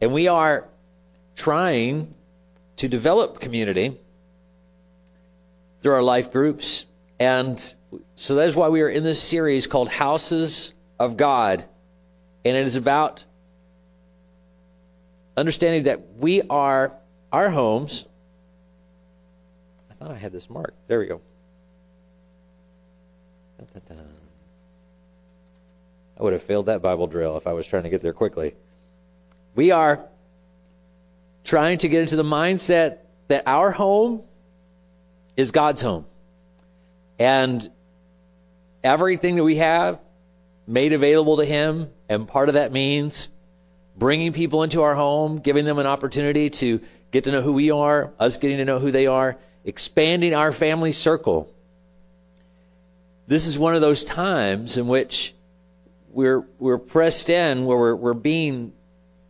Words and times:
And 0.00 0.12
we 0.12 0.28
are 0.28 0.68
trying 1.34 2.14
to 2.76 2.88
develop 2.88 3.40
community 3.40 3.96
through 5.80 5.94
our 5.94 6.02
life 6.02 6.32
groups. 6.32 6.86
And 7.18 7.58
so 8.14 8.34
that 8.36 8.48
is 8.48 8.56
why 8.56 8.68
we 8.68 8.82
are 8.82 8.88
in 8.88 9.04
this 9.04 9.22
series 9.22 9.66
called 9.66 9.88
Houses 9.88 10.74
of 10.98 11.16
God. 11.16 11.64
And 12.44 12.56
it 12.56 12.66
is 12.66 12.76
about 12.76 13.24
understanding 15.36 15.84
that 15.84 16.16
we 16.18 16.42
are 16.42 16.92
our 17.32 17.48
homes. 17.50 18.04
I 19.90 19.94
thought 19.94 20.10
I 20.10 20.18
had 20.18 20.32
this 20.32 20.50
marked. 20.50 20.76
There 20.88 20.98
we 20.98 21.06
go. 21.06 21.20
I 26.18 26.22
would 26.22 26.32
have 26.32 26.42
failed 26.42 26.66
that 26.66 26.82
Bible 26.82 27.06
drill 27.06 27.36
if 27.36 27.46
I 27.46 27.52
was 27.52 27.66
trying 27.66 27.84
to 27.84 27.90
get 27.90 28.00
there 28.00 28.12
quickly. 28.12 28.54
We 29.56 29.70
are 29.70 30.04
trying 31.42 31.78
to 31.78 31.88
get 31.88 32.02
into 32.02 32.16
the 32.16 32.22
mindset 32.22 32.98
that 33.28 33.44
our 33.46 33.70
home 33.70 34.22
is 35.34 35.50
God's 35.50 35.80
home. 35.80 36.04
And 37.18 37.66
everything 38.84 39.36
that 39.36 39.44
we 39.44 39.56
have 39.56 39.98
made 40.66 40.92
available 40.92 41.38
to 41.38 41.44
Him, 41.46 41.90
and 42.06 42.28
part 42.28 42.50
of 42.50 42.54
that 42.56 42.70
means 42.70 43.28
bringing 43.96 44.34
people 44.34 44.62
into 44.62 44.82
our 44.82 44.94
home, 44.94 45.38
giving 45.38 45.64
them 45.64 45.78
an 45.78 45.86
opportunity 45.86 46.50
to 46.50 46.82
get 47.10 47.24
to 47.24 47.32
know 47.32 47.40
who 47.40 47.54
we 47.54 47.70
are, 47.70 48.12
us 48.20 48.36
getting 48.36 48.58
to 48.58 48.66
know 48.66 48.78
who 48.78 48.90
they 48.90 49.06
are, 49.06 49.38
expanding 49.64 50.34
our 50.34 50.52
family 50.52 50.92
circle. 50.92 51.50
This 53.26 53.46
is 53.46 53.58
one 53.58 53.74
of 53.74 53.80
those 53.80 54.04
times 54.04 54.76
in 54.76 54.86
which 54.86 55.34
we're 56.10 56.46
we're 56.58 56.78
pressed 56.78 57.30
in, 57.30 57.64
where 57.64 57.78
we're, 57.78 57.96
we're 57.96 58.14
being 58.14 58.72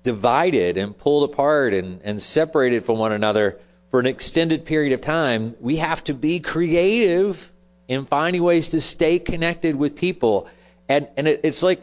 divided 0.07 0.77
and 0.77 0.97
pulled 0.97 1.29
apart 1.29 1.75
and, 1.75 2.01
and 2.05 2.23
separated 2.23 2.85
from 2.85 2.99
one 2.99 3.13
another 3.13 3.59
for 3.91 3.99
an 3.99 4.07
extended 4.07 4.65
period 4.65 4.93
of 4.93 5.01
time. 5.01 5.57
We 5.61 5.77
have 5.77 6.03
to 6.05 6.15
be 6.15 6.39
creative 6.39 7.53
in 7.89 8.07
finding 8.07 8.43
ways 8.43 8.69
to 8.69 8.81
stay 8.81 9.19
connected 9.19 9.75
with 9.75 9.97
people, 9.97 10.49
and 10.89 11.09
and 11.17 11.27
it, 11.27 11.41
it's 11.43 11.63
like 11.63 11.81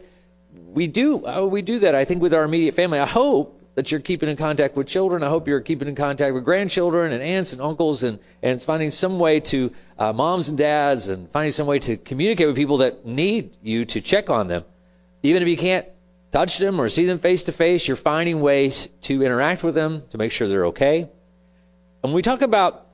we 0.74 0.88
do 0.88 1.26
uh, 1.26 1.46
we 1.46 1.62
do 1.62 1.80
that. 1.80 1.96
I 1.96 2.06
think 2.06 2.22
with 2.22 2.34
our 2.34 2.44
immediate 2.44 2.76
family. 2.76 3.00
I 3.00 3.06
hope 3.06 3.60
that 3.76 3.92
you're 3.92 4.00
keeping 4.02 4.30
in 4.30 4.38
contact 4.38 4.78
with 4.78 4.88
children. 4.88 5.24
I 5.24 5.30
hope 5.30 5.48
you're 5.48 5.62
keeping 5.62 5.88
in 5.88 5.96
contact 5.96 6.34
with 6.34 6.46
grandchildren 6.46 7.12
and 7.12 7.22
aunts 7.22 7.54
and 7.54 7.62
uncles, 7.62 8.04
and 8.04 8.20
and 8.42 8.62
finding 8.62 8.92
some 8.92 9.20
way 9.20 9.42
to 9.52 9.72
uh, 10.00 10.14
moms 10.14 10.48
and 10.50 10.58
dads, 10.58 11.10
and 11.10 11.30
finding 11.30 11.52
some 11.52 11.68
way 11.68 11.80
to 11.80 11.98
communicate 11.98 12.48
with 12.48 12.56
people 12.56 12.78
that 12.78 13.06
need 13.06 13.58
you 13.62 13.84
to 13.86 14.00
check 14.02 14.30
on 14.30 14.48
them, 14.48 14.64
even 15.24 15.42
if 15.42 15.50
you 15.50 15.58
can't 15.58 15.88
touch 16.34 16.58
them 16.58 16.82
or 16.82 16.90
see 16.90 17.06
them 17.06 17.20
face 17.20 17.44
to 17.44 17.54
face. 17.54 17.88
You're 17.88 17.96
finding 17.96 18.42
ways 18.42 18.90
to 19.04 19.24
interact 19.24 19.64
with 19.64 19.76
them 19.76 20.04
to 20.10 20.18
make 20.18 20.34
sure 20.34 20.50
they're 20.50 20.68
okay. 20.68 21.02
And 21.02 21.10
when 22.02 22.14
we 22.14 22.22
talk 22.22 22.42
about 22.42 22.86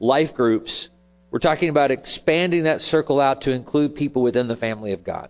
life 0.00 0.34
groups, 0.34 0.88
we're 1.30 1.40
talking 1.40 1.68
about 1.68 1.90
expanding 1.90 2.64
that 2.64 2.80
circle 2.80 3.20
out 3.20 3.42
to 3.42 3.52
include 3.52 3.94
people 3.94 4.22
within 4.22 4.48
the 4.48 4.56
family 4.56 4.92
of 4.92 5.04
God 5.04 5.28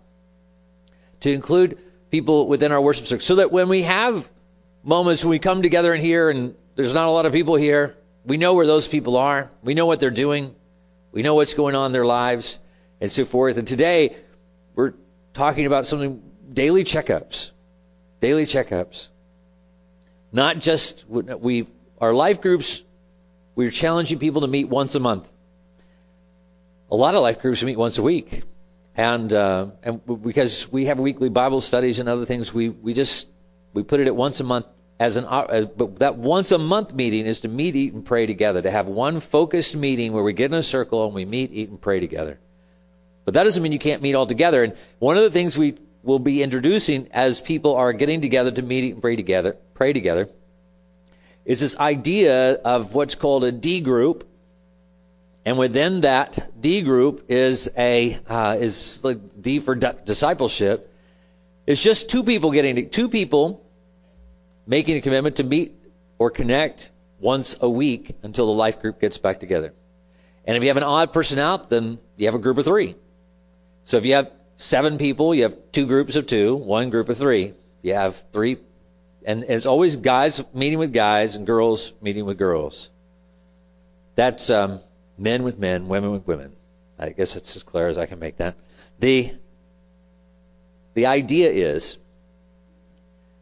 to 1.23 1.31
include 1.31 1.79
people 2.11 2.47
within 2.47 2.73
our 2.73 2.81
worship 2.81 3.07
circle, 3.07 3.23
so 3.23 3.35
that 3.35 3.49
when 3.51 3.69
we 3.69 3.83
have 3.83 4.29
moments 4.83 5.23
when 5.23 5.29
we 5.31 5.39
come 5.39 5.61
together 5.61 5.93
in 5.93 6.01
here 6.01 6.29
and 6.29 6.53
there's 6.75 6.93
not 6.93 7.07
a 7.07 7.11
lot 7.11 7.25
of 7.25 7.31
people 7.31 7.55
here, 7.55 7.95
we 8.25 8.35
know 8.35 8.53
where 8.53 8.67
those 8.67 8.89
people 8.89 9.15
are, 9.15 9.49
we 9.63 9.73
know 9.73 9.85
what 9.85 10.01
they're 10.01 10.11
doing, 10.11 10.53
we 11.13 11.21
know 11.21 11.35
what's 11.35 11.53
going 11.53 11.75
on 11.75 11.87
in 11.87 11.91
their 11.93 12.05
lives, 12.05 12.59
and 12.99 13.09
so 13.09 13.23
forth. 13.23 13.57
And 13.57 13.65
today 13.65 14.17
we're 14.75 14.93
talking 15.33 15.65
about 15.65 15.87
something 15.87 16.21
daily 16.53 16.83
checkups, 16.83 17.51
daily 18.19 18.45
checkups. 18.45 19.07
Not 20.31 20.59
just 20.59 21.07
we 21.07 21.67
our 21.99 22.13
life 22.13 22.41
groups. 22.41 22.83
We're 23.55 23.71
challenging 23.71 24.17
people 24.17 24.41
to 24.41 24.47
meet 24.47 24.67
once 24.67 24.95
a 24.95 24.99
month. 24.99 25.31
A 26.89 26.95
lot 26.95 27.13
of 27.15 27.21
life 27.21 27.39
groups 27.39 27.63
meet 27.63 27.77
once 27.77 27.97
a 27.97 28.03
week 28.03 28.43
and 28.95 29.33
uh, 29.33 29.67
and 29.81 30.01
because 30.23 30.71
we 30.71 30.85
have 30.85 30.99
weekly 30.99 31.29
Bible 31.29 31.61
studies 31.61 31.99
and 31.99 32.07
other 32.07 32.25
things, 32.25 32.53
we 32.53 32.69
we 32.69 32.93
just 32.93 33.27
we 33.73 33.83
put 33.83 33.99
it 33.99 34.07
at 34.07 34.15
once 34.15 34.39
a 34.39 34.43
month 34.43 34.67
as 34.99 35.15
an 35.15 35.25
uh, 35.25 35.45
as, 35.49 35.65
but 35.65 35.99
that 35.99 36.15
once 36.15 36.51
a 36.51 36.59
month 36.59 36.93
meeting 36.93 37.25
is 37.25 37.41
to 37.41 37.47
meet, 37.47 37.75
eat, 37.75 37.93
and 37.93 38.05
pray 38.05 38.25
together. 38.27 38.61
To 38.61 38.69
have 38.69 38.87
one 38.87 39.19
focused 39.19 39.75
meeting 39.75 40.13
where 40.13 40.23
we 40.23 40.33
get 40.33 40.51
in 40.51 40.57
a 40.57 40.63
circle 40.63 41.05
and 41.05 41.13
we 41.13 41.25
meet, 41.25 41.51
eat, 41.53 41.69
and 41.69 41.81
pray 41.81 41.99
together. 41.99 42.39
But 43.25 43.35
that 43.35 43.43
doesn't 43.43 43.63
mean 43.63 43.71
you 43.71 43.79
can't 43.79 44.01
meet 44.01 44.15
all 44.15 44.27
together. 44.27 44.63
And 44.63 44.75
one 44.99 45.17
of 45.17 45.23
the 45.23 45.31
things 45.31 45.57
we 45.57 45.77
will 46.03 46.19
be 46.19 46.43
introducing 46.43 47.07
as 47.11 47.39
people 47.39 47.75
are 47.75 47.93
getting 47.93 48.21
together 48.21 48.51
to 48.51 48.61
meet, 48.61 48.93
and 48.93 49.01
pray 49.01 49.15
together, 49.15 49.57
pray 49.73 49.93
together, 49.93 50.29
is 51.45 51.59
this 51.59 51.77
idea 51.77 52.53
of 52.53 52.93
what's 52.93 53.15
called 53.15 53.43
a 53.43 53.51
D 53.51 53.81
group 53.81 54.25
and 55.45 55.57
within 55.57 56.01
that 56.01 56.61
D 56.61 56.81
group 56.81 57.25
is 57.27 57.69
a 57.77 58.17
uh, 58.27 58.57
is 58.59 59.03
like 59.03 59.41
D 59.41 59.59
for 59.59 59.75
discipleship. 59.75 60.89
It's 61.67 61.81
just 61.81 62.09
two 62.09 62.23
people 62.23 62.51
getting 62.51 62.75
to, 62.75 62.85
two 62.85 63.09
people 63.09 63.65
making 64.65 64.97
a 64.97 65.01
commitment 65.01 65.37
to 65.37 65.43
meet 65.43 65.75
or 66.17 66.29
connect 66.29 66.91
once 67.19 67.57
a 67.59 67.69
week 67.69 68.15
until 68.23 68.47
the 68.47 68.53
life 68.53 68.81
group 68.81 68.99
gets 68.99 69.17
back 69.17 69.39
together. 69.39 69.73
And 70.45 70.57
if 70.57 70.63
you 70.63 70.69
have 70.69 70.77
an 70.77 70.83
odd 70.83 71.13
person 71.13 71.39
out, 71.39 71.69
then 71.69 71.99
you 72.17 72.27
have 72.27 72.35
a 72.35 72.39
group 72.39 72.57
of 72.57 72.65
three. 72.65 72.95
So 73.83 73.97
if 73.97 74.05
you 74.05 74.15
have 74.15 74.31
seven 74.55 74.97
people, 74.97 75.33
you 75.33 75.43
have 75.43 75.57
two 75.71 75.85
groups 75.85 76.15
of 76.15 76.27
two, 76.27 76.55
one 76.55 76.89
group 76.89 77.09
of 77.09 77.17
three. 77.17 77.53
You 77.81 77.93
have 77.93 78.15
three, 78.31 78.57
and 79.25 79.43
it's 79.43 79.65
always 79.65 79.95
guys 79.97 80.43
meeting 80.53 80.79
with 80.79 80.93
guys 80.93 81.35
and 81.35 81.45
girls 81.45 81.93
meeting 82.01 82.25
with 82.25 82.37
girls. 82.37 82.89
That's 84.15 84.49
um, 84.49 84.79
men 85.17 85.43
with 85.43 85.57
men, 85.57 85.87
women 85.87 86.11
with 86.11 86.27
women. 86.27 86.53
I 86.99 87.09
guess 87.09 87.35
it's 87.35 87.55
as 87.55 87.63
clear 87.63 87.87
as 87.87 87.97
I 87.97 88.05
can 88.05 88.19
make 88.19 88.37
that. 88.37 88.55
The 88.99 89.33
the 90.93 91.07
idea 91.07 91.49
is 91.49 91.97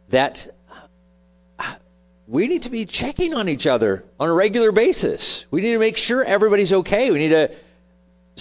that 0.10 0.48
we 2.28 2.48
need 2.48 2.64
to 2.64 2.70
be 2.70 2.86
checking 2.86 3.34
on 3.34 3.50
each 3.50 3.68
other 3.68 4.06
on 4.20 4.30
a 4.30 4.34
regular 4.34 4.72
basis. 4.72 5.46
We 5.52 5.62
need 5.62 5.74
to 5.74 5.80
make 5.80 5.98
sure 5.98 6.24
everybody's 6.24 6.72
okay. 6.72 7.12
We 7.12 7.20
need 7.20 7.30
to 7.30 7.52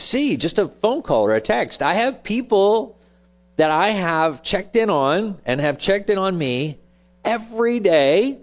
see 0.01 0.37
just 0.37 0.59
a 0.59 0.69
phone 0.69 1.03
call 1.03 1.27
or 1.27 1.35
a 1.35 1.41
text. 1.41 1.83
I 1.83 1.95
have 1.95 2.23
people 2.23 2.99
that 3.57 3.71
I 3.71 3.91
have 3.91 4.43
checked 4.43 4.77
in 4.77 4.91
on 4.91 5.39
and 5.45 5.61
have 5.61 5.79
checked 5.79 6.11
in 6.11 6.19
on 6.19 6.37
me 6.37 6.79
every 7.25 7.81
day 7.81 8.39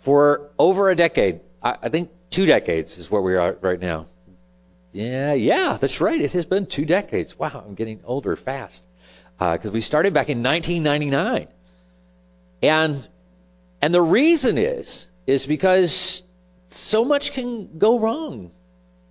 for 0.00 0.50
over 0.58 0.90
a 0.90 0.96
decade. 0.96 1.40
I, 1.62 1.76
I 1.82 1.88
think 1.88 2.10
two 2.30 2.46
decades 2.46 2.98
is 2.98 3.10
where 3.10 3.22
we 3.22 3.36
are 3.36 3.56
right 3.60 3.80
now. 3.80 4.06
Yeah, 4.92 5.34
yeah, 5.34 5.76
that's 5.80 6.00
right. 6.00 6.20
It 6.20 6.32
has 6.32 6.46
been 6.46 6.66
two 6.66 6.84
decades. 6.84 7.38
Wow, 7.38 7.64
I'm 7.66 7.74
getting 7.74 8.00
older 8.04 8.36
fast 8.36 8.86
because 9.38 9.70
uh, 9.70 9.72
we 9.72 9.80
started 9.80 10.14
back 10.14 10.28
in 10.28 10.42
1999, 10.42 11.48
and 12.62 13.08
and 13.82 13.94
the 13.94 14.02
reason 14.02 14.56
is 14.56 15.08
is 15.26 15.46
because 15.46 16.22
so 16.68 17.04
much 17.04 17.32
can 17.32 17.78
go 17.78 17.98
wrong 17.98 18.52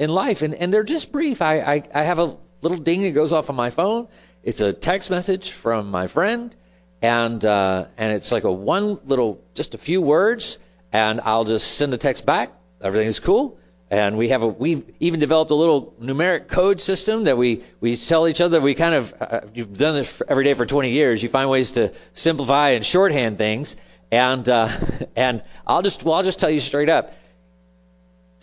in 0.04 0.10
life, 0.10 0.42
and 0.42 0.54
and 0.54 0.74
they're 0.74 0.84
just 0.84 1.12
brief. 1.12 1.42
I 1.42 1.60
I, 1.60 1.84
I 1.94 2.04
have 2.04 2.20
a 2.20 2.38
little 2.62 2.78
ding 2.78 3.02
that 3.04 3.12
goes 3.12 3.34
off 3.34 3.50
on 3.50 3.56
my 3.56 3.72
phone. 3.72 4.08
It's 4.44 4.62
a 4.62 4.74
text 4.74 5.10
message 5.10 5.52
from 5.52 5.90
my 5.90 6.08
friend, 6.08 6.56
and 7.02 7.44
uh, 7.44 7.86
and 7.98 8.14
it's 8.14 8.32
like 8.32 8.44
a 8.44 8.52
one 8.52 9.00
little, 9.06 9.42
just 9.56 9.74
a 9.74 9.78
few 9.78 10.02
words, 10.02 10.60
and 10.92 11.22
I'll 11.22 11.46
just 11.46 11.78
send 11.78 11.94
a 11.94 11.98
text 11.98 12.26
back 12.26 12.52
everything 12.84 13.08
is 13.08 13.20
cool. 13.20 13.58
And 13.90 14.18
we 14.18 14.30
have 14.30 14.42
a 14.42 14.48
we've 14.48 14.84
even 15.00 15.20
developed 15.20 15.52
a 15.52 15.56
little 15.56 15.94
numeric 16.02 16.48
code 16.48 16.82
system 16.82 17.26
that 17.26 17.38
we 17.38 17.64
we 17.80 17.96
tell 17.96 18.28
each 18.28 18.42
other 18.42 18.60
we 18.60 18.74
kind 18.74 18.96
of 18.96 19.14
uh, 19.20 19.42
you've 19.54 19.78
done 19.78 19.96
this 19.96 20.22
every 20.28 20.44
day 20.44 20.56
for 20.56 20.66
20 20.66 20.90
years. 20.90 21.22
You 21.22 21.30
find 21.30 21.50
ways 21.50 21.72
to 21.72 21.94
simplify 22.12 22.70
and 22.70 22.86
shorthand 22.86 23.38
things. 23.38 23.76
And 24.12 24.48
uh, 24.50 24.70
and 25.16 25.44
I'll 25.66 25.84
just 25.84 26.04
well 26.04 26.16
I'll 26.16 26.24
just 26.24 26.40
tell 26.40 26.50
you 26.50 26.60
straight 26.60 26.90
up. 26.90 27.14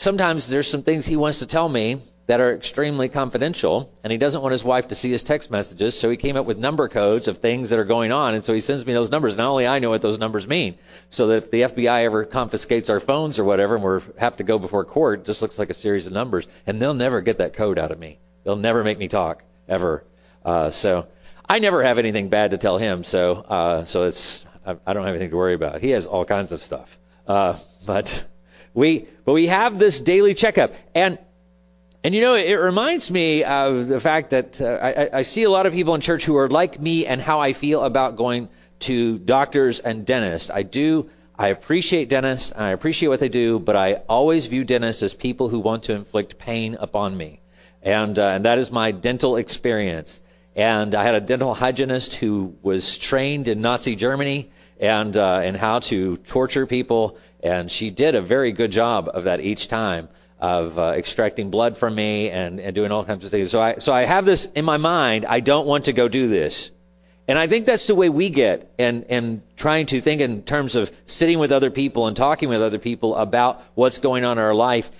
Sometimes 0.00 0.48
there's 0.48 0.66
some 0.66 0.82
things 0.82 1.04
he 1.04 1.18
wants 1.18 1.40
to 1.40 1.46
tell 1.46 1.68
me 1.68 2.00
that 2.26 2.40
are 2.40 2.54
extremely 2.54 3.10
confidential, 3.10 3.92
and 4.02 4.10
he 4.10 4.16
doesn't 4.16 4.40
want 4.40 4.52
his 4.52 4.64
wife 4.64 4.88
to 4.88 4.94
see 4.94 5.10
his 5.10 5.22
text 5.22 5.50
messages, 5.50 5.94
so 5.94 6.08
he 6.08 6.16
came 6.16 6.38
up 6.38 6.46
with 6.46 6.56
number 6.56 6.88
codes 6.88 7.28
of 7.28 7.36
things 7.36 7.68
that 7.68 7.78
are 7.78 7.84
going 7.84 8.10
on, 8.10 8.32
and 8.32 8.42
so 8.42 8.54
he 8.54 8.62
sends 8.62 8.86
me 8.86 8.94
those 8.94 9.10
numbers. 9.10 9.36
Not 9.36 9.50
only 9.50 9.66
I 9.66 9.78
know 9.78 9.90
what 9.90 10.00
those 10.00 10.18
numbers 10.18 10.48
mean, 10.48 10.78
so 11.10 11.26
that 11.26 11.36
if 11.36 11.50
the 11.50 11.60
FBI 11.60 12.04
ever 12.04 12.24
confiscates 12.24 12.88
our 12.88 12.98
phones 12.98 13.38
or 13.38 13.44
whatever, 13.44 13.76
and 13.76 13.84
we 13.84 14.00
have 14.18 14.38
to 14.38 14.42
go 14.42 14.58
before 14.58 14.86
court, 14.86 15.20
it 15.20 15.26
just 15.26 15.42
looks 15.42 15.58
like 15.58 15.68
a 15.68 15.74
series 15.74 16.06
of 16.06 16.14
numbers, 16.14 16.48
and 16.66 16.80
they'll 16.80 16.94
never 16.94 17.20
get 17.20 17.36
that 17.36 17.52
code 17.52 17.78
out 17.78 17.90
of 17.90 17.98
me. 17.98 18.20
They'll 18.44 18.56
never 18.56 18.82
make 18.82 18.96
me 18.96 19.08
talk 19.08 19.44
ever. 19.68 20.02
Uh, 20.42 20.70
so 20.70 21.08
I 21.46 21.58
never 21.58 21.82
have 21.82 21.98
anything 21.98 22.30
bad 22.30 22.52
to 22.52 22.56
tell 22.56 22.78
him, 22.78 23.04
so 23.04 23.34
uh, 23.34 23.84
so 23.84 24.04
it's 24.04 24.46
I, 24.64 24.78
I 24.86 24.94
don't 24.94 25.04
have 25.04 25.14
anything 25.14 25.28
to 25.28 25.36
worry 25.36 25.52
about. 25.52 25.82
He 25.82 25.90
has 25.90 26.06
all 26.06 26.24
kinds 26.24 26.52
of 26.52 26.62
stuff, 26.62 26.98
uh, 27.26 27.58
but 27.84 28.24
we 28.74 29.06
but 29.24 29.32
we 29.32 29.46
have 29.46 29.78
this 29.78 30.00
daily 30.00 30.34
checkup 30.34 30.72
and 30.94 31.18
and 32.02 32.14
you 32.14 32.22
know, 32.22 32.34
it 32.34 32.54
reminds 32.54 33.10
me 33.10 33.44
of 33.44 33.86
the 33.86 34.00
fact 34.00 34.30
that 34.30 34.58
uh, 34.58 34.64
I, 34.64 35.18
I 35.18 35.22
see 35.22 35.42
a 35.42 35.50
lot 35.50 35.66
of 35.66 35.74
people 35.74 35.94
in 35.94 36.00
church 36.00 36.24
who 36.24 36.36
are 36.38 36.48
like 36.48 36.80
me 36.80 37.04
and 37.04 37.20
how 37.20 37.40
I 37.40 37.52
feel 37.52 37.84
about 37.84 38.16
going 38.16 38.48
to 38.80 39.18
doctors 39.18 39.80
and 39.80 40.06
dentists. 40.06 40.50
I 40.50 40.62
do. 40.62 41.10
I 41.38 41.48
appreciate 41.48 42.08
dentists 42.08 42.52
and 42.52 42.62
I 42.62 42.70
appreciate 42.70 43.08
what 43.08 43.20
they 43.20 43.28
do, 43.28 43.58
but 43.58 43.76
I 43.76 43.94
always 44.08 44.46
view 44.46 44.64
dentists 44.64 45.02
as 45.02 45.12
people 45.12 45.50
who 45.50 45.60
want 45.60 45.84
to 45.84 45.94
inflict 45.94 46.38
pain 46.38 46.76
upon 46.78 47.16
me, 47.16 47.40
and 47.82 48.18
uh, 48.18 48.26
and 48.26 48.44
that 48.44 48.58
is 48.58 48.70
my 48.70 48.92
dental 48.92 49.36
experience. 49.36 50.22
And 50.56 50.94
I 50.94 51.04
had 51.04 51.14
a 51.14 51.20
dental 51.20 51.54
hygienist 51.54 52.14
who 52.14 52.56
was 52.62 52.98
trained 52.98 53.48
in 53.48 53.60
Nazi 53.60 53.94
Germany 53.94 54.50
and 54.78 55.16
uh, 55.16 55.40
and 55.42 55.56
how 55.56 55.78
to 55.80 56.16
torture 56.16 56.66
people, 56.66 57.16
and 57.42 57.70
she 57.70 57.90
did 57.90 58.14
a 58.14 58.20
very 58.20 58.52
good 58.52 58.70
job 58.70 59.08
of 59.12 59.24
that 59.24 59.40
each 59.40 59.68
time 59.68 60.08
of 60.38 60.78
uh, 60.78 60.94
extracting 60.96 61.50
blood 61.50 61.76
from 61.76 61.94
me 61.94 62.30
and, 62.30 62.60
and 62.60 62.74
doing 62.74 62.90
all 62.92 63.04
kinds 63.04 63.24
of 63.24 63.30
things. 63.30 63.50
So 63.50 63.60
I 63.60 63.74
so 63.76 63.92
I 63.92 64.02
have 64.02 64.24
this 64.24 64.46
in 64.46 64.64
my 64.64 64.78
mind. 64.78 65.26
I 65.26 65.40
don't 65.40 65.66
want 65.66 65.84
to 65.86 65.92
go 65.92 66.08
do 66.08 66.28
this. 66.28 66.70
And 67.28 67.38
I 67.38 67.46
think 67.46 67.66
that's 67.66 67.86
the 67.86 67.94
way 67.94 68.08
we 68.08 68.30
get 68.30 68.72
and 68.78 69.04
and 69.08 69.42
trying 69.56 69.86
to 69.86 70.00
think 70.00 70.20
in 70.20 70.42
terms 70.42 70.74
of 70.76 70.90
sitting 71.04 71.38
with 71.38 71.52
other 71.52 71.70
people 71.70 72.06
and 72.06 72.16
talking 72.16 72.48
with 72.48 72.62
other 72.62 72.78
people 72.78 73.14
about 73.14 73.62
what's 73.74 73.98
going 73.98 74.24
on 74.24 74.38
in 74.38 74.44
our 74.44 74.54
life. 74.54 74.90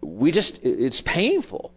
We 0.00 0.32
just 0.32 0.64
it's 0.64 1.00
painful. 1.00 1.72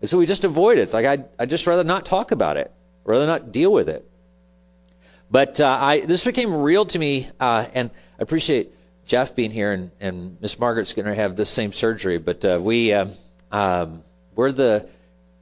And 0.00 0.08
so 0.08 0.18
we 0.18 0.26
just 0.26 0.44
avoid 0.44 0.78
it. 0.78 0.82
It's 0.82 0.94
like 0.94 1.06
I 1.06 1.24
I 1.38 1.46
just 1.46 1.66
rather 1.66 1.84
not 1.84 2.06
talk 2.06 2.30
about 2.32 2.56
it, 2.56 2.72
rather 3.04 3.26
not 3.26 3.52
deal 3.52 3.72
with 3.72 3.88
it. 3.88 4.08
But 5.30 5.60
uh, 5.60 5.68
I 5.68 6.00
this 6.00 6.24
became 6.24 6.54
real 6.54 6.86
to 6.86 6.98
me, 6.98 7.28
uh, 7.38 7.66
and 7.74 7.90
I 8.18 8.22
appreciate 8.22 8.72
Jeff 9.08 9.34
being 9.34 9.50
here, 9.50 9.72
and, 9.72 9.90
and 10.00 10.36
Miss 10.40 10.58
Margaret's 10.58 10.92
going 10.92 11.06
to 11.06 11.14
have 11.14 11.34
this 11.34 11.48
same 11.48 11.72
surgery. 11.72 12.18
But 12.18 12.44
uh, 12.44 12.60
we 12.62 12.92
uh, 12.92 13.06
um, 13.50 14.02
we're 14.34 14.52
the 14.52 14.86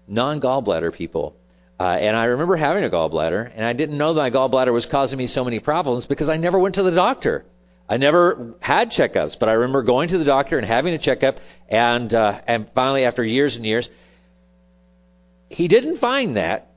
non-gallbladder 0.09 0.95
people. 0.95 1.37
Uh, 1.79 1.99
and 2.01 2.17
I 2.17 2.27
remember 2.27 2.57
having 2.57 2.85
a 2.85 2.89
gallbladder, 2.89 3.51
and 3.55 3.65
I 3.65 3.75
didn't 3.75 3.99
know 3.99 4.15
that 4.15 4.21
my 4.21 4.31
gallbladder 4.31 4.73
was 4.73 4.87
causing 4.87 5.19
me 5.19 5.27
so 5.27 5.45
many 5.45 5.59
problems 5.59 6.07
because 6.07 6.31
I 6.31 6.39
never 6.39 6.59
went 6.59 6.77
to 6.77 6.83
the 6.83 6.93
doctor. 6.93 7.45
I 7.89 7.99
never 7.99 8.55
had 8.61 8.91
checkups, 8.91 9.39
but 9.39 9.49
I 9.49 9.53
remember 9.53 9.83
going 9.83 10.09
to 10.09 10.19
the 10.19 10.25
doctor 10.25 10.57
and 10.59 10.67
having 10.67 10.95
a 10.95 10.99
checkup, 10.99 11.41
and 11.69 12.13
uh, 12.15 12.41
and 12.47 12.69
finally, 12.71 13.05
after 13.05 13.23
years 13.23 13.57
and 13.57 13.67
years, 13.67 13.91
he 15.51 15.69
didn't 15.69 15.97
find 15.97 16.37
that. 16.37 16.71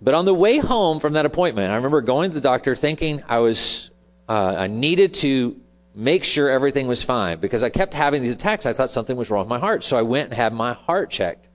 But 0.00 0.14
on 0.14 0.24
the 0.24 0.34
way 0.34 0.58
home 0.58 1.00
from 1.00 1.14
that 1.14 1.26
appointment, 1.26 1.72
I 1.72 1.76
remember 1.76 2.00
going 2.00 2.30
to 2.30 2.34
the 2.34 2.40
doctor 2.40 2.74
thinking 2.74 3.22
I 3.28 3.38
was 3.38 3.90
uh, 4.28 4.54
I 4.58 4.66
needed 4.68 5.14
to 5.14 5.60
make 5.94 6.24
sure 6.24 6.48
everything 6.48 6.86
was 6.86 7.02
fine 7.02 7.38
because 7.38 7.62
I 7.62 7.68
kept 7.68 7.94
having 7.94 8.22
these 8.22 8.34
attacks. 8.34 8.66
I 8.66 8.72
thought 8.72 8.90
something 8.90 9.16
was 9.16 9.30
wrong 9.30 9.40
with 9.40 9.48
my 9.48 9.58
heart. 9.58 9.84
So 9.84 9.98
I 9.98 10.02
went 10.02 10.28
and 10.28 10.34
had 10.34 10.52
my 10.52 10.72
heart 10.72 11.10
checked. 11.10 11.48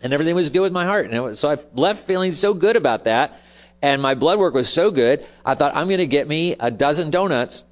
And 0.00 0.12
everything 0.12 0.34
was 0.34 0.50
good 0.50 0.60
with 0.60 0.72
my 0.72 0.84
heart. 0.84 1.10
And 1.10 1.36
so 1.36 1.50
I 1.50 1.58
left 1.74 2.06
feeling 2.06 2.32
so 2.32 2.54
good 2.54 2.76
about 2.76 3.04
that. 3.04 3.38
And 3.82 4.00
my 4.00 4.14
blood 4.14 4.38
work 4.38 4.54
was 4.54 4.68
so 4.68 4.90
good. 4.90 5.26
I 5.44 5.54
thought 5.54 5.74
I'm 5.74 5.88
going 5.88 5.98
to 5.98 6.06
get 6.06 6.26
me 6.26 6.56
a 6.58 6.70
dozen 6.70 7.10
donuts 7.10 7.64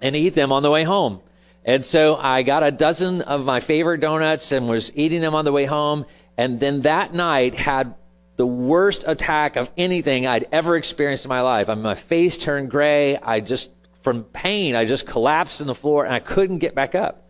and 0.00 0.16
eat 0.16 0.30
them 0.34 0.52
on 0.52 0.62
the 0.62 0.70
way 0.70 0.82
home. 0.82 1.20
And 1.64 1.84
so 1.84 2.16
I 2.16 2.42
got 2.42 2.62
a 2.62 2.70
dozen 2.70 3.22
of 3.22 3.44
my 3.44 3.60
favorite 3.60 4.00
donuts 4.00 4.50
and 4.52 4.68
was 4.68 4.90
eating 4.96 5.20
them 5.20 5.34
on 5.34 5.44
the 5.44 5.52
way 5.52 5.64
home. 5.64 6.06
And 6.36 6.58
then 6.58 6.82
that 6.82 7.12
night 7.12 7.54
had 7.54 7.94
the 8.36 8.46
worst 8.46 9.04
attack 9.06 9.56
of 9.56 9.70
anything 9.76 10.26
I'd 10.26 10.48
ever 10.52 10.76
experienced 10.76 11.26
in 11.26 11.28
my 11.28 11.42
life. 11.42 11.68
I 11.68 11.74
mean, 11.74 11.84
my 11.84 11.94
face 11.94 12.36
turned 12.36 12.70
gray. 12.70 13.16
I 13.16 13.40
just 13.40 13.70
from 14.02 14.24
pain, 14.24 14.74
I 14.74 14.84
just 14.84 15.06
collapsed 15.06 15.60
on 15.60 15.66
the 15.66 15.74
floor 15.74 16.04
and 16.04 16.14
I 16.14 16.20
couldn't 16.20 16.58
get 16.58 16.74
back 16.74 16.94
up. 16.94 17.24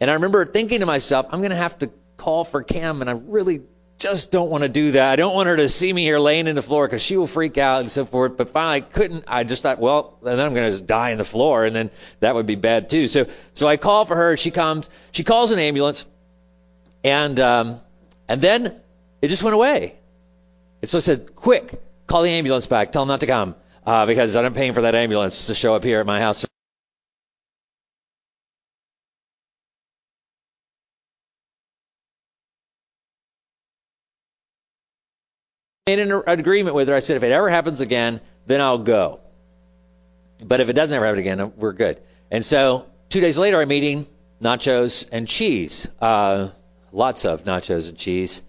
And 0.00 0.10
I 0.10 0.14
remember 0.14 0.44
thinking 0.46 0.80
to 0.80 0.86
myself, 0.86 1.26
I'm 1.30 1.40
going 1.40 1.50
to 1.50 1.56
have 1.56 1.78
to 1.80 1.90
call 2.16 2.44
for 2.44 2.62
Kim, 2.62 3.00
and 3.00 3.10
I 3.10 3.14
really 3.14 3.62
just 3.98 4.30
don't 4.30 4.48
want 4.48 4.62
to 4.62 4.68
do 4.68 4.92
that. 4.92 5.10
I 5.10 5.16
don't 5.16 5.34
want 5.34 5.48
her 5.48 5.56
to 5.56 5.68
see 5.68 5.92
me 5.92 6.02
here 6.02 6.20
laying 6.20 6.46
in 6.46 6.54
the 6.54 6.62
floor 6.62 6.86
because 6.86 7.02
she 7.02 7.16
will 7.16 7.26
freak 7.26 7.58
out 7.58 7.80
and 7.80 7.90
so 7.90 8.04
forth. 8.04 8.36
But 8.36 8.50
finally, 8.50 8.76
I 8.76 8.80
couldn't. 8.80 9.24
I 9.26 9.42
just 9.42 9.64
thought, 9.64 9.80
well, 9.80 10.18
then 10.22 10.38
I'm 10.38 10.54
going 10.54 10.66
to 10.66 10.70
just 10.70 10.86
die 10.86 11.10
in 11.10 11.18
the 11.18 11.24
floor, 11.24 11.64
and 11.64 11.74
then 11.74 11.90
that 12.20 12.34
would 12.34 12.46
be 12.46 12.54
bad 12.54 12.90
too. 12.90 13.08
So, 13.08 13.26
so 13.54 13.66
I 13.66 13.76
call 13.76 14.04
for 14.04 14.14
her. 14.14 14.36
She 14.36 14.52
comes. 14.52 14.88
She 15.10 15.24
calls 15.24 15.50
an 15.50 15.58
ambulance, 15.58 16.06
and 17.02 17.38
um, 17.40 17.80
and 18.28 18.40
then 18.40 18.80
it 19.20 19.28
just 19.28 19.42
went 19.42 19.54
away. 19.54 19.96
And 20.80 20.88
so 20.88 20.98
I 20.98 21.00
said, 21.00 21.34
quick, 21.34 21.82
call 22.06 22.22
the 22.22 22.30
ambulance 22.30 22.66
back. 22.66 22.92
Tell 22.92 23.02
them 23.02 23.08
not 23.08 23.20
to 23.20 23.26
come 23.26 23.56
uh, 23.86 24.06
because 24.06 24.36
I'm 24.36 24.52
paying 24.54 24.74
for 24.74 24.82
that 24.82 24.94
ambulance 24.94 25.46
to 25.48 25.54
show 25.54 25.74
up 25.74 25.84
here 25.84 26.00
at 26.00 26.06
my 26.06 26.20
house. 26.20 26.44
made 35.88 36.00
an 36.00 36.22
agreement 36.26 36.76
with 36.76 36.88
her. 36.88 36.94
I 36.94 36.98
said, 36.98 37.16
if 37.16 37.22
it 37.22 37.32
ever 37.32 37.48
happens 37.48 37.80
again, 37.80 38.20
then 38.46 38.60
I'll 38.60 38.78
go. 38.78 39.20
But 40.44 40.60
if 40.60 40.68
it 40.68 40.74
doesn't 40.74 40.94
ever 40.94 41.06
happen 41.06 41.18
again, 41.18 41.52
we're 41.56 41.72
good. 41.72 41.98
And 42.30 42.44
so 42.44 42.86
two 43.08 43.22
days 43.22 43.38
later, 43.38 43.58
I'm 43.58 43.72
eating 43.72 44.06
nachos 44.40 45.08
and 45.10 45.26
cheese, 45.26 45.88
uh, 45.98 46.50
lots 46.92 47.24
of 47.24 47.44
nachos 47.44 47.88
and 47.88 47.96
cheese. 47.96 48.42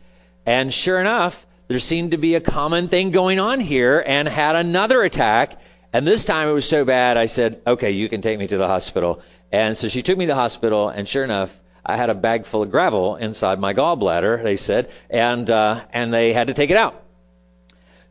And 0.45 0.73
sure 0.73 0.99
enough, 0.99 1.45
there 1.69 1.79
seemed 1.79 2.11
to 2.11 2.17
be 2.17 2.33
a 2.33 2.41
common 2.41 2.87
thing 2.87 3.11
going 3.11 3.39
on 3.39 3.59
here 3.59 4.03
and 4.05 4.27
had 4.27 4.55
another 4.55 5.03
attack. 5.03 5.61
And 5.93 6.05
this 6.05 6.25
time 6.25 6.49
it 6.49 6.51
was 6.51 6.67
so 6.67 6.83
bad, 6.83 7.15
I 7.15 7.27
said, 7.27 7.61
okay, 7.65 7.91
you 7.91 8.09
can 8.09 8.21
take 8.21 8.39
me 8.39 8.47
to 8.47 8.57
the 8.57 8.67
hospital. 8.67 9.21
And 9.51 9.77
so 9.77 9.87
she 9.87 10.01
took 10.01 10.17
me 10.17 10.25
to 10.25 10.31
the 10.31 10.35
hospital, 10.35 10.89
and 10.89 11.07
sure 11.07 11.23
enough, 11.23 11.55
I 11.85 11.95
had 11.95 12.09
a 12.09 12.15
bag 12.15 12.45
full 12.45 12.63
of 12.63 12.71
gravel 12.71 13.17
inside 13.17 13.59
my 13.59 13.75
gallbladder, 13.75 14.41
they 14.41 14.55
said, 14.55 14.89
and, 15.11 15.47
uh, 15.49 15.81
and 15.93 16.11
they 16.11 16.33
had 16.33 16.47
to 16.47 16.55
take 16.55 16.71
it 16.71 16.77
out. 16.77 17.03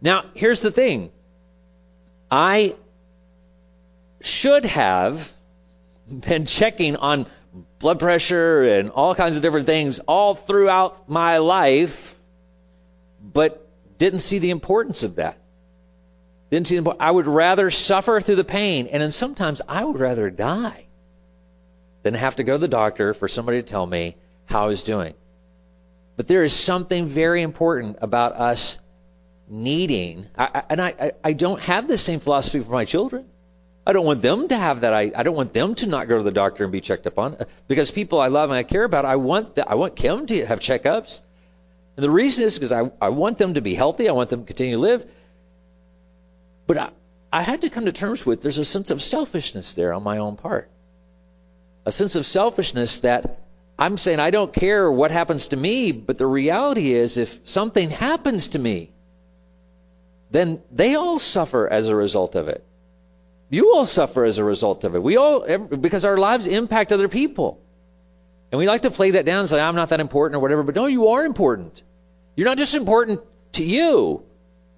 Now, 0.00 0.24
here's 0.34 0.60
the 0.60 0.70
thing 0.70 1.10
I 2.30 2.76
should 4.20 4.66
have 4.66 5.32
been 6.28 6.46
checking 6.46 6.94
on 6.94 7.26
blood 7.80 7.98
pressure 7.98 8.62
and 8.62 8.90
all 8.90 9.16
kinds 9.16 9.34
of 9.36 9.42
different 9.42 9.66
things 9.66 9.98
all 9.98 10.36
throughout 10.36 11.08
my 11.08 11.38
life 11.38 12.14
but 13.20 13.68
didn't 13.98 14.20
see 14.20 14.38
the 14.38 14.50
importance 14.50 15.02
of 15.02 15.16
that. 15.16 15.38
Didn't 16.50 16.66
see 16.66 16.78
the, 16.78 16.90
I 16.98 17.10
would 17.10 17.26
rather 17.26 17.70
suffer 17.70 18.20
through 18.20 18.36
the 18.36 18.44
pain, 18.44 18.86
and 18.86 19.02
then 19.02 19.10
sometimes 19.10 19.60
I 19.68 19.84
would 19.84 19.98
rather 19.98 20.30
die 20.30 20.86
than 22.02 22.14
have 22.14 22.36
to 22.36 22.44
go 22.44 22.54
to 22.54 22.58
the 22.58 22.68
doctor 22.68 23.12
for 23.12 23.28
somebody 23.28 23.60
to 23.60 23.68
tell 23.68 23.86
me 23.86 24.16
how 24.46 24.64
I 24.64 24.66
was 24.66 24.82
doing. 24.82 25.14
But 26.16 26.26
there 26.26 26.42
is 26.42 26.52
something 26.52 27.06
very 27.06 27.42
important 27.42 27.98
about 28.00 28.32
us 28.32 28.78
needing, 29.48 30.26
I, 30.36 30.62
and 30.68 30.80
I, 30.80 31.12
I 31.22 31.32
don't 31.32 31.60
have 31.60 31.86
the 31.86 31.98
same 31.98 32.20
philosophy 32.20 32.60
for 32.60 32.72
my 32.72 32.84
children. 32.84 33.26
I 33.86 33.92
don't 33.92 34.04
want 34.04 34.20
them 34.20 34.48
to 34.48 34.56
have 34.56 34.82
that. 34.82 34.92
I, 34.92 35.12
I 35.16 35.22
don't 35.22 35.34
want 35.34 35.54
them 35.54 35.74
to 35.76 35.86
not 35.86 36.08
go 36.08 36.18
to 36.18 36.22
the 36.22 36.30
doctor 36.30 36.62
and 36.62 36.72
be 36.72 36.82
checked 36.82 37.06
up 37.06 37.18
on 37.18 37.38
because 37.68 37.90
people 37.90 38.20
I 38.20 38.28
love 38.28 38.50
and 38.50 38.58
I 38.58 38.62
care 38.62 38.84
about. 38.84 39.06
I 39.06 39.16
want 39.16 39.54
that. 39.54 39.70
I 39.70 39.76
want 39.76 39.96
Kim 39.96 40.26
to 40.26 40.44
have 40.44 40.60
checkups. 40.60 41.22
And 41.98 42.04
the 42.04 42.10
reason 42.10 42.44
is 42.44 42.56
because 42.56 42.70
I, 42.70 42.92
I 43.00 43.08
want 43.08 43.38
them 43.38 43.54
to 43.54 43.60
be 43.60 43.74
healthy. 43.74 44.08
I 44.08 44.12
want 44.12 44.30
them 44.30 44.42
to 44.42 44.46
continue 44.46 44.76
to 44.76 44.80
live. 44.80 45.04
But 46.68 46.78
I, 46.78 46.90
I 47.32 47.42
had 47.42 47.62
to 47.62 47.70
come 47.70 47.86
to 47.86 47.92
terms 47.92 48.24
with 48.24 48.40
there's 48.40 48.58
a 48.58 48.64
sense 48.64 48.92
of 48.92 49.02
selfishness 49.02 49.72
there 49.72 49.92
on 49.92 50.04
my 50.04 50.18
own 50.18 50.36
part. 50.36 50.70
A 51.86 51.90
sense 51.90 52.14
of 52.14 52.24
selfishness 52.24 52.98
that 52.98 53.40
I'm 53.76 53.96
saying 53.96 54.20
I 54.20 54.30
don't 54.30 54.52
care 54.52 54.88
what 54.88 55.10
happens 55.10 55.48
to 55.48 55.56
me, 55.56 55.90
but 55.90 56.18
the 56.18 56.26
reality 56.26 56.92
is 56.92 57.16
if 57.16 57.40
something 57.48 57.90
happens 57.90 58.46
to 58.50 58.60
me, 58.60 58.92
then 60.30 60.62
they 60.70 60.94
all 60.94 61.18
suffer 61.18 61.66
as 61.66 61.88
a 61.88 61.96
result 61.96 62.36
of 62.36 62.46
it. 62.46 62.64
You 63.50 63.74
all 63.74 63.86
suffer 63.86 64.22
as 64.22 64.38
a 64.38 64.44
result 64.44 64.84
of 64.84 64.94
it. 64.94 65.02
We 65.02 65.16
all, 65.16 65.58
because 65.58 66.04
our 66.04 66.16
lives 66.16 66.46
impact 66.46 66.92
other 66.92 67.08
people. 67.08 67.60
And 68.52 68.60
we 68.60 68.68
like 68.68 68.82
to 68.82 68.92
play 68.92 69.10
that 69.10 69.24
down 69.24 69.40
and 69.40 69.48
say, 69.48 69.60
I'm 69.60 69.74
not 69.74 69.88
that 69.88 69.98
important 69.98 70.36
or 70.36 70.38
whatever, 70.38 70.62
but 70.62 70.76
no, 70.76 70.86
you 70.86 71.08
are 71.08 71.24
important. 71.24 71.82
You're 72.38 72.46
not 72.46 72.56
just 72.56 72.74
important 72.74 73.20
to 73.54 73.64
you, 73.64 74.22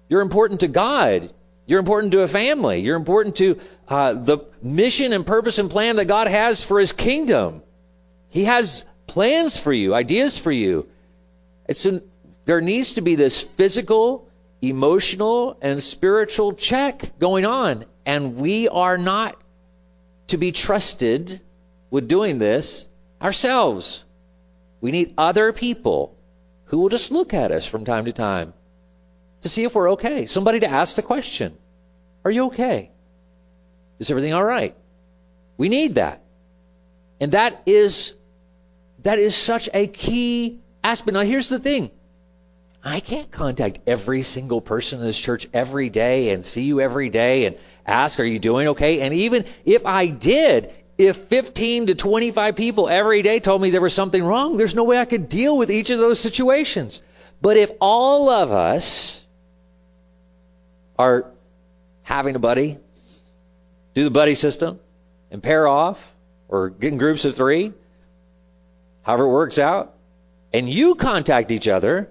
you're 0.09 0.21
important 0.21 0.61
to 0.61 0.67
God. 0.67 1.31
You're 1.67 1.77
important 1.77 2.11
to 2.13 2.21
a 2.21 2.27
family. 2.27 2.79
You're 2.79 2.97
important 2.97 3.35
to 3.35 3.59
uh, 3.87 4.13
the 4.13 4.39
mission 4.63 5.13
and 5.13 5.23
purpose 5.23 5.59
and 5.59 5.69
plan 5.69 5.97
that 5.97 6.05
God 6.05 6.25
has 6.25 6.63
for 6.63 6.79
His 6.79 6.91
kingdom. 6.91 7.61
He 8.29 8.45
has 8.45 8.83
plans 9.05 9.59
for 9.59 9.71
you, 9.71 9.93
ideas 9.93 10.39
for 10.39 10.51
you. 10.51 10.89
It's 11.69 11.85
an, 11.85 12.01
there 12.45 12.61
needs 12.61 12.95
to 12.95 13.01
be 13.01 13.13
this 13.13 13.43
physical, 13.43 14.27
emotional, 14.63 15.55
and 15.61 15.79
spiritual 15.79 16.53
check 16.53 17.19
going 17.19 17.45
on. 17.45 17.85
And 18.07 18.37
we 18.37 18.69
are 18.69 18.97
not 18.97 19.39
to 20.29 20.39
be 20.39 20.51
trusted 20.51 21.39
with 21.91 22.07
doing 22.07 22.39
this 22.39 22.87
ourselves. 23.21 24.03
We 24.81 24.91
need 24.91 25.13
other 25.15 25.53
people 25.53 26.17
who 26.71 26.79
will 26.79 26.89
just 26.89 27.11
look 27.11 27.33
at 27.33 27.51
us 27.51 27.67
from 27.67 27.83
time 27.83 28.05
to 28.05 28.13
time 28.13 28.53
to 29.41 29.49
see 29.49 29.65
if 29.65 29.75
we're 29.75 29.91
okay. 29.91 30.25
Somebody 30.25 30.61
to 30.61 30.67
ask 30.67 30.95
the 30.95 31.01
question 31.01 31.55
Are 32.23 32.31
you 32.31 32.45
okay? 32.45 32.91
Is 33.99 34.09
everything 34.09 34.33
all 34.33 34.43
right? 34.43 34.73
We 35.57 35.67
need 35.67 35.95
that. 35.95 36.23
And 37.19 37.33
that 37.33 37.61
is 37.65 38.13
that 39.03 39.19
is 39.19 39.35
such 39.35 39.69
a 39.73 39.85
key 39.85 40.59
aspect. 40.81 41.13
Now 41.13 41.21
here's 41.21 41.49
the 41.49 41.59
thing. 41.59 41.91
I 42.83 43.01
can't 43.01 43.29
contact 43.29 43.79
every 43.85 44.21
single 44.21 44.61
person 44.61 44.99
in 44.99 45.05
this 45.05 45.19
church 45.19 45.47
every 45.53 45.89
day 45.89 46.31
and 46.31 46.43
see 46.43 46.63
you 46.63 46.79
every 46.79 47.09
day 47.09 47.45
and 47.45 47.57
ask, 47.85 48.19
are 48.19 48.23
you 48.23 48.39
doing 48.39 48.69
okay? 48.69 49.01
And 49.01 49.13
even 49.13 49.45
if 49.65 49.85
I 49.85 50.07
did, 50.07 50.73
if 51.01 51.17
15 51.17 51.87
to 51.87 51.95
25 51.95 52.55
people 52.55 52.87
every 52.87 53.21
day 53.21 53.39
told 53.39 53.61
me 53.61 53.71
there 53.71 53.81
was 53.81 53.93
something 53.93 54.23
wrong, 54.23 54.57
there's 54.57 54.75
no 54.75 54.83
way 54.83 54.97
I 54.97 55.05
could 55.05 55.29
deal 55.29 55.57
with 55.57 55.71
each 55.71 55.89
of 55.89 55.99
those 55.99 56.19
situations. 56.19 57.01
But 57.41 57.57
if 57.57 57.71
all 57.81 58.29
of 58.29 58.51
us 58.51 59.25
are 60.99 61.25
having 62.03 62.35
a 62.35 62.39
buddy, 62.39 62.77
do 63.95 64.03
the 64.03 64.11
buddy 64.11 64.35
system, 64.35 64.79
and 65.31 65.41
pair 65.41 65.67
off, 65.67 66.13
or 66.47 66.69
get 66.69 66.91
in 66.91 66.99
groups 66.99 67.25
of 67.25 67.35
three, 67.35 67.73
however 69.01 69.23
it 69.23 69.29
works 69.29 69.57
out, 69.57 69.93
and 70.53 70.69
you 70.69 70.95
contact 70.95 71.51
each 71.51 71.67
other, 71.67 72.09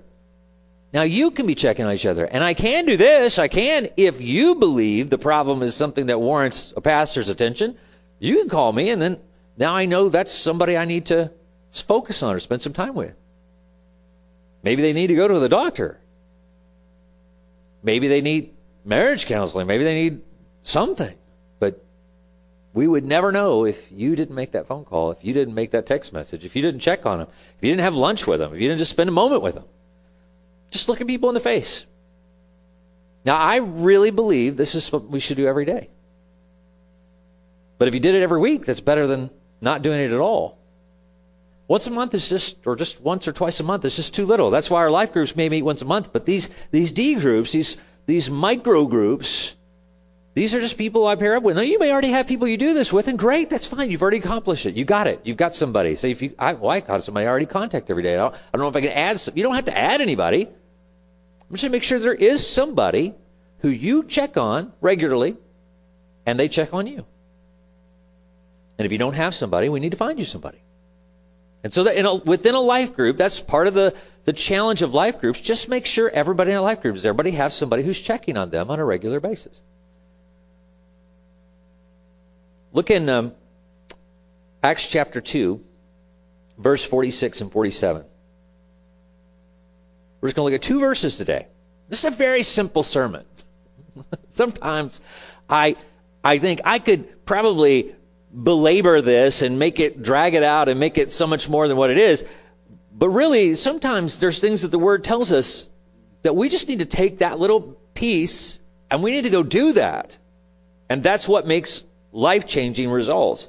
now 0.93 1.03
you 1.03 1.31
can 1.31 1.47
be 1.47 1.55
checking 1.55 1.85
on 1.85 1.93
each 1.93 2.07
other. 2.07 2.25
And 2.25 2.43
I 2.43 2.55
can 2.55 2.87
do 2.87 2.97
this. 2.97 3.39
I 3.39 3.47
can, 3.47 3.89
if 3.97 4.21
you 4.21 4.57
believe 4.57 5.11
the 5.11 5.19
problem 5.19 5.63
is 5.63 5.77
something 5.77 6.07
that 6.07 6.19
warrants 6.19 6.73
a 6.77 6.81
pastor's 6.81 7.29
attention, 7.29 7.77
you 8.21 8.37
can 8.37 8.49
call 8.49 8.73
me, 8.73 8.91
and 8.91 9.03
then 9.03 9.19
now 9.57 9.75
I 9.75 9.87
know 9.87 10.09
that's 10.09 10.31
somebody 10.31 10.77
I 10.77 10.85
need 10.85 11.07
to 11.07 11.33
focus 11.73 12.23
on 12.23 12.37
or 12.37 12.41
spend 12.41 12.63
some 12.63 12.75
time 12.75 12.95
with. 12.95 13.15
Maybe 14.63 14.83
they 14.83 14.93
need 14.93 15.09
to 15.09 15.15
go 15.15 15.27
to 15.27 15.39
the 15.39 15.49
doctor. 15.49 15.99
Maybe 17.83 18.09
they 18.09 18.21
need 18.21 18.53
marriage 18.85 19.27
counseling. 19.27 19.67
Maybe 19.67 19.85
they 19.85 19.95
need 19.95 20.21
something. 20.63 21.15
But 21.59 21.83
we 22.75 22.87
would 22.87 23.07
never 23.07 23.33
know 23.33 23.65
if 23.65 23.91
you 23.91 24.15
didn't 24.17 24.35
make 24.35 24.53
that 24.53 24.67
phone 24.67 24.85
call, 24.85 25.13
if 25.13 25.25
you 25.25 25.33
didn't 25.33 25.55
make 25.55 25.71
that 25.71 25.87
text 25.87 26.13
message, 26.13 26.45
if 26.45 26.55
you 26.57 26.63
didn't 26.63 26.81
check 26.81 27.07
on 27.07 27.21
them, 27.21 27.29
if 27.57 27.65
you 27.65 27.71
didn't 27.71 27.83
have 27.83 27.97
lunch 27.97 28.27
with 28.27 28.41
them, 28.41 28.55
if 28.55 28.61
you 28.61 28.69
didn't 28.69 28.79
just 28.79 28.91
spend 28.91 29.09
a 29.09 29.13
moment 29.13 29.43
with 29.43 29.55
them. 29.55 29.65
Just 30.71 30.89
look 30.89 31.01
at 31.01 31.07
people 31.07 31.31
in 31.31 31.35
the 31.35 31.41
face. 31.41 31.87
Now, 33.25 33.37
I 33.37 33.57
really 33.57 34.11
believe 34.11 34.57
this 34.57 34.75
is 34.75 34.93
what 34.93 35.05
we 35.05 35.21
should 35.21 35.37
do 35.37 35.47
every 35.47 35.65
day. 35.65 35.89
But 37.81 37.89
if 37.89 37.95
you 37.95 38.01
did 38.01 38.15
it 38.15 38.23
every 38.23 38.39
week, 38.39 38.67
that's 38.67 38.81
better 38.81 39.07
than 39.07 39.31
not 39.63 39.81
doing 39.81 40.01
it 40.01 40.13
at 40.13 40.21
all. 40.21 40.59
Once 41.67 41.87
a 41.87 41.91
month 41.91 42.13
is 42.15 42.29
just, 42.29 42.67
or 42.67 42.77
just 42.77 43.01
once 43.01 43.27
or 43.27 43.33
twice 43.33 43.59
a 43.61 43.63
month 43.63 43.87
is 43.87 43.97
just 43.97 44.15
too 44.15 44.27
little. 44.27 44.51
That's 44.51 44.69
why 44.69 44.81
our 44.81 44.91
life 44.91 45.15
groups 45.15 45.35
may 45.35 45.49
meet 45.49 45.63
once 45.63 45.81
a 45.81 45.87
month. 45.87 46.13
But 46.13 46.27
these 46.27 46.51
these 46.71 46.93
D 46.93 47.15
groups, 47.15 47.53
these 47.53 47.79
these 48.05 48.29
micro 48.29 48.85
groups, 48.85 49.57
these 50.35 50.55
are 50.55 50.61
just 50.61 50.77
people 50.77 51.07
I 51.07 51.15
pair 51.15 51.37
up 51.37 51.43
with. 51.43 51.57
Now 51.57 51.63
you 51.63 51.79
may 51.79 51.91
already 51.91 52.11
have 52.11 52.27
people 52.27 52.49
you 52.49 52.59
do 52.59 52.75
this 52.75 52.93
with, 52.93 53.09
and 53.09 53.19
great, 53.19 53.49
that's 53.49 53.67
fine. 53.67 53.91
You've 53.91 54.03
already 54.03 54.19
accomplished 54.19 54.67
it. 54.67 54.75
You 54.75 54.85
got 54.85 55.07
it. 55.07 55.23
You've 55.25 55.39
got 55.39 55.55
somebody. 55.55 55.97
Say 55.97 56.11
if 56.11 56.21
you, 56.21 56.35
I, 56.39 56.53
well, 56.53 56.71
I 56.71 56.81
got 56.81 57.03
somebody 57.03 57.25
I 57.25 57.31
already 57.31 57.47
contact 57.47 57.89
every 57.89 58.03
day. 58.03 58.13
I 58.13 58.19
don't, 58.19 58.35
I 58.35 58.39
don't 58.53 58.61
know 58.61 58.69
if 58.69 58.77
I 58.77 58.83
can 58.83 58.93
add. 58.93 59.19
Some, 59.19 59.39
you 59.39 59.43
don't 59.43 59.55
have 59.55 59.65
to 59.73 59.79
add 59.79 60.03
anybody. 60.03 60.43
I'm 60.43 61.53
just 61.53 61.63
gonna 61.63 61.73
make 61.73 61.83
sure 61.83 61.99
there 61.99 62.13
is 62.13 62.47
somebody 62.47 63.15
who 63.61 63.71
you 63.71 64.05
check 64.05 64.37
on 64.37 64.71
regularly, 64.83 65.39
and 66.27 66.39
they 66.39 66.49
check 66.49 66.75
on 66.75 66.87
you. 66.87 67.07
And 68.81 68.87
if 68.87 68.93
you 68.93 68.99
don't 68.99 69.13
have 69.13 69.35
somebody, 69.35 69.69
we 69.69 69.79
need 69.79 69.91
to 69.91 69.99
find 69.99 70.19
you 70.19 70.25
somebody. 70.25 70.57
And 71.63 71.71
so 71.71 71.85
that 71.85 72.03
a, 72.03 72.15
within 72.15 72.55
a 72.55 72.61
life 72.61 72.97
group, 72.97 73.19
that's 73.19 73.39
part 73.39 73.67
of 73.67 73.75
the, 73.75 73.95
the 74.25 74.33
challenge 74.33 74.81
of 74.81 74.95
life 74.95 75.21
groups. 75.21 75.39
Just 75.39 75.69
make 75.69 75.85
sure 75.85 76.09
everybody 76.09 76.53
in 76.53 76.57
a 76.57 76.63
life 76.63 76.81
group 76.81 76.95
does 76.95 77.05
everybody 77.05 77.33
have 77.33 77.53
somebody 77.53 77.83
who's 77.83 78.01
checking 78.01 78.39
on 78.39 78.49
them 78.49 78.71
on 78.71 78.79
a 78.79 78.85
regular 78.87 79.21
basis. 79.21 79.63
Look 82.73 82.91
in 82.91 83.07
um, 83.11 83.35
Acts 84.63 84.89
chapter 84.89 85.21
2, 85.21 85.63
verse 86.57 86.83
46 86.83 87.43
and 87.43 87.53
47. 87.53 88.03
We're 90.23 90.29
just 90.29 90.37
going 90.37 90.49
to 90.49 90.55
look 90.55 90.59
at 90.59 90.67
two 90.67 90.81
verses 90.81 91.19
today. 91.19 91.49
This 91.91 91.99
is 91.99 92.07
a 92.07 92.17
very 92.17 92.45
simple 92.45 92.83
sermon. 92.83 93.27
Sometimes 94.31 95.03
I 95.51 95.77
I 96.25 96.39
think 96.39 96.63
I 96.65 96.79
could 96.79 97.27
probably 97.27 97.95
belabor 98.33 99.01
this 99.01 99.43
and 99.43 99.59
make 99.59 99.81
it 99.81 100.03
drag 100.03 100.35
it 100.35 100.43
out 100.43 100.69
and 100.69 100.79
make 100.79 100.99
it 100.99 101.11
so 101.11 101.27
much 101.27 101.49
more 101.49 101.67
than 101.69 101.77
what 101.77 101.91
it 101.91 101.99
is. 101.99 102.25
But 102.93 103.09
really, 103.11 103.57
sometimes 103.57 104.19
there's 104.19 104.41
things 104.41 104.63
that 104.63 104.69
the 104.69 104.79
Word 104.79 105.05
tells 105.05 105.33
us 105.33 105.71
that 106.23 106.37
we 106.37 106.49
just 106.49 106.69
need 106.69 106.81
to 106.81 106.85
take 106.85 107.21
that 107.21 107.39
little 107.39 107.79
piece 107.95 108.61
and 108.91 109.03
we 109.03 109.11
need 109.13 109.25
to 109.25 109.31
go 109.31 109.43
do 109.43 109.73
that. 109.75 110.19
And 110.89 111.03
that's 111.03 111.29
what 111.29 111.47
makes 111.47 111.85
life 112.13 112.47
changing 112.47 112.91
results. 112.91 113.49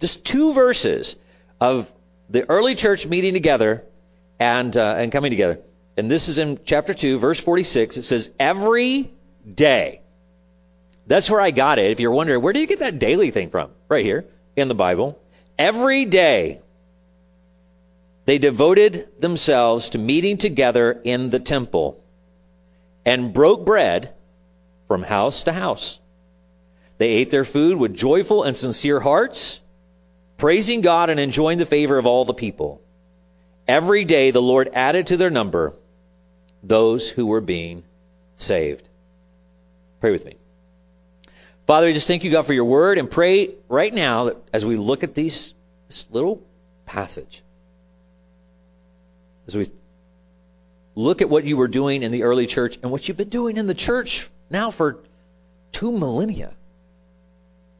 Just 0.00 0.26
two 0.26 0.52
verses 0.52 1.16
of 1.60 1.90
the 2.28 2.48
early 2.48 2.74
church 2.74 3.06
meeting 3.06 3.32
together 3.32 3.84
and, 4.38 4.76
uh, 4.76 4.94
and 4.96 5.12
coming 5.12 5.30
together. 5.30 5.60
And 5.96 6.10
this 6.10 6.28
is 6.28 6.38
in 6.38 6.58
chapter 6.64 6.94
2, 6.94 7.18
verse 7.18 7.40
46. 7.40 7.96
It 7.96 8.02
says, 8.02 8.30
Every 8.38 9.12
day. 9.52 9.99
That's 11.10 11.28
where 11.28 11.40
I 11.40 11.50
got 11.50 11.80
it. 11.80 11.90
If 11.90 11.98
you're 11.98 12.12
wondering, 12.12 12.40
where 12.40 12.52
do 12.52 12.60
you 12.60 12.68
get 12.68 12.78
that 12.78 13.00
daily 13.00 13.32
thing 13.32 13.50
from? 13.50 13.72
Right 13.88 14.04
here 14.04 14.26
in 14.54 14.68
the 14.68 14.76
Bible. 14.76 15.18
Every 15.58 16.04
day 16.04 16.60
they 18.26 18.38
devoted 18.38 19.08
themselves 19.20 19.90
to 19.90 19.98
meeting 19.98 20.36
together 20.36 21.00
in 21.02 21.30
the 21.30 21.40
temple 21.40 22.00
and 23.04 23.32
broke 23.32 23.64
bread 23.66 24.14
from 24.86 25.02
house 25.02 25.42
to 25.42 25.52
house. 25.52 25.98
They 26.98 27.08
ate 27.08 27.30
their 27.30 27.44
food 27.44 27.76
with 27.76 27.96
joyful 27.96 28.44
and 28.44 28.56
sincere 28.56 29.00
hearts, 29.00 29.60
praising 30.36 30.80
God 30.80 31.10
and 31.10 31.18
enjoying 31.18 31.58
the 31.58 31.66
favor 31.66 31.98
of 31.98 32.06
all 32.06 32.24
the 32.24 32.34
people. 32.34 32.80
Every 33.66 34.04
day 34.04 34.30
the 34.30 34.40
Lord 34.40 34.70
added 34.74 35.08
to 35.08 35.16
their 35.16 35.30
number 35.30 35.74
those 36.62 37.10
who 37.10 37.26
were 37.26 37.40
being 37.40 37.82
saved. 38.36 38.88
Pray 40.00 40.12
with 40.12 40.24
me. 40.24 40.39
Father, 41.70 41.86
we 41.86 41.92
just 41.92 42.08
thank 42.08 42.24
you, 42.24 42.32
God, 42.32 42.46
for 42.46 42.52
your 42.52 42.64
word 42.64 42.98
and 42.98 43.08
pray 43.08 43.54
right 43.68 43.94
now 43.94 44.24
that 44.24 44.38
as 44.52 44.66
we 44.66 44.74
look 44.74 45.04
at 45.04 45.14
these, 45.14 45.54
this 45.86 46.10
little 46.10 46.42
passage, 46.84 47.44
as 49.46 49.56
we 49.56 49.70
look 50.96 51.22
at 51.22 51.30
what 51.30 51.44
you 51.44 51.56
were 51.56 51.68
doing 51.68 52.02
in 52.02 52.10
the 52.10 52.24
early 52.24 52.48
church 52.48 52.76
and 52.82 52.90
what 52.90 53.06
you've 53.06 53.16
been 53.16 53.28
doing 53.28 53.56
in 53.56 53.68
the 53.68 53.74
church 53.74 54.28
now 54.50 54.72
for 54.72 54.98
two 55.70 55.92
millennia. 55.92 56.52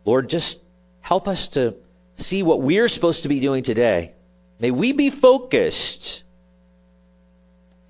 Lord, 0.04 0.30
just 0.30 0.60
help 1.00 1.26
us 1.26 1.48
to 1.48 1.74
see 2.14 2.44
what 2.44 2.62
we're 2.62 2.86
supposed 2.86 3.24
to 3.24 3.28
be 3.28 3.40
doing 3.40 3.64
today. 3.64 4.12
May 4.60 4.70
we 4.70 4.92
be 4.92 5.10
focused, 5.10 6.22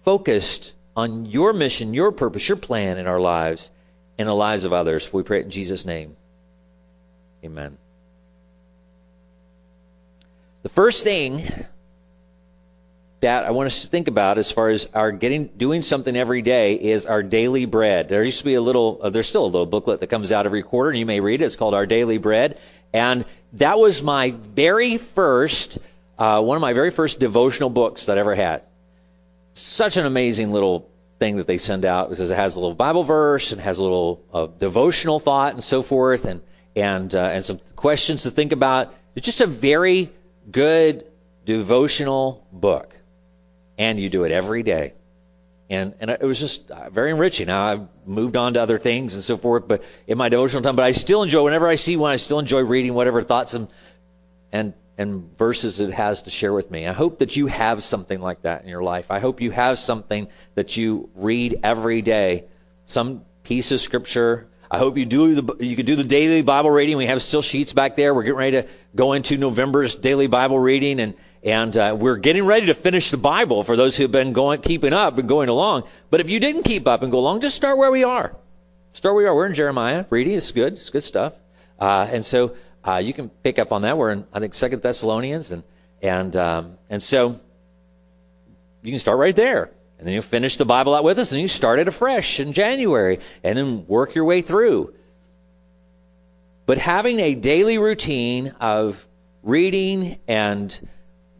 focused 0.06 0.72
on 0.96 1.26
your 1.26 1.52
mission, 1.52 1.92
your 1.92 2.10
purpose, 2.10 2.48
your 2.48 2.56
plan 2.56 2.96
in 2.96 3.06
our 3.06 3.20
lives 3.20 3.70
in 4.20 4.26
the 4.26 4.34
lives 4.34 4.64
of 4.64 4.74
others. 4.74 5.10
We 5.10 5.22
pray 5.22 5.40
it 5.40 5.44
in 5.46 5.50
Jesus' 5.50 5.86
name. 5.86 6.14
Amen. 7.42 7.78
The 10.62 10.68
first 10.68 11.04
thing 11.04 11.50
that 13.20 13.46
I 13.46 13.52
want 13.52 13.68
us 13.68 13.80
to 13.80 13.88
think 13.88 14.08
about 14.08 14.36
as 14.36 14.52
far 14.52 14.68
as 14.68 14.90
our 14.92 15.10
getting 15.10 15.46
doing 15.46 15.80
something 15.80 16.14
every 16.14 16.42
day 16.42 16.74
is 16.74 17.06
our 17.06 17.22
daily 17.22 17.64
bread. 17.64 18.10
There 18.10 18.22
used 18.22 18.40
to 18.40 18.44
be 18.44 18.56
a 18.56 18.60
little, 18.60 19.00
uh, 19.02 19.08
there's 19.08 19.26
still 19.26 19.44
a 19.44 19.46
little 19.46 19.64
booklet 19.64 20.00
that 20.00 20.08
comes 20.08 20.32
out 20.32 20.44
every 20.44 20.62
quarter, 20.62 20.90
and 20.90 20.98
you 20.98 21.06
may 21.06 21.20
read 21.20 21.40
it. 21.40 21.46
It's 21.46 21.56
called 21.56 21.72
Our 21.72 21.86
Daily 21.86 22.18
Bread, 22.18 22.58
and 22.92 23.24
that 23.54 23.78
was 23.78 24.02
my 24.02 24.32
very 24.32 24.98
first, 24.98 25.78
uh, 26.18 26.42
one 26.42 26.56
of 26.56 26.60
my 26.60 26.74
very 26.74 26.90
first 26.90 27.20
devotional 27.20 27.70
books 27.70 28.04
that 28.04 28.18
I 28.18 28.20
ever 28.20 28.34
had. 28.34 28.64
Such 29.54 29.96
an 29.96 30.04
amazing 30.04 30.52
little 30.52 30.89
thing 31.20 31.36
that 31.36 31.46
they 31.46 31.58
send 31.58 31.84
out 31.84 32.08
because 32.08 32.30
it 32.30 32.34
has 32.34 32.56
a 32.56 32.60
little 32.60 32.74
Bible 32.74 33.04
verse 33.04 33.52
and 33.52 33.60
has 33.60 33.78
a 33.78 33.82
little 33.82 34.24
uh, 34.32 34.46
devotional 34.46 35.20
thought 35.20 35.52
and 35.52 35.62
so 35.62 35.82
forth, 35.82 36.24
and 36.24 36.40
and 36.74 37.14
uh, 37.14 37.20
and 37.20 37.44
some 37.44 37.60
questions 37.76 38.24
to 38.24 38.30
think 38.30 38.52
about. 38.52 38.92
It's 39.14 39.26
just 39.26 39.40
a 39.40 39.46
very 39.46 40.10
good 40.50 41.04
devotional 41.44 42.46
book, 42.50 42.96
and 43.78 44.00
you 44.00 44.08
do 44.08 44.24
it 44.24 44.32
every 44.32 44.62
day, 44.62 44.94
and 45.68 45.94
and 46.00 46.10
it 46.10 46.22
was 46.22 46.40
just 46.40 46.70
uh, 46.70 46.90
very 46.90 47.10
enriching. 47.10 47.46
Now 47.46 47.66
I've 47.66 47.88
moved 48.06 48.36
on 48.36 48.54
to 48.54 48.62
other 48.62 48.78
things 48.78 49.14
and 49.14 49.22
so 49.22 49.36
forth, 49.36 49.68
but 49.68 49.84
in 50.06 50.16
my 50.16 50.30
devotional 50.30 50.62
time, 50.62 50.74
but 50.74 50.86
I 50.86 50.92
still 50.92 51.22
enjoy 51.22 51.44
whenever 51.44 51.68
I 51.68 51.74
see 51.74 51.96
one, 51.96 52.10
I 52.10 52.16
still 52.16 52.38
enjoy 52.38 52.62
reading 52.62 52.94
whatever 52.94 53.22
thoughts 53.22 53.54
and 53.54 53.68
and 54.52 54.72
and 55.00 55.34
verses 55.38 55.80
it 55.80 55.94
has 55.94 56.24
to 56.24 56.30
share 56.30 56.52
with 56.52 56.70
me. 56.70 56.86
I 56.86 56.92
hope 56.92 57.20
that 57.20 57.34
you 57.34 57.46
have 57.46 57.82
something 57.82 58.20
like 58.20 58.42
that 58.42 58.64
in 58.64 58.68
your 58.68 58.82
life. 58.82 59.10
I 59.10 59.18
hope 59.18 59.40
you 59.40 59.50
have 59.50 59.78
something 59.78 60.28
that 60.56 60.76
you 60.76 61.08
read 61.14 61.60
every 61.62 62.02
day, 62.02 62.44
some 62.84 63.24
piece 63.42 63.72
of 63.72 63.80
scripture. 63.80 64.48
I 64.70 64.76
hope 64.76 64.98
you 64.98 65.06
do 65.06 65.40
the 65.40 65.64
you 65.64 65.74
could 65.74 65.86
do 65.86 65.96
the 65.96 66.04
daily 66.04 66.42
Bible 66.42 66.70
reading. 66.70 66.98
We 66.98 67.06
have 67.06 67.22
still 67.22 67.40
sheets 67.40 67.72
back 67.72 67.96
there. 67.96 68.12
We're 68.14 68.24
getting 68.24 68.38
ready 68.38 68.62
to 68.62 68.68
go 68.94 69.14
into 69.14 69.38
November's 69.38 69.94
daily 69.94 70.26
Bible 70.26 70.58
reading, 70.58 71.00
and 71.00 71.14
and 71.42 71.74
uh, 71.78 71.96
we're 71.98 72.18
getting 72.18 72.44
ready 72.44 72.66
to 72.66 72.74
finish 72.74 73.10
the 73.10 73.16
Bible 73.16 73.64
for 73.64 73.76
those 73.76 73.96
who've 73.96 74.12
been 74.12 74.34
going 74.34 74.60
keeping 74.60 74.92
up 74.92 75.16
and 75.16 75.26
going 75.26 75.48
along. 75.48 75.84
But 76.10 76.20
if 76.20 76.28
you 76.28 76.40
didn't 76.40 76.64
keep 76.64 76.86
up 76.86 77.02
and 77.02 77.10
go 77.10 77.20
along, 77.20 77.40
just 77.40 77.56
start 77.56 77.78
where 77.78 77.90
we 77.90 78.04
are. 78.04 78.36
Start 78.92 79.14
where 79.14 79.24
we 79.24 79.28
are. 79.28 79.34
We're 79.34 79.46
in 79.46 79.54
Jeremiah 79.54 80.04
reading. 80.10 80.34
It's 80.34 80.52
good. 80.52 80.74
It's 80.74 80.90
good 80.90 81.04
stuff. 81.04 81.32
Uh, 81.78 82.06
and 82.12 82.22
so 82.22 82.54
uh, 82.86 82.96
you 82.96 83.12
can 83.12 83.28
pick 83.28 83.58
up 83.58 83.72
on 83.72 83.82
that. 83.82 83.98
We're 83.98 84.10
in, 84.10 84.26
I 84.32 84.40
think, 84.40 84.54
Second 84.54 84.82
Thessalonians, 84.82 85.50
and 85.50 85.62
and 86.02 86.34
um, 86.36 86.78
and 86.88 87.02
so 87.02 87.38
you 88.82 88.90
can 88.90 88.98
start 88.98 89.18
right 89.18 89.36
there. 89.36 89.70
And 89.98 90.06
then 90.06 90.14
you'll 90.14 90.22
finish 90.22 90.56
the 90.56 90.64
Bible 90.64 90.94
out 90.94 91.04
with 91.04 91.18
us, 91.18 91.32
and 91.32 91.40
you 91.40 91.48
start 91.48 91.78
it 91.78 91.86
afresh 91.86 92.40
in 92.40 92.54
January, 92.54 93.20
and 93.44 93.58
then 93.58 93.86
work 93.86 94.14
your 94.14 94.24
way 94.24 94.40
through. 94.40 94.94
But 96.64 96.78
having 96.78 97.20
a 97.20 97.34
daily 97.34 97.76
routine 97.76 98.54
of 98.60 99.06
reading 99.42 100.18
and 100.26 100.88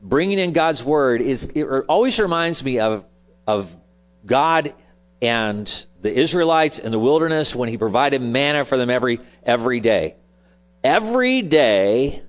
bringing 0.02 0.38
in 0.38 0.52
God's 0.52 0.85
Word 0.85 1.23
is 1.23 1.44
it 1.54 1.64
always 1.88 2.18
reminds 2.18 2.62
me 2.62 2.80
of 2.80 3.04
of 3.47 3.75
God 4.26 4.75
and 5.23 5.87
the 6.02 6.12
Israelites 6.12 6.78
in 6.78 6.92
the 6.92 6.99
wilderness 6.99 7.54
when 7.54 7.68
He 7.70 7.78
provided 7.78 8.20
manna 8.20 8.64
for 8.64 8.76
them 8.76 8.90
every 8.90 9.20
every 9.42 9.80
day. 9.80 10.16
Every 10.82 11.42
day, 11.42 12.22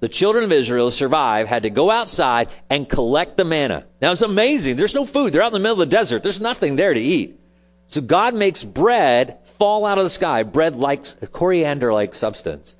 the 0.00 0.08
children 0.08 0.44
of 0.44 0.52
Israel 0.52 0.90
survive 0.90 1.48
had 1.48 1.62
to 1.62 1.70
go 1.70 1.90
outside 1.90 2.48
and 2.68 2.88
collect 2.88 3.36
the 3.36 3.44
manna. 3.44 3.86
Now 4.00 4.12
it's 4.12 4.22
amazing. 4.22 4.76
There's 4.76 4.94
no 4.94 5.06
food. 5.06 5.32
They're 5.32 5.42
out 5.42 5.48
in 5.48 5.52
the 5.54 5.58
middle 5.60 5.80
of 5.80 5.88
the 5.88 5.96
desert. 5.96 6.22
There's 6.22 6.40
nothing 6.40 6.76
there 6.76 6.92
to 6.92 7.00
eat. 7.00 7.40
So 7.86 8.00
God 8.00 8.34
makes 8.34 8.62
bread 8.64 9.38
fall 9.58 9.86
out 9.86 9.98
of 9.98 10.04
the 10.04 10.10
sky, 10.10 10.42
bread 10.42 10.76
like 10.76 11.04
coriander 11.32 11.92
like 11.92 12.14
substance. 12.14 12.76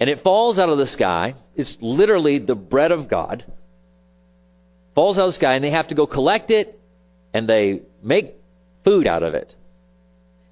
And 0.00 0.08
it 0.08 0.20
falls 0.20 0.58
out 0.58 0.70
of 0.70 0.78
the 0.78 0.86
sky. 0.86 1.34
It's 1.54 1.82
literally 1.82 2.38
the 2.38 2.56
bread 2.56 2.92
of 2.92 3.08
God. 3.08 3.44
Falls 4.94 5.18
out 5.18 5.22
of 5.22 5.28
the 5.28 5.32
sky, 5.32 5.54
and 5.54 5.64
they 5.64 5.70
have 5.70 5.88
to 5.88 5.94
go 5.94 6.06
collect 6.06 6.50
it, 6.50 6.78
and 7.32 7.48
they 7.48 7.82
make 8.02 8.34
food 8.84 9.06
out 9.06 9.22
of 9.22 9.34
it. 9.34 9.54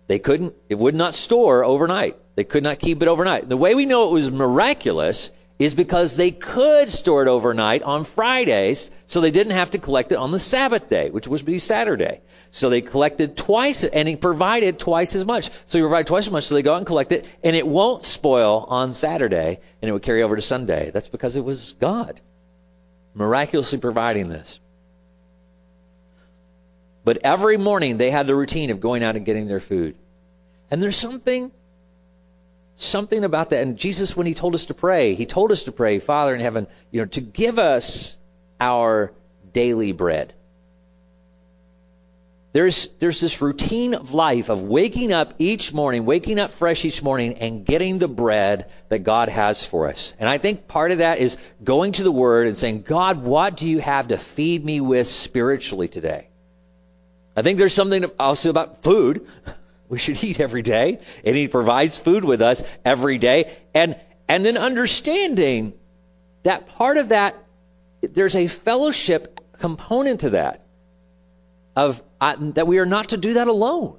They 0.09 0.19
couldn't, 0.19 0.55
it 0.69 0.77
would 0.77 0.95
not 0.95 1.15
store 1.15 1.65
overnight. 1.65 2.17
They 2.35 2.45
could 2.45 2.63
not 2.63 2.79
keep 2.79 3.03
it 3.03 3.09
overnight. 3.09 3.49
The 3.49 3.57
way 3.57 3.75
we 3.75 3.87
know 3.87 4.09
it 4.09 4.13
was 4.13 4.31
miraculous 4.31 5.31
is 5.59 5.75
because 5.75 6.17
they 6.17 6.31
could 6.31 6.89
store 6.89 7.23
it 7.23 7.29
overnight 7.29 7.83
on 7.83 8.05
Fridays, 8.05 8.91
so 9.07 9.21
they 9.21 9.31
didn't 9.31 9.53
have 9.53 9.71
to 9.71 9.79
collect 9.79 10.11
it 10.11 10.19
on 10.19 10.33
the 10.33 10.39
Sabbath 10.39 10.89
day, 10.89 11.11
which 11.11 11.29
would 11.29 11.45
be 11.45 11.59
Saturday. 11.59 12.21
So 12.51 12.69
they 12.69 12.81
collected 12.81 13.37
twice, 13.37 13.85
and 13.85 14.09
he 14.09 14.17
provided 14.17 14.79
twice 14.79 15.15
as 15.15 15.25
much. 15.25 15.51
So 15.67 15.79
he 15.79 15.83
provided 15.83 16.07
twice 16.07 16.27
as 16.27 16.33
much, 16.33 16.45
so 16.45 16.55
they 16.55 16.63
go 16.63 16.75
out 16.75 16.79
and 16.79 16.87
collect 16.87 17.13
it, 17.13 17.27
and 17.45 17.55
it 17.55 17.67
won't 17.67 18.03
spoil 18.03 18.67
on 18.69 18.93
Saturday, 18.93 19.61
and 19.81 19.89
it 19.89 19.93
would 19.93 20.03
carry 20.03 20.23
over 20.23 20.37
to 20.37 20.43
Sunday. 20.43 20.91
That's 20.91 21.09
because 21.09 21.37
it 21.37 21.45
was 21.45 21.75
God 21.75 22.21
miraculously 23.15 23.79
providing 23.79 24.29
this. 24.29 24.59
But 27.05 27.19
every 27.25 27.57
morning 27.57 27.99
they 27.99 28.11
had 28.11 28.27
the 28.27 28.35
routine 28.35 28.71
of 28.71 28.81
going 28.81 29.03
out 29.03 29.17
and 29.17 29.25
getting 29.25 29.49
their 29.49 29.61
food. 29.61 29.97
And 30.71 30.83
there's 30.83 30.97
something 30.97 31.51
something 32.77 33.25
about 33.25 33.51
that. 33.51 33.63
And 33.63 33.77
Jesus, 33.77 34.17
when 34.17 34.27
he 34.27 34.35
told 34.35 34.55
us 34.55 34.67
to 34.67 34.75
pray, 34.75 35.15
he 35.15 35.27
told 35.27 35.53
us 35.53 35.65
to 35.65 35.73
pray, 35.73 35.99
Father 35.99 36.35
in 36.35 36.41
heaven, 36.41 36.67
you 36.91 37.01
know, 37.01 37.07
to 37.07 37.21
give 37.21 37.59
us 37.59 38.19
our 38.61 39.13
daily 39.53 39.93
bread. 39.93 40.35
There's, 42.53 42.89
there's 42.99 43.19
this 43.19 43.41
routine 43.41 43.95
of 43.95 44.13
life 44.13 44.51
of 44.51 44.63
waking 44.63 45.11
up 45.11 45.35
each 45.39 45.73
morning, 45.73 46.05
waking 46.05 46.39
up 46.39 46.53
fresh 46.53 46.85
each 46.85 47.03
morning, 47.03 47.35
and 47.35 47.65
getting 47.65 47.99
the 47.99 48.09
bread 48.09 48.71
that 48.91 48.99
God 48.99 49.31
has 49.31 49.65
for 49.65 49.89
us. 49.89 50.13
And 50.19 50.29
I 50.29 50.37
think 50.37 50.69
part 50.69 50.93
of 50.93 50.99
that 50.99 51.19
is 51.19 51.39
going 51.65 51.93
to 51.93 52.03
the 52.03 52.13
Word 52.13 52.47
and 52.47 52.57
saying, 52.57 52.83
God, 52.83 53.23
what 53.23 53.57
do 53.57 53.67
you 53.67 53.79
have 53.79 54.09
to 54.09 54.19
feed 54.19 54.63
me 54.63 54.83
with 54.83 55.07
spiritually 55.07 55.89
today? 55.89 56.29
I 57.35 57.41
think 57.41 57.57
there's 57.59 57.73
something 57.73 58.05
also 58.21 58.51
about 58.51 58.83
food 58.83 59.27
we 59.93 59.99
should 59.99 60.25
eat 60.25 60.41
every 60.41 60.63
day, 60.63 61.01
and 61.23 61.37
He 61.37 61.49
provides 61.49 61.99
food 61.99 62.25
with 62.25 62.41
us 62.41 62.65
every 62.83 63.19
day. 63.19 63.55
And 63.75 63.95
and 64.27 64.43
then 64.43 64.57
understanding 64.57 65.75
that 66.45 66.67
part 66.67 66.97
of 66.97 67.11
that, 67.11 67.37
there's 68.01 68.35
a 68.35 68.47
fellowship 68.47 69.39
component 69.59 70.21
to 70.21 70.31
that, 70.31 70.65
of 71.77 72.03
uh, 72.23 72.37
that 72.55 72.67
we 72.67 72.79
are 72.79 72.87
not 72.87 73.11
to 73.11 73.19
do 73.19 73.35
that 73.35 73.49
alone. 73.49 73.99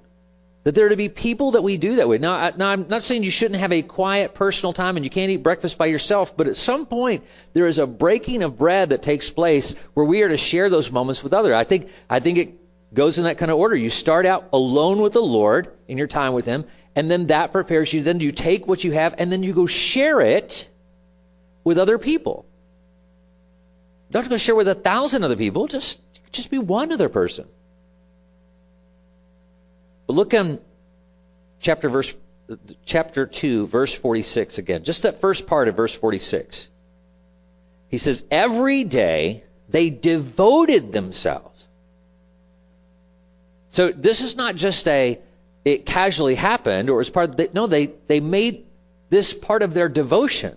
That 0.63 0.73
there 0.73 0.87
are 0.87 0.89
to 0.89 0.95
be 0.95 1.09
people 1.09 1.51
that 1.51 1.61
we 1.61 1.77
do 1.77 1.97
that 1.97 2.07
with. 2.07 2.21
Now, 2.21 2.49
now, 2.57 2.69
I'm 2.69 2.87
not 2.87 3.03
saying 3.03 3.23
you 3.23 3.29
shouldn't 3.29 3.59
have 3.59 3.73
a 3.73 3.83
quiet 3.83 4.33
personal 4.33 4.73
time 4.73 4.95
and 4.95 5.03
you 5.03 5.11
can't 5.11 5.29
eat 5.29 5.43
breakfast 5.43 5.77
by 5.77 5.87
yourself, 5.87 6.35
but 6.35 6.47
at 6.47 6.55
some 6.55 6.87
point 6.87 7.23
there 7.51 7.67
is 7.67 7.77
a 7.77 7.85
breaking 7.85 8.41
of 8.41 8.57
bread 8.57 8.89
that 8.89 9.03
takes 9.03 9.29
place 9.29 9.75
where 9.93 10.05
we 10.05 10.23
are 10.23 10.29
to 10.29 10.37
share 10.37 10.71
those 10.71 10.91
moments 10.91 11.21
with 11.21 11.33
others. 11.33 11.53
I 11.53 11.65
think 11.65 11.89
I 12.09 12.19
think 12.19 12.37
it 12.39 12.62
goes 12.93 13.17
in 13.17 13.23
that 13.23 13.37
kind 13.37 13.51
of 13.51 13.57
order. 13.57 13.75
You 13.75 13.89
start 13.89 14.25
out 14.25 14.49
alone 14.53 15.01
with 15.01 15.13
the 15.13 15.21
Lord 15.21 15.71
in 15.87 15.97
your 15.97 16.07
time 16.07 16.33
with 16.33 16.45
Him, 16.45 16.65
and 16.95 17.09
then 17.09 17.27
that 17.27 17.51
prepares 17.51 17.91
you. 17.91 18.03
Then 18.03 18.19
you 18.19 18.31
take 18.31 18.67
what 18.67 18.83
you 18.83 18.91
have, 18.91 19.15
and 19.17 19.31
then 19.31 19.43
you 19.43 19.53
go 19.53 19.65
share 19.65 20.21
it 20.21 20.69
with 21.63 21.77
other 21.77 21.97
people. 21.97 22.45
You 24.09 24.13
don't 24.13 24.23
have 24.23 24.29
to 24.29 24.33
go 24.35 24.37
share 24.37 24.55
with 24.55 24.67
a 24.67 24.75
thousand 24.75 25.23
other 25.23 25.37
people. 25.37 25.67
Just 25.67 26.01
just 26.31 26.51
be 26.51 26.59
one 26.59 26.91
other 26.91 27.09
person. 27.09 27.47
But 30.07 30.13
look 30.13 30.33
in 30.33 30.59
chapter 31.59 31.89
verse 31.89 32.15
chapter 32.85 33.25
two, 33.25 33.65
verse 33.65 33.93
forty-six 33.93 34.57
again. 34.57 34.83
Just 34.83 35.03
that 35.03 35.21
first 35.21 35.47
part 35.47 35.67
of 35.67 35.75
verse 35.75 35.95
forty-six. 35.95 36.69
He 37.89 37.97
says, 37.97 38.23
"Every 38.29 38.83
day 38.83 39.43
they 39.69 39.89
devoted 39.89 40.91
themselves." 40.91 41.52
So 43.73 43.91
this 43.91 44.21
is 44.21 44.35
not 44.35 44.55
just 44.55 44.87
a 44.87 45.19
it 45.65 45.87
casually 45.87 46.35
happened 46.35 46.91
or 46.91 46.97
was 46.97 47.09
part 47.09 47.31
of 47.31 47.37
the, 47.37 47.49
no 47.53 47.65
they 47.65 47.87
they 48.07 48.19
made 48.19 48.65
this 49.09 49.33
part 49.33 49.63
of 49.63 49.73
their 49.73 49.89
devotion 49.89 50.55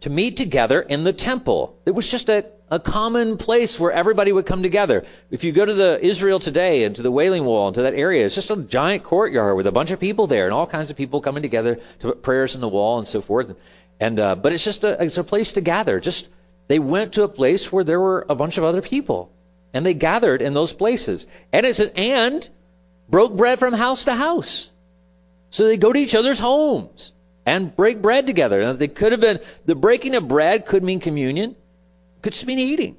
to 0.00 0.10
meet 0.10 0.36
together 0.36 0.78
in 0.80 1.04
the 1.04 1.14
temple. 1.14 1.78
It 1.86 1.92
was 1.92 2.10
just 2.10 2.28
a, 2.28 2.44
a 2.70 2.78
common 2.78 3.38
place 3.38 3.80
where 3.80 3.92
everybody 3.92 4.30
would 4.30 4.44
come 4.44 4.62
together. 4.62 5.06
If 5.30 5.42
you 5.44 5.52
go 5.52 5.64
to 5.64 5.72
the 5.72 5.98
Israel 6.02 6.38
today 6.38 6.84
and 6.84 6.94
to 6.96 7.02
the 7.02 7.10
Wailing 7.10 7.46
Wall 7.46 7.68
and 7.68 7.74
to 7.76 7.82
that 7.82 7.94
area, 7.94 8.26
it's 8.26 8.34
just 8.34 8.50
a 8.50 8.56
giant 8.56 9.04
courtyard 9.04 9.56
with 9.56 9.66
a 9.66 9.72
bunch 9.72 9.90
of 9.90 9.98
people 9.98 10.26
there 10.26 10.44
and 10.44 10.52
all 10.52 10.66
kinds 10.66 10.90
of 10.90 10.98
people 10.98 11.22
coming 11.22 11.42
together 11.42 11.76
to 12.00 12.08
put 12.08 12.22
prayers 12.22 12.54
in 12.54 12.60
the 12.60 12.68
wall 12.68 12.98
and 12.98 13.06
so 13.06 13.22
forth. 13.22 13.56
And 14.00 14.20
uh, 14.20 14.34
but 14.34 14.52
it's 14.52 14.64
just 14.64 14.84
a 14.84 15.02
it's 15.02 15.16
a 15.16 15.24
place 15.24 15.54
to 15.54 15.62
gather. 15.62 15.98
Just 15.98 16.28
they 16.66 16.78
went 16.78 17.14
to 17.14 17.22
a 17.22 17.28
place 17.28 17.72
where 17.72 17.84
there 17.84 17.98
were 17.98 18.26
a 18.28 18.34
bunch 18.34 18.58
of 18.58 18.64
other 18.64 18.82
people. 18.82 19.32
And 19.72 19.84
they 19.84 19.94
gathered 19.94 20.42
in 20.42 20.54
those 20.54 20.72
places. 20.72 21.26
And 21.52 21.66
it 21.66 21.74
says, 21.74 21.92
and 21.94 22.48
broke 23.08 23.36
bread 23.36 23.58
from 23.58 23.74
house 23.74 24.04
to 24.04 24.14
house. 24.14 24.70
So 25.50 25.64
they 25.64 25.76
go 25.76 25.92
to 25.92 25.98
each 25.98 26.14
other's 26.14 26.38
homes 26.38 27.12
and 27.46 27.74
break 27.74 28.02
bread 28.02 28.26
together. 28.26 28.62
Now, 28.62 28.72
they 28.74 28.88
could 28.88 29.12
have 29.12 29.20
been, 29.20 29.40
the 29.64 29.74
breaking 29.74 30.14
of 30.14 30.28
bread 30.28 30.66
could 30.66 30.84
mean 30.84 31.00
communion, 31.00 31.56
could 32.22 32.32
just 32.32 32.46
mean 32.46 32.58
eating. 32.58 32.96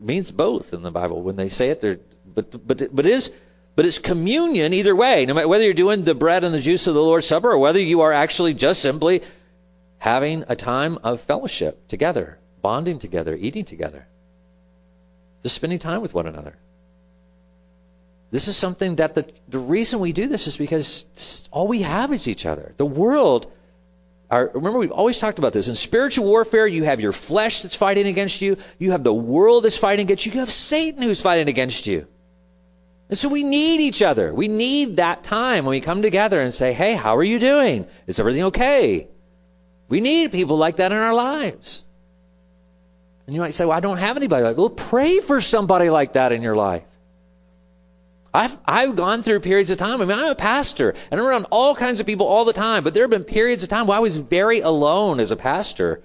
It 0.00 0.06
means 0.06 0.30
both 0.30 0.74
in 0.74 0.82
the 0.82 0.90
Bible 0.90 1.22
when 1.22 1.36
they 1.36 1.48
say 1.48 1.70
it. 1.70 1.80
They're, 1.80 1.98
but, 2.26 2.50
but, 2.66 2.94
but 2.94 3.06
it 3.06 3.12
is, 3.12 3.32
but 3.76 3.86
it's 3.86 3.98
communion 3.98 4.74
either 4.74 4.94
way. 4.94 5.24
No 5.24 5.34
matter 5.34 5.48
whether 5.48 5.64
you're 5.64 5.74
doing 5.74 6.04
the 6.04 6.14
bread 6.14 6.44
and 6.44 6.54
the 6.54 6.60
juice 6.60 6.86
of 6.86 6.94
the 6.94 7.02
Lord's 7.02 7.26
Supper 7.26 7.50
or 7.50 7.58
whether 7.58 7.80
you 7.80 8.02
are 8.02 8.12
actually 8.12 8.54
just 8.54 8.82
simply 8.82 9.22
having 9.98 10.44
a 10.48 10.56
time 10.56 10.98
of 11.02 11.20
fellowship 11.20 11.88
together, 11.88 12.38
bonding 12.60 12.98
together, 12.98 13.34
eating 13.34 13.64
together 13.64 14.06
just 15.48 15.56
spending 15.56 15.78
time 15.78 16.02
with 16.02 16.12
one 16.12 16.26
another. 16.26 16.54
This 18.30 18.48
is 18.48 18.56
something 18.56 18.96
that 18.96 19.14
the, 19.14 19.26
the 19.48 19.58
reason 19.58 20.00
we 20.00 20.12
do 20.12 20.28
this 20.28 20.46
is 20.46 20.58
because 20.58 21.48
all 21.50 21.66
we 21.66 21.80
have 21.80 22.12
is 22.12 22.28
each 22.28 22.44
other. 22.44 22.74
The 22.76 22.84
world, 22.84 23.50
our, 24.30 24.50
remember 24.52 24.78
we've 24.78 24.92
always 24.92 25.18
talked 25.18 25.38
about 25.38 25.54
this. 25.54 25.68
In 25.68 25.74
spiritual 25.74 26.26
warfare, 26.26 26.66
you 26.66 26.84
have 26.84 27.00
your 27.00 27.12
flesh 27.12 27.62
that's 27.62 27.74
fighting 27.74 28.06
against 28.06 28.42
you. 28.42 28.58
You 28.78 28.90
have 28.90 29.02
the 29.02 29.14
world 29.14 29.64
that's 29.64 29.78
fighting 29.78 30.04
against 30.04 30.26
you. 30.26 30.32
You 30.32 30.40
have 30.40 30.52
Satan 30.52 31.02
who's 31.02 31.22
fighting 31.22 31.48
against 31.48 31.86
you. 31.86 32.06
And 33.08 33.16
so 33.16 33.30
we 33.30 33.42
need 33.42 33.80
each 33.80 34.02
other. 34.02 34.34
We 34.34 34.48
need 34.48 34.98
that 34.98 35.24
time 35.24 35.64
when 35.64 35.70
we 35.70 35.80
come 35.80 36.02
together 36.02 36.38
and 36.42 36.52
say, 36.52 36.74
hey, 36.74 36.92
how 36.92 37.16
are 37.16 37.24
you 37.24 37.38
doing? 37.38 37.86
Is 38.06 38.20
everything 38.20 38.44
okay? 38.44 39.08
We 39.88 40.02
need 40.02 40.30
people 40.30 40.58
like 40.58 40.76
that 40.76 40.92
in 40.92 40.98
our 40.98 41.14
lives. 41.14 41.84
And 43.28 43.34
you 43.34 43.42
might 43.42 43.52
say, 43.52 43.66
well, 43.66 43.76
I 43.76 43.80
don't 43.80 43.98
have 43.98 44.16
anybody 44.16 44.42
like 44.42 44.56
that. 44.56 44.60
Well, 44.62 44.70
pray 44.70 45.20
for 45.20 45.42
somebody 45.42 45.90
like 45.90 46.14
that 46.14 46.32
in 46.32 46.40
your 46.40 46.56
life. 46.56 46.84
I've, 48.32 48.56
I've 48.64 48.96
gone 48.96 49.22
through 49.22 49.40
periods 49.40 49.68
of 49.68 49.76
time. 49.76 50.00
I 50.00 50.06
mean, 50.06 50.18
I'm 50.18 50.30
a 50.30 50.34
pastor, 50.34 50.94
and 51.10 51.20
I'm 51.20 51.26
around 51.26 51.44
all 51.50 51.74
kinds 51.74 52.00
of 52.00 52.06
people 52.06 52.26
all 52.26 52.46
the 52.46 52.54
time, 52.54 52.84
but 52.84 52.94
there 52.94 53.02
have 53.02 53.10
been 53.10 53.24
periods 53.24 53.62
of 53.62 53.68
time 53.68 53.86
where 53.86 53.98
I 53.98 54.00
was 54.00 54.16
very 54.16 54.60
alone 54.60 55.20
as 55.20 55.30
a 55.30 55.36
pastor 55.36 56.00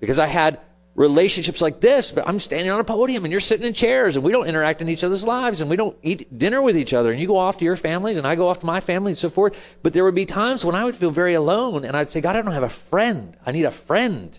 because 0.00 0.18
I 0.18 0.26
had 0.26 0.60
relationships 0.94 1.62
like 1.62 1.80
this, 1.80 2.12
but 2.12 2.28
I'm 2.28 2.38
standing 2.38 2.70
on 2.70 2.80
a 2.80 2.84
podium 2.84 3.24
and 3.24 3.32
you're 3.32 3.40
sitting 3.40 3.66
in 3.66 3.72
chairs 3.72 4.16
and 4.16 4.22
we 4.22 4.32
don't 4.32 4.46
interact 4.46 4.82
in 4.82 4.90
each 4.90 5.02
other's 5.02 5.24
lives 5.24 5.62
and 5.62 5.70
we 5.70 5.76
don't 5.76 5.96
eat 6.02 6.38
dinner 6.38 6.60
with 6.60 6.76
each 6.76 6.92
other 6.92 7.10
and 7.10 7.18
you 7.18 7.26
go 7.26 7.38
off 7.38 7.56
to 7.56 7.64
your 7.64 7.76
families 7.76 8.18
and 8.18 8.26
I 8.26 8.34
go 8.34 8.48
off 8.48 8.60
to 8.60 8.66
my 8.66 8.80
family 8.80 9.12
and 9.12 9.18
so 9.18 9.30
forth. 9.30 9.78
But 9.82 9.94
there 9.94 10.04
would 10.04 10.14
be 10.14 10.26
times 10.26 10.62
when 10.62 10.74
I 10.74 10.84
would 10.84 10.96
feel 10.96 11.10
very 11.10 11.32
alone 11.32 11.86
and 11.86 11.96
I'd 11.96 12.10
say, 12.10 12.20
God, 12.20 12.36
I 12.36 12.42
don't 12.42 12.52
have 12.52 12.62
a 12.64 12.68
friend. 12.68 13.34
I 13.46 13.52
need 13.52 13.64
a 13.64 13.70
friend 13.70 14.38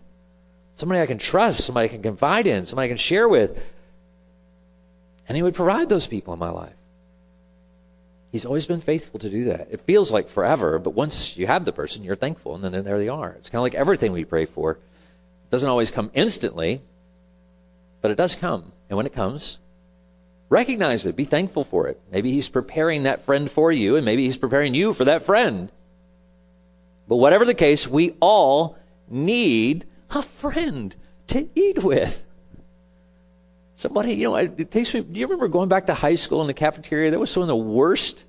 somebody 0.77 1.01
I 1.01 1.05
can 1.05 1.17
trust, 1.17 1.65
somebody 1.65 1.85
I 1.85 1.89
can 1.89 2.01
confide 2.01 2.47
in, 2.47 2.65
somebody 2.65 2.85
I 2.85 2.89
can 2.89 2.97
share 2.97 3.27
with. 3.27 3.61
And 5.27 5.35
He 5.35 5.43
would 5.43 5.55
provide 5.55 5.89
those 5.89 6.07
people 6.07 6.33
in 6.33 6.39
my 6.39 6.49
life. 6.49 6.73
He's 8.31 8.45
always 8.45 8.65
been 8.65 8.81
faithful 8.81 9.19
to 9.19 9.29
do 9.29 9.45
that. 9.45 9.67
It 9.71 9.81
feels 9.81 10.11
like 10.11 10.29
forever, 10.29 10.79
but 10.79 10.91
once 10.91 11.37
you 11.37 11.47
have 11.47 11.65
the 11.65 11.71
person, 11.71 12.03
you're 12.03 12.15
thankful, 12.15 12.55
and 12.55 12.63
then 12.63 12.83
there 12.83 12.97
they 12.97 13.09
are. 13.09 13.29
It's 13.37 13.49
kind 13.49 13.59
of 13.59 13.63
like 13.63 13.75
everything 13.75 14.11
we 14.11 14.25
pray 14.25 14.45
for. 14.45 14.71
It 14.71 15.51
doesn't 15.51 15.69
always 15.69 15.91
come 15.91 16.11
instantly, 16.13 16.81
but 18.01 18.11
it 18.11 18.17
does 18.17 18.35
come. 18.35 18.71
And 18.89 18.97
when 18.97 19.05
it 19.05 19.13
comes, 19.13 19.59
Recognize 20.49 21.05
it. 21.05 21.15
Be 21.15 21.25
thankful 21.25 21.63
for 21.63 21.87
it. 21.87 21.99
Maybe 22.11 22.31
he's 22.31 22.47
preparing 22.47 23.03
that 23.03 23.21
friend 23.21 23.51
for 23.51 23.71
you, 23.71 23.97
and 23.97 24.05
maybe 24.05 24.25
he's 24.25 24.37
preparing 24.37 24.73
you 24.73 24.93
for 24.93 25.05
that 25.05 25.23
friend. 25.23 25.69
But 27.07 27.17
whatever 27.17 27.43
the 27.43 27.53
case, 27.53 27.87
we 27.87 28.15
all 28.21 28.77
need 29.09 29.85
a 30.11 30.21
friend 30.21 30.95
to 31.27 31.47
eat 31.55 31.83
with. 31.83 32.23
Somebody, 33.75 34.13
you 34.13 34.29
know, 34.29 34.35
it 34.35 34.71
takes 34.71 34.93
me. 34.93 35.01
Do 35.01 35.19
you 35.19 35.27
remember 35.27 35.47
going 35.47 35.69
back 35.69 35.85
to 35.85 35.93
high 35.93 36.15
school 36.15 36.41
in 36.41 36.47
the 36.47 36.53
cafeteria? 36.53 37.11
That 37.11 37.19
was 37.19 37.29
some 37.29 37.43
of 37.43 37.47
the 37.47 37.55
worst 37.55 38.25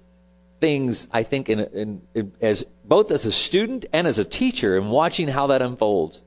things 0.61 1.09
I 1.11 1.23
think 1.23 1.49
in, 1.49 1.61
in, 1.61 2.03
in 2.15 2.33
as 2.41 2.65
both 2.85 3.13
as 3.13 3.25
a 3.25 3.33
student 3.33 3.87
and 3.93 4.07
as 4.07 4.19
a 4.19 4.25
teacher, 4.25 4.77
and 4.77 4.91
watching 4.91 5.27
how 5.27 5.47
that 5.47 5.63
unfolds, 5.63 6.23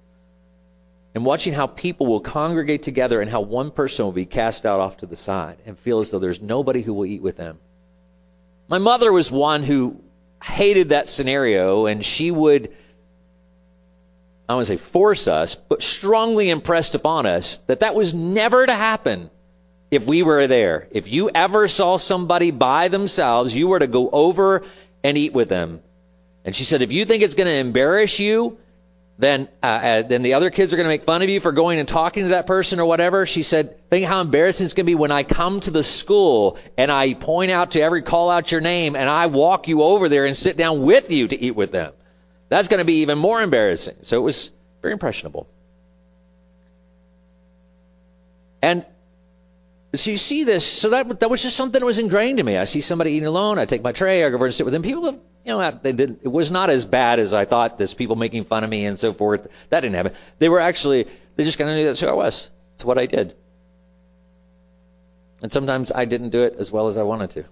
and 1.13 1.23
watching 1.23 1.53
how 1.53 1.67
people 1.67 2.07
will 2.07 2.21
congregate 2.21 2.81
together, 2.81 3.21
and 3.21 3.29
how 3.29 3.41
one 3.41 3.69
person 3.69 4.05
will 4.05 4.11
be 4.11 4.25
cast 4.25 4.65
out 4.65 4.79
off 4.79 4.97
to 4.97 5.05
the 5.05 5.15
side 5.15 5.57
and 5.67 5.77
feel 5.77 5.99
as 5.99 6.09
though 6.09 6.19
there's 6.19 6.41
nobody 6.41 6.81
who 6.81 6.93
will 6.93 7.05
eat 7.05 7.21
with 7.21 7.37
them. 7.37 7.59
My 8.67 8.79
mother 8.79 9.13
was 9.13 9.31
one 9.31 9.61
who 9.61 10.01
hated 10.43 10.89
that 10.89 11.07
scenario, 11.07 11.85
and 11.85 12.03
she 12.03 12.31
would 12.31 12.73
I 14.51 14.55
want 14.55 14.67
to 14.67 14.73
say 14.73 14.77
force 14.77 15.27
us, 15.27 15.55
but 15.55 15.81
strongly 15.81 16.49
impressed 16.49 16.95
upon 16.95 17.25
us 17.25 17.57
that 17.67 17.79
that 17.79 17.95
was 17.95 18.13
never 18.13 18.65
to 18.65 18.73
happen 18.73 19.29
if 19.89 20.05
we 20.05 20.23
were 20.23 20.47
there. 20.47 20.87
If 20.91 21.11
you 21.11 21.29
ever 21.33 21.67
saw 21.67 21.97
somebody 21.97 22.51
by 22.51 22.89
themselves, 22.89 23.55
you 23.55 23.67
were 23.67 23.79
to 23.79 23.87
go 23.87 24.09
over 24.09 24.63
and 25.03 25.17
eat 25.17 25.33
with 25.33 25.49
them. 25.49 25.81
And 26.43 26.55
she 26.55 26.63
said, 26.63 26.81
if 26.81 26.91
you 26.91 27.05
think 27.05 27.23
it's 27.23 27.35
going 27.35 27.47
to 27.47 27.53
embarrass 27.53 28.19
you, 28.19 28.57
then 29.17 29.47
uh, 29.61 29.65
uh, 29.65 30.01
then 30.01 30.23
the 30.23 30.33
other 30.33 30.49
kids 30.49 30.73
are 30.73 30.77
going 30.77 30.85
to 30.85 30.89
make 30.89 31.03
fun 31.03 31.21
of 31.21 31.29
you 31.29 31.39
for 31.39 31.51
going 31.51 31.77
and 31.77 31.87
talking 31.87 32.23
to 32.23 32.29
that 32.29 32.47
person 32.47 32.79
or 32.79 32.85
whatever. 32.85 33.25
She 33.25 33.43
said, 33.43 33.89
think 33.89 34.05
how 34.05 34.21
embarrassing 34.21 34.65
it's 34.65 34.73
going 34.73 34.85
to 34.85 34.89
be 34.89 34.95
when 34.95 35.11
I 35.11 35.23
come 35.23 35.59
to 35.59 35.71
the 35.71 35.83
school 35.83 36.57
and 36.77 36.91
I 36.91 37.13
point 37.13 37.51
out 37.51 37.71
to 37.71 37.81
every 37.81 38.01
call 38.01 38.31
out 38.31 38.51
your 38.51 38.61
name 38.61 38.95
and 38.95 39.07
I 39.07 39.27
walk 39.27 39.67
you 39.67 39.83
over 39.83 40.09
there 40.09 40.25
and 40.25 40.35
sit 40.35 40.57
down 40.57 40.81
with 40.81 41.11
you 41.11 41.27
to 41.27 41.39
eat 41.39 41.55
with 41.55 41.71
them. 41.71 41.93
That's 42.51 42.67
going 42.67 42.79
to 42.79 42.85
be 42.85 42.95
even 43.03 43.17
more 43.17 43.41
embarrassing. 43.41 43.95
So 44.01 44.17
it 44.17 44.23
was 44.23 44.51
very 44.81 44.91
impressionable. 44.91 45.47
And 48.61 48.85
so 49.95 50.11
you 50.11 50.17
see 50.17 50.43
this. 50.43 50.65
So 50.65 50.89
that 50.89 51.21
that 51.21 51.29
was 51.29 51.41
just 51.41 51.55
something 51.55 51.79
that 51.79 51.85
was 51.85 51.97
ingrained 51.97 52.41
in 52.41 52.45
me. 52.45 52.57
I 52.57 52.65
see 52.65 52.81
somebody 52.81 53.13
eating 53.13 53.25
alone. 53.25 53.57
I 53.57 53.63
take 53.63 53.81
my 53.81 53.93
tray. 53.93 54.25
I 54.25 54.29
go 54.29 54.35
over 54.35 54.47
and 54.47 54.53
sit 54.53 54.65
with 54.65 54.73
them. 54.73 54.81
People, 54.81 55.05
have, 55.05 55.19
you 55.45 55.53
know, 55.53 55.79
they 55.81 55.93
did. 55.93 56.19
It 56.23 56.27
was 56.27 56.51
not 56.51 56.69
as 56.69 56.83
bad 56.83 57.19
as 57.19 57.33
I 57.33 57.45
thought. 57.45 57.77
This 57.77 57.93
people 57.93 58.17
making 58.17 58.43
fun 58.43 58.65
of 58.65 58.69
me 58.69 58.85
and 58.85 58.99
so 58.99 59.13
forth. 59.13 59.47
That 59.69 59.79
didn't 59.79 59.95
happen. 59.95 60.11
They 60.39 60.49
were 60.49 60.59
actually. 60.59 61.07
They 61.37 61.45
just 61.45 61.57
kind 61.57 61.69
of 61.69 61.77
knew 61.77 61.85
that's 61.85 62.01
who 62.01 62.07
I 62.07 62.11
was. 62.11 62.49
It's 62.75 62.83
what 62.83 62.97
I 62.97 63.05
did. 63.05 63.33
And 65.41 65.53
sometimes 65.53 65.93
I 65.93 66.03
didn't 66.03 66.31
do 66.31 66.43
it 66.43 66.55
as 66.59 66.69
well 66.69 66.87
as 66.87 66.97
I 66.97 67.03
wanted 67.03 67.29
to. 67.29 67.45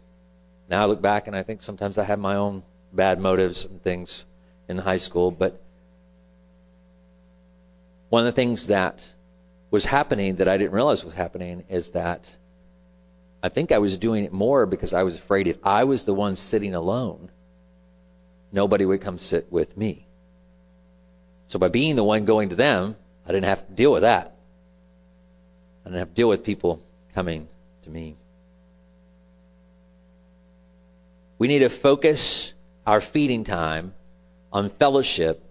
Now 0.69 0.83
I 0.83 0.87
look 0.87 1.01
back 1.01 1.27
and 1.27 1.37
I 1.37 1.43
think 1.43 1.63
sometimes 1.63 1.97
I 1.97 2.03
had 2.03 2.19
my 2.19 2.35
own 2.35 2.63
bad 2.91 3.17
motives 3.21 3.63
and 3.63 3.81
things 3.81 4.25
in 4.69 4.77
high 4.77 4.97
school, 4.97 5.31
but 5.31 5.59
one 8.09 8.21
of 8.21 8.25
the 8.27 8.31
things 8.31 8.67
that 8.67 9.13
was 9.71 9.83
happening 9.83 10.37
that 10.37 10.47
I 10.47 10.57
didn't 10.57 10.73
realize 10.73 11.03
was 11.03 11.13
happening 11.13 11.65
is 11.69 11.91
that 11.91 12.35
I 13.41 13.49
think 13.49 13.71
I 13.71 13.79
was 13.79 13.97
doing 13.97 14.25
it 14.25 14.31
more 14.31 14.65
because 14.65 14.93
I 14.93 15.03
was 15.03 15.15
afraid 15.15 15.47
if 15.47 15.57
I 15.65 15.83
was 15.85 16.03
the 16.03 16.13
one 16.13 16.35
sitting 16.35 16.75
alone, 16.75 17.29
nobody 18.51 18.85
would 18.85 19.01
come 19.01 19.17
sit 19.17 19.51
with 19.51 19.75
me. 19.75 20.05
So 21.47 21.57
by 21.57 21.69
being 21.69 21.95
the 21.95 22.03
one 22.03 22.25
going 22.25 22.49
to 22.49 22.55
them, 22.55 22.95
I 23.25 23.31
didn't 23.31 23.45
have 23.45 23.65
to 23.67 23.73
deal 23.73 23.91
with 23.91 24.03
that. 24.03 24.35
I 25.83 25.89
didn't 25.89 25.99
have 25.99 26.09
to 26.09 26.15
deal 26.15 26.29
with 26.29 26.43
people 26.43 26.81
coming 27.15 27.47
to 27.83 27.89
me. 27.89 28.15
We 31.39 31.47
need 31.47 31.59
to 31.59 31.69
focus 31.69 32.53
our 32.85 33.01
feeding 33.01 33.45
time 33.45 33.93
on 34.51 34.69
fellowship 34.69 35.43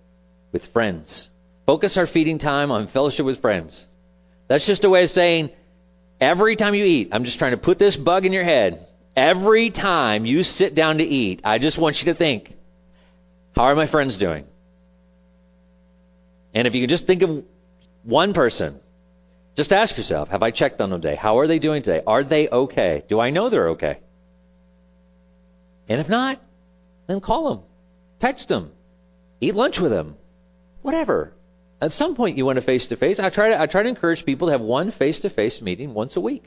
with 0.52 0.66
friends. 0.66 1.30
Focus 1.66 1.96
our 1.96 2.06
feeding 2.06 2.38
time 2.38 2.70
on 2.70 2.86
fellowship 2.86 3.26
with 3.26 3.40
friends. 3.40 3.86
That's 4.48 4.66
just 4.66 4.84
a 4.84 4.90
way 4.90 5.04
of 5.04 5.10
saying 5.10 5.50
every 6.20 6.56
time 6.56 6.74
you 6.74 6.84
eat, 6.84 7.10
I'm 7.12 7.24
just 7.24 7.38
trying 7.38 7.52
to 7.52 7.58
put 7.58 7.78
this 7.78 7.96
bug 7.96 8.24
in 8.24 8.32
your 8.32 8.44
head. 8.44 8.84
Every 9.14 9.70
time 9.70 10.26
you 10.26 10.42
sit 10.42 10.74
down 10.74 10.98
to 10.98 11.04
eat, 11.04 11.40
I 11.44 11.58
just 11.58 11.78
want 11.78 12.00
you 12.00 12.12
to 12.12 12.14
think, 12.14 12.56
how 13.54 13.64
are 13.64 13.74
my 13.74 13.86
friends 13.86 14.16
doing? 14.16 14.46
And 16.54 16.66
if 16.66 16.74
you 16.74 16.82
can 16.82 16.88
just 16.88 17.06
think 17.06 17.22
of 17.22 17.44
one 18.04 18.32
person, 18.32 18.80
just 19.56 19.72
ask 19.72 19.96
yourself, 19.96 20.28
have 20.30 20.42
I 20.42 20.52
checked 20.52 20.80
on 20.80 20.90
them 20.90 21.00
today? 21.00 21.16
How 21.16 21.40
are 21.40 21.46
they 21.46 21.58
doing 21.58 21.82
today? 21.82 22.02
Are 22.06 22.22
they 22.22 22.48
okay? 22.48 23.02
Do 23.08 23.18
I 23.18 23.30
know 23.30 23.48
they're 23.48 23.70
okay? 23.70 23.98
And 25.88 26.00
if 26.00 26.08
not, 26.08 26.40
then 27.08 27.20
call 27.20 27.50
them, 27.50 27.64
text 28.20 28.48
them, 28.48 28.70
eat 29.40 29.54
lunch 29.54 29.80
with 29.80 29.90
them, 29.90 30.16
whatever. 30.82 31.32
At 31.80 31.92
some 31.92 32.16
point, 32.16 32.36
you 32.36 32.44
want 32.44 32.58
a 32.58 32.62
face 32.62 32.88
to 32.88 32.96
face. 32.96 33.20
I 33.20 33.30
try 33.30 33.50
to 33.50 33.60
I 33.60 33.66
try 33.66 33.82
to 33.82 33.88
encourage 33.88 34.24
people 34.24 34.48
to 34.48 34.52
have 34.52 34.60
one 34.60 34.90
face 34.90 35.20
to 35.20 35.30
face 35.30 35.62
meeting 35.62 35.94
once 35.94 36.16
a 36.16 36.20
week. 36.20 36.44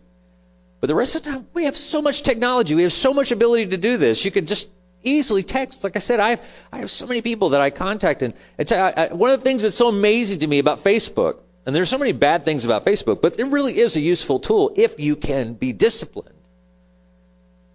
But 0.82 0.88
the 0.88 0.96
rest 0.96 1.16
of 1.16 1.24
the 1.24 1.32
time, 1.32 1.48
we 1.54 1.66
have 1.66 1.78
so 1.78 2.02
much 2.02 2.24
technology. 2.24 2.76
We 2.76 2.84
have 2.84 2.94
so 2.94 3.14
much 3.14 3.32
ability 3.32 3.68
to 3.68 3.78
do 3.78 3.98
this. 3.98 4.26
You 4.26 4.32
could 4.32 4.48
just 4.48 4.70
easily 5.04 5.44
text. 5.44 5.84
Like 5.84 5.96
I 5.96 6.00
said, 6.00 6.20
I 6.20 6.32
have 6.32 6.46
I 6.72 6.80
have 6.80 6.90
so 6.90 7.08
many 7.08 7.22
people 7.22 7.50
that 7.50 7.62
I 7.62 7.70
contact, 7.70 8.24
and, 8.24 8.34
it's, 8.58 8.72
I, 8.72 8.90
I, 8.92 9.14
one 9.14 9.30
of 9.30 9.40
the 9.40 9.44
things 9.44 9.64
that's 9.64 9.78
so 9.78 9.88
amazing 9.88 10.40
to 10.40 10.48
me 10.48 10.60
about 10.60 10.84
Facebook, 10.84 11.38
and 11.66 11.76
there's 11.76 11.90
so 11.90 11.98
many 11.98 12.12
bad 12.12 12.44
things 12.44 12.66
about 12.66 12.86
Facebook, 12.86 13.22
but 13.22 13.40
it 13.40 13.46
really 13.46 13.78
is 13.80 13.96
a 13.96 14.02
useful 14.02 14.40
tool 14.40 14.74
if 14.76 15.00
you 15.00 15.16
can 15.16 15.54
be 15.54 15.72
disciplined 15.72 16.41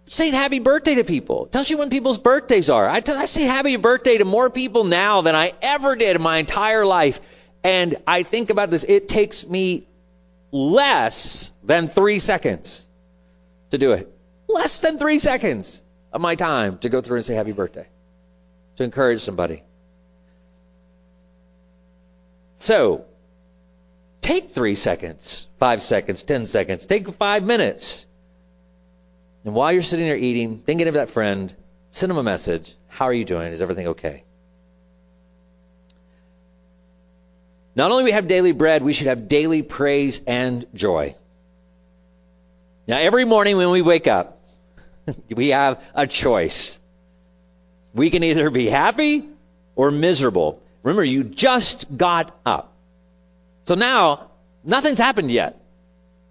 saying 0.07 0.33
happy 0.33 0.59
birthday 0.59 0.95
to 0.95 1.03
people. 1.03 1.45
Tells 1.47 1.69
you 1.69 1.77
when 1.77 1.89
people's 1.89 2.17
birthdays 2.17 2.69
are. 2.69 2.87
I, 2.87 3.01
I 3.05 3.25
say 3.25 3.43
happy 3.43 3.75
birthday 3.75 4.17
to 4.17 4.25
more 4.25 4.49
people 4.49 4.83
now 4.83 5.21
than 5.21 5.35
I 5.35 5.53
ever 5.61 5.95
did 5.95 6.15
in 6.15 6.21
my 6.21 6.37
entire 6.37 6.85
life. 6.85 7.19
And 7.63 7.97
I 8.07 8.23
think 8.23 8.49
about 8.49 8.69
this. 8.69 8.83
It 8.83 9.09
takes 9.09 9.47
me 9.47 9.87
less 10.51 11.51
than 11.63 11.87
three 11.87 12.19
seconds 12.19 12.87
to 13.71 13.77
do 13.77 13.91
it. 13.91 14.11
Less 14.47 14.79
than 14.79 14.97
three 14.97 15.19
seconds 15.19 15.83
of 16.13 16.21
my 16.21 16.35
time 16.35 16.77
to 16.79 16.89
go 16.89 17.01
through 17.01 17.17
and 17.17 17.25
say 17.25 17.35
happy 17.35 17.51
birthday. 17.51 17.87
To 18.77 18.83
encourage 18.83 19.21
somebody. 19.21 19.63
So, 22.59 23.05
take 24.21 24.49
three 24.49 24.75
seconds, 24.75 25.47
five 25.59 25.81
seconds, 25.81 26.23
ten 26.23 26.45
seconds, 26.45 26.85
take 26.85 27.09
five 27.09 27.43
minutes 27.43 28.05
and 29.47 29.55
while 29.55 29.71
you're 29.71 29.81
sitting 29.81 30.05
there 30.05 30.17
eating, 30.17 30.57
thinking 30.57 30.89
of 30.89 30.95
that 30.95 31.09
friend, 31.09 31.55
send 31.89 32.09
them 32.09 32.17
a 32.17 32.23
message. 32.23 32.75
How 32.89 33.05
are 33.05 33.13
you 33.13 33.23
doing? 33.23 33.53
Is 33.53 33.61
everything 33.61 33.87
okay? 33.87 34.25
Not 37.73 37.89
only 37.91 38.03
we 38.03 38.11
have 38.11 38.27
daily 38.27 38.51
bread, 38.51 38.83
we 38.83 38.91
should 38.91 39.07
have 39.07 39.29
daily 39.29 39.61
praise 39.61 40.19
and 40.27 40.65
joy. 40.73 41.15
Now, 42.89 42.97
every 42.97 43.23
morning 43.23 43.55
when 43.55 43.69
we 43.69 43.81
wake 43.81 44.05
up, 44.07 44.37
we 45.33 45.49
have 45.49 45.81
a 45.95 46.07
choice. 46.07 46.77
We 47.93 48.09
can 48.09 48.23
either 48.23 48.49
be 48.49 48.65
happy 48.65 49.29
or 49.77 49.91
miserable. 49.91 50.61
Remember, 50.83 51.05
you 51.05 51.23
just 51.23 51.95
got 51.95 52.37
up. 52.45 52.73
So 53.63 53.75
now, 53.75 54.27
nothing's 54.65 54.99
happened 54.99 55.31
yet. 55.31 55.57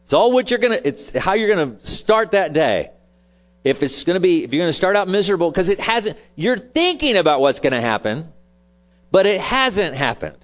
It's 0.05 0.13
all 0.13 0.33
what 0.33 0.51
you're 0.51 0.61
gonna, 0.61 0.81
it's 0.85 1.17
how 1.17 1.33
you're 1.33 1.49
gonna 1.49 1.81
start 1.81 2.33
that 2.33 2.53
day 2.53 2.91
if 3.67 3.83
it's 3.83 4.05
going 4.05 4.15
to 4.15 4.21
be, 4.21 4.45
if 4.45 4.55
you're 4.55 4.63
going 4.63 4.69
to 4.69 4.73
start 4.73 4.95
out 4.95 5.09
miserable, 5.09 5.51
because 5.51 5.69
it 5.69 5.81
hasn't, 5.81 6.17
you're 6.37 6.57
thinking 6.57 7.17
about 7.17 7.41
what's 7.41 7.59
going 7.59 7.73
to 7.73 7.81
happen, 7.81 8.33
but 9.11 9.27
it 9.27 9.41
hasn't 9.41 9.97
happened. 9.97 10.37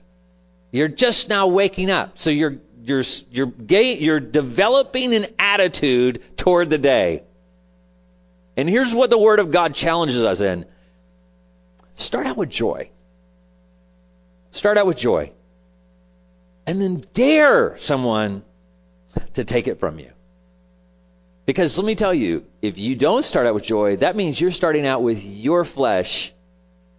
You're 0.72 0.88
just 0.88 1.28
now 1.28 1.46
waking 1.46 1.88
up. 1.88 2.18
So 2.18 2.30
you're, 2.30 2.56
you're, 2.82 3.04
you're, 3.30 3.52
you're 3.68 4.18
developing 4.18 5.14
an 5.14 5.26
attitude 5.38 6.20
toward 6.36 6.68
the 6.68 6.78
day. 6.78 7.22
And 8.56 8.68
here's 8.68 8.92
what 8.92 9.08
the 9.08 9.18
Word 9.18 9.38
of 9.38 9.52
God 9.52 9.72
challenges 9.72 10.20
us 10.20 10.40
in. 10.40 10.66
Start 11.94 12.26
out 12.26 12.36
with 12.36 12.50
joy. 12.50 12.90
Start 14.50 14.78
out 14.78 14.86
with 14.88 14.96
joy. 14.96 15.30
And 16.66 16.82
then 16.82 17.00
dare 17.12 17.76
someone 17.76 18.42
to 19.34 19.44
take 19.44 19.68
it 19.68 19.78
from 19.78 20.00
you. 20.00 20.10
Because 21.44 21.76
let 21.76 21.86
me 21.86 21.94
tell 21.94 22.14
you, 22.14 22.44
if 22.60 22.78
you 22.78 22.94
don't 22.94 23.24
start 23.24 23.46
out 23.46 23.54
with 23.54 23.64
joy, 23.64 23.96
that 23.96 24.14
means 24.14 24.40
you're 24.40 24.50
starting 24.50 24.86
out 24.86 25.02
with 25.02 25.22
your 25.24 25.64
flesh 25.64 26.32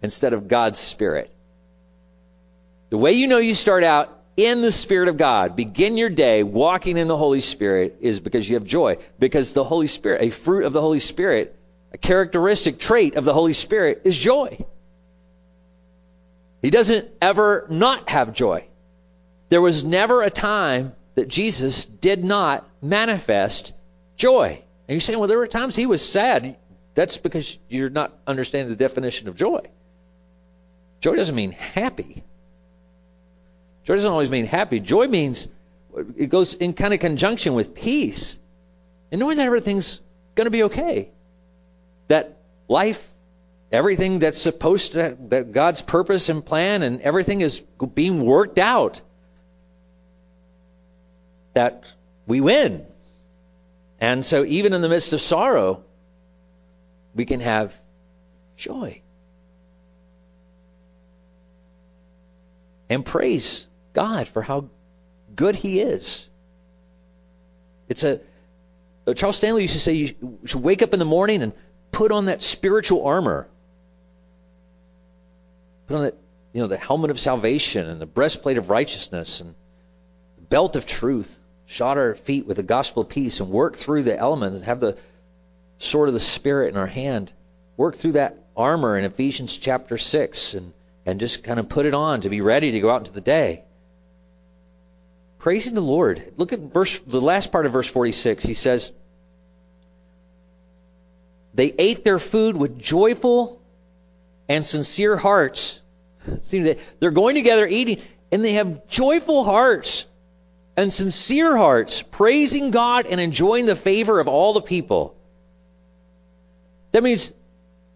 instead 0.02 0.34
of 0.34 0.48
God's 0.48 0.78
Spirit. 0.78 1.30
The 2.90 2.98
way 2.98 3.12
you 3.12 3.26
know 3.26 3.38
you 3.38 3.54
start 3.54 3.84
out 3.84 4.16
in 4.36 4.60
the 4.60 4.72
Spirit 4.72 5.08
of 5.08 5.16
God, 5.16 5.56
begin 5.56 5.96
your 5.96 6.10
day 6.10 6.42
walking 6.42 6.98
in 6.98 7.08
the 7.08 7.16
Holy 7.16 7.40
Spirit, 7.40 7.96
is 8.00 8.20
because 8.20 8.48
you 8.48 8.56
have 8.56 8.64
joy. 8.64 8.98
Because 9.18 9.52
the 9.52 9.64
Holy 9.64 9.86
Spirit, 9.86 10.22
a 10.22 10.30
fruit 10.30 10.64
of 10.64 10.72
the 10.72 10.80
Holy 10.80 10.98
Spirit, 10.98 11.56
a 11.92 11.98
characteristic 11.98 12.78
trait 12.78 13.16
of 13.16 13.24
the 13.24 13.32
Holy 13.32 13.54
Spirit 13.54 14.02
is 14.04 14.18
joy. 14.18 14.58
He 16.60 16.70
doesn't 16.70 17.08
ever 17.22 17.66
not 17.70 18.08
have 18.10 18.34
joy. 18.34 18.64
There 19.48 19.62
was 19.62 19.84
never 19.84 20.22
a 20.22 20.30
time 20.30 20.92
that 21.14 21.28
Jesus 21.28 21.86
did 21.86 22.24
not 22.24 22.68
manifest 22.82 23.72
joy. 24.16 24.62
And 24.88 24.94
you're 24.94 25.00
saying, 25.00 25.18
well, 25.18 25.28
there 25.28 25.38
were 25.38 25.46
times 25.46 25.74
he 25.76 25.86
was 25.86 26.06
sad. 26.06 26.56
That's 26.94 27.16
because 27.16 27.58
you're 27.68 27.90
not 27.90 28.16
understanding 28.26 28.68
the 28.68 28.76
definition 28.76 29.28
of 29.28 29.36
joy. 29.36 29.60
Joy 31.00 31.16
doesn't 31.16 31.34
mean 31.34 31.52
happy. 31.52 32.22
Joy 33.84 33.96
doesn't 33.96 34.10
always 34.10 34.30
mean 34.30 34.46
happy. 34.46 34.80
Joy 34.80 35.06
means 35.08 35.48
it 36.16 36.28
goes 36.28 36.54
in 36.54 36.72
kind 36.72 36.94
of 36.94 37.00
conjunction 37.00 37.54
with 37.54 37.74
peace 37.74 38.38
and 39.10 39.20
knowing 39.20 39.36
that 39.36 39.46
everything's 39.46 40.00
going 40.34 40.46
to 40.46 40.50
be 40.50 40.64
okay. 40.64 41.10
That 42.08 42.38
life, 42.68 43.06
everything 43.70 44.18
that's 44.18 44.40
supposed 44.40 44.92
to, 44.92 45.16
that 45.28 45.52
God's 45.52 45.82
purpose 45.82 46.28
and 46.28 46.44
plan 46.44 46.82
and 46.82 47.00
everything 47.02 47.40
is 47.40 47.60
being 47.60 48.24
worked 48.24 48.58
out. 48.58 49.00
That 51.52 51.92
we 52.26 52.40
win. 52.40 52.86
And 54.00 54.24
so 54.24 54.44
even 54.44 54.72
in 54.74 54.82
the 54.82 54.88
midst 54.88 55.12
of 55.12 55.20
sorrow, 55.20 55.84
we 57.14 57.24
can 57.24 57.40
have 57.40 57.74
joy. 58.56 59.02
And 62.90 63.04
praise 63.04 63.66
God 63.92 64.28
for 64.28 64.42
how 64.42 64.68
good 65.34 65.56
He 65.56 65.80
is. 65.80 66.28
It's 67.88 68.04
a 68.04 68.20
uh, 69.06 69.14
Charles 69.14 69.36
Stanley 69.36 69.62
used 69.62 69.74
to 69.74 69.80
say 69.80 69.92
you 69.92 70.38
should 70.46 70.62
wake 70.62 70.82
up 70.82 70.92
in 70.92 70.98
the 70.98 71.04
morning 71.04 71.42
and 71.42 71.52
put 71.92 72.10
on 72.10 72.26
that 72.26 72.42
spiritual 72.42 73.04
armor. 73.04 73.46
Put 75.86 75.96
on 75.96 76.02
that, 76.04 76.14
you 76.52 76.62
know, 76.62 76.68
the 76.68 76.78
helmet 76.78 77.10
of 77.10 77.20
salvation 77.20 77.88
and 77.88 78.00
the 78.00 78.06
breastplate 78.06 78.56
of 78.56 78.70
righteousness 78.70 79.40
and 79.40 79.54
the 80.36 80.42
belt 80.42 80.76
of 80.76 80.86
truth. 80.86 81.38
Shod 81.66 81.96
our 81.96 82.14
feet 82.14 82.46
with 82.46 82.56
the 82.56 82.62
gospel 82.62 83.02
of 83.02 83.08
peace 83.08 83.40
and 83.40 83.50
work 83.50 83.76
through 83.76 84.02
the 84.02 84.18
elements 84.18 84.56
and 84.56 84.64
have 84.64 84.80
the 84.80 84.96
sword 85.78 86.08
of 86.08 86.14
the 86.14 86.20
Spirit 86.20 86.68
in 86.68 86.76
our 86.76 86.86
hand. 86.86 87.32
Work 87.76 87.96
through 87.96 88.12
that 88.12 88.38
armor 88.56 88.98
in 88.98 89.04
Ephesians 89.04 89.56
chapter 89.56 89.98
6 89.98 90.54
and, 90.54 90.72
and 91.06 91.20
just 91.20 91.42
kind 91.42 91.58
of 91.58 91.68
put 91.68 91.86
it 91.86 91.94
on 91.94 92.20
to 92.20 92.28
be 92.28 92.40
ready 92.40 92.72
to 92.72 92.80
go 92.80 92.90
out 92.90 93.00
into 93.00 93.12
the 93.12 93.20
day. 93.20 93.64
Praising 95.38 95.74
the 95.74 95.80
Lord. 95.80 96.22
Look 96.36 96.52
at 96.52 96.60
verse 96.60 96.98
the 97.00 97.20
last 97.20 97.50
part 97.50 97.66
of 97.66 97.72
verse 97.72 97.90
46. 97.90 98.44
He 98.44 98.54
says, 98.54 98.92
They 101.54 101.74
ate 101.78 102.04
their 102.04 102.18
food 102.18 102.56
with 102.56 102.78
joyful 102.78 103.60
and 104.48 104.64
sincere 104.64 105.16
hearts. 105.16 105.80
See, 106.42 106.76
they're 107.00 107.10
going 107.10 107.34
together 107.34 107.66
eating, 107.66 108.00
and 108.32 108.44
they 108.44 108.54
have 108.54 108.86
joyful 108.88 109.44
hearts 109.44 110.06
and 110.76 110.92
sincere 110.92 111.56
hearts, 111.56 112.02
praising 112.02 112.70
God 112.70 113.06
and 113.06 113.20
enjoying 113.20 113.66
the 113.66 113.76
favor 113.76 114.18
of 114.20 114.28
all 114.28 114.54
the 114.54 114.62
people. 114.62 115.16
That 116.92 117.02
means 117.02 117.32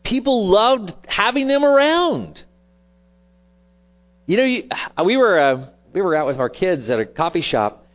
people 0.03 0.47
loved 0.47 0.95
having 1.09 1.47
them 1.47 1.64
around. 1.64 2.43
You 4.27 4.37
know, 4.37 4.45
you, 4.45 4.69
we 5.05 5.17
were 5.17 5.38
uh, 5.38 5.67
we 5.93 6.03
were 6.03 6.14
out 6.14 6.27
with 6.27 6.38
our 6.38 6.49
kids 6.49 6.91
at 6.91 7.01
a 7.01 7.07
coffee 7.07 7.41
shop, 7.41 7.87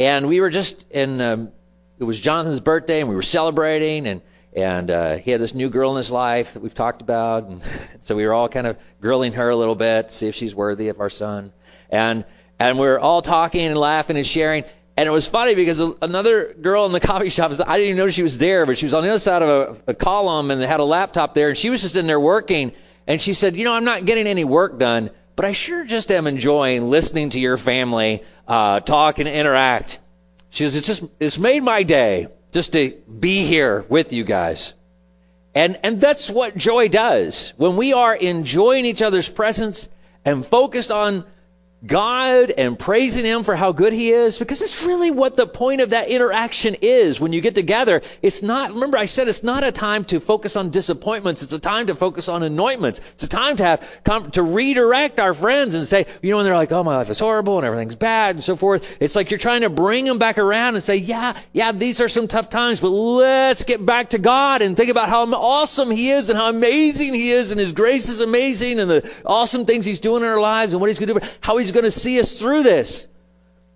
and 0.00 0.28
we 0.28 0.40
were 0.40 0.50
just 0.50 0.90
in. 0.90 1.20
Um, 1.20 1.52
it 1.98 2.04
was 2.04 2.20
Jonathan's 2.20 2.60
birthday, 2.60 3.00
and 3.00 3.08
we 3.08 3.14
were 3.14 3.22
celebrating, 3.22 4.06
and 4.06 4.20
and 4.54 4.90
uh, 4.90 5.16
he 5.16 5.30
had 5.30 5.40
this 5.40 5.54
new 5.54 5.68
girl 5.68 5.92
in 5.92 5.96
his 5.98 6.10
life 6.10 6.54
that 6.54 6.60
we've 6.60 6.74
talked 6.74 7.02
about, 7.02 7.44
and 7.44 7.62
so 8.00 8.16
we 8.16 8.26
were 8.26 8.32
all 8.32 8.48
kind 8.48 8.66
of 8.66 8.78
grilling 9.00 9.32
her 9.34 9.50
a 9.50 9.56
little 9.56 9.74
bit, 9.74 10.10
see 10.10 10.28
if 10.28 10.34
she's 10.34 10.54
worthy 10.54 10.88
of 10.88 11.00
our 11.00 11.10
son, 11.10 11.52
and 11.90 12.24
and 12.58 12.78
we 12.78 12.86
were 12.86 12.98
all 12.98 13.22
talking 13.22 13.66
and 13.66 13.76
laughing 13.76 14.16
and 14.16 14.26
sharing, 14.26 14.64
and 14.96 15.06
it 15.06 15.12
was 15.12 15.26
funny 15.26 15.54
because 15.54 15.80
another 16.00 16.54
girl 16.54 16.86
in 16.86 16.92
the 16.92 17.00
coffee 17.12 17.28
shop, 17.28 17.52
I 17.52 17.76
didn't 17.76 17.90
even 17.90 17.96
know 17.98 18.10
she 18.10 18.22
was 18.22 18.38
there, 18.38 18.64
but 18.64 18.78
she 18.78 18.86
was 18.86 18.94
on 18.94 19.02
the 19.02 19.10
other 19.10 19.18
side 19.18 19.42
of 19.42 19.48
a, 19.88 19.90
a 19.90 19.94
column 19.94 20.50
and 20.50 20.60
they 20.60 20.66
had 20.66 20.80
a 20.80 20.84
laptop 20.84 21.34
there, 21.34 21.48
and 21.48 21.58
she 21.58 21.70
was 21.70 21.82
just 21.82 21.96
in 21.96 22.06
there 22.06 22.20
working. 22.20 22.72
And 23.06 23.20
she 23.20 23.34
said, 23.34 23.56
You 23.56 23.64
know, 23.64 23.74
I'm 23.74 23.84
not 23.84 24.04
getting 24.04 24.26
any 24.26 24.44
work 24.44 24.78
done, 24.78 25.10
but 25.36 25.44
I 25.44 25.52
sure 25.52 25.84
just 25.84 26.10
am 26.10 26.26
enjoying 26.26 26.90
listening 26.90 27.30
to 27.30 27.40
your 27.40 27.56
family 27.56 28.22
uh, 28.48 28.80
talk 28.80 29.18
and 29.18 29.28
interact. 29.28 29.98
She 30.50 30.64
says, 30.64 30.76
It's 30.76 30.86
just, 30.86 31.04
it's 31.20 31.38
made 31.38 31.62
my 31.62 31.82
day 31.82 32.28
just 32.52 32.72
to 32.72 32.90
be 32.90 33.44
here 33.44 33.84
with 33.88 34.12
you 34.12 34.24
guys. 34.24 34.72
And, 35.54 35.78
and 35.82 36.00
that's 36.00 36.30
what 36.30 36.56
joy 36.56 36.88
does. 36.88 37.52
When 37.56 37.76
we 37.76 37.92
are 37.92 38.14
enjoying 38.14 38.84
each 38.84 39.02
other's 39.02 39.28
presence 39.28 39.88
and 40.24 40.44
focused 40.44 40.90
on 40.90 41.24
God 41.86 42.50
and 42.50 42.78
praising 42.78 43.24
Him 43.24 43.42
for 43.42 43.54
how 43.54 43.72
good 43.72 43.92
He 43.92 44.10
is, 44.10 44.38
because 44.38 44.62
it's 44.62 44.84
really 44.84 45.10
what 45.10 45.36
the 45.36 45.46
point 45.46 45.80
of 45.80 45.90
that 45.90 46.08
interaction 46.08 46.76
is 46.82 47.20
when 47.20 47.32
you 47.32 47.40
get 47.40 47.54
together. 47.54 48.02
It's 48.22 48.42
not, 48.42 48.72
remember 48.72 48.98
I 48.98 49.06
said 49.06 49.28
it's 49.28 49.42
not 49.42 49.64
a 49.64 49.72
time 49.72 50.04
to 50.06 50.20
focus 50.20 50.56
on 50.56 50.70
disappointments. 50.70 51.42
It's 51.42 51.52
a 51.52 51.58
time 51.58 51.86
to 51.86 51.94
focus 51.94 52.28
on 52.28 52.42
anointments. 52.42 53.00
It's 53.12 53.22
a 53.22 53.28
time 53.28 53.56
to 53.56 53.64
have, 53.64 54.30
to 54.32 54.42
redirect 54.42 55.20
our 55.20 55.34
friends 55.34 55.74
and 55.74 55.86
say, 55.86 56.06
you 56.22 56.30
know, 56.30 56.36
when 56.38 56.46
they're 56.46 56.56
like, 56.56 56.72
oh, 56.72 56.82
my 56.82 56.96
life 56.96 57.10
is 57.10 57.18
horrible 57.18 57.58
and 57.58 57.66
everything's 57.66 57.94
bad 57.94 58.36
and 58.36 58.42
so 58.42 58.56
forth. 58.56 58.96
It's 59.00 59.16
like 59.16 59.30
you're 59.30 59.38
trying 59.38 59.62
to 59.62 59.70
bring 59.70 60.04
them 60.04 60.18
back 60.18 60.38
around 60.38 60.74
and 60.74 60.82
say, 60.84 60.96
yeah, 60.96 61.38
yeah, 61.52 61.72
these 61.72 62.00
are 62.00 62.08
some 62.08 62.28
tough 62.28 62.50
times, 62.50 62.80
but 62.80 62.90
let's 62.90 63.64
get 63.64 63.84
back 63.84 64.10
to 64.10 64.18
God 64.18 64.62
and 64.62 64.76
think 64.76 64.90
about 64.90 65.08
how 65.08 65.24
awesome 65.26 65.90
He 65.90 66.10
is 66.10 66.30
and 66.30 66.38
how 66.38 66.48
amazing 66.48 67.14
He 67.14 67.30
is 67.30 67.50
and 67.50 67.60
His 67.60 67.72
grace 67.72 68.08
is 68.08 68.20
amazing 68.20 68.78
and 68.78 68.90
the 68.90 69.22
awesome 69.24 69.66
things 69.66 69.84
He's 69.84 70.00
doing 70.00 70.22
in 70.22 70.28
our 70.28 70.40
lives 70.40 70.72
and 70.72 70.80
what 70.80 70.88
He's 70.88 70.98
going 70.98 71.14
to 71.14 71.20
do, 71.20 71.26
how 71.40 71.58
He's 71.58 71.72
going 71.76 71.84
to 71.84 71.90
see 71.90 72.18
us 72.18 72.34
through 72.34 72.62
this. 72.62 73.06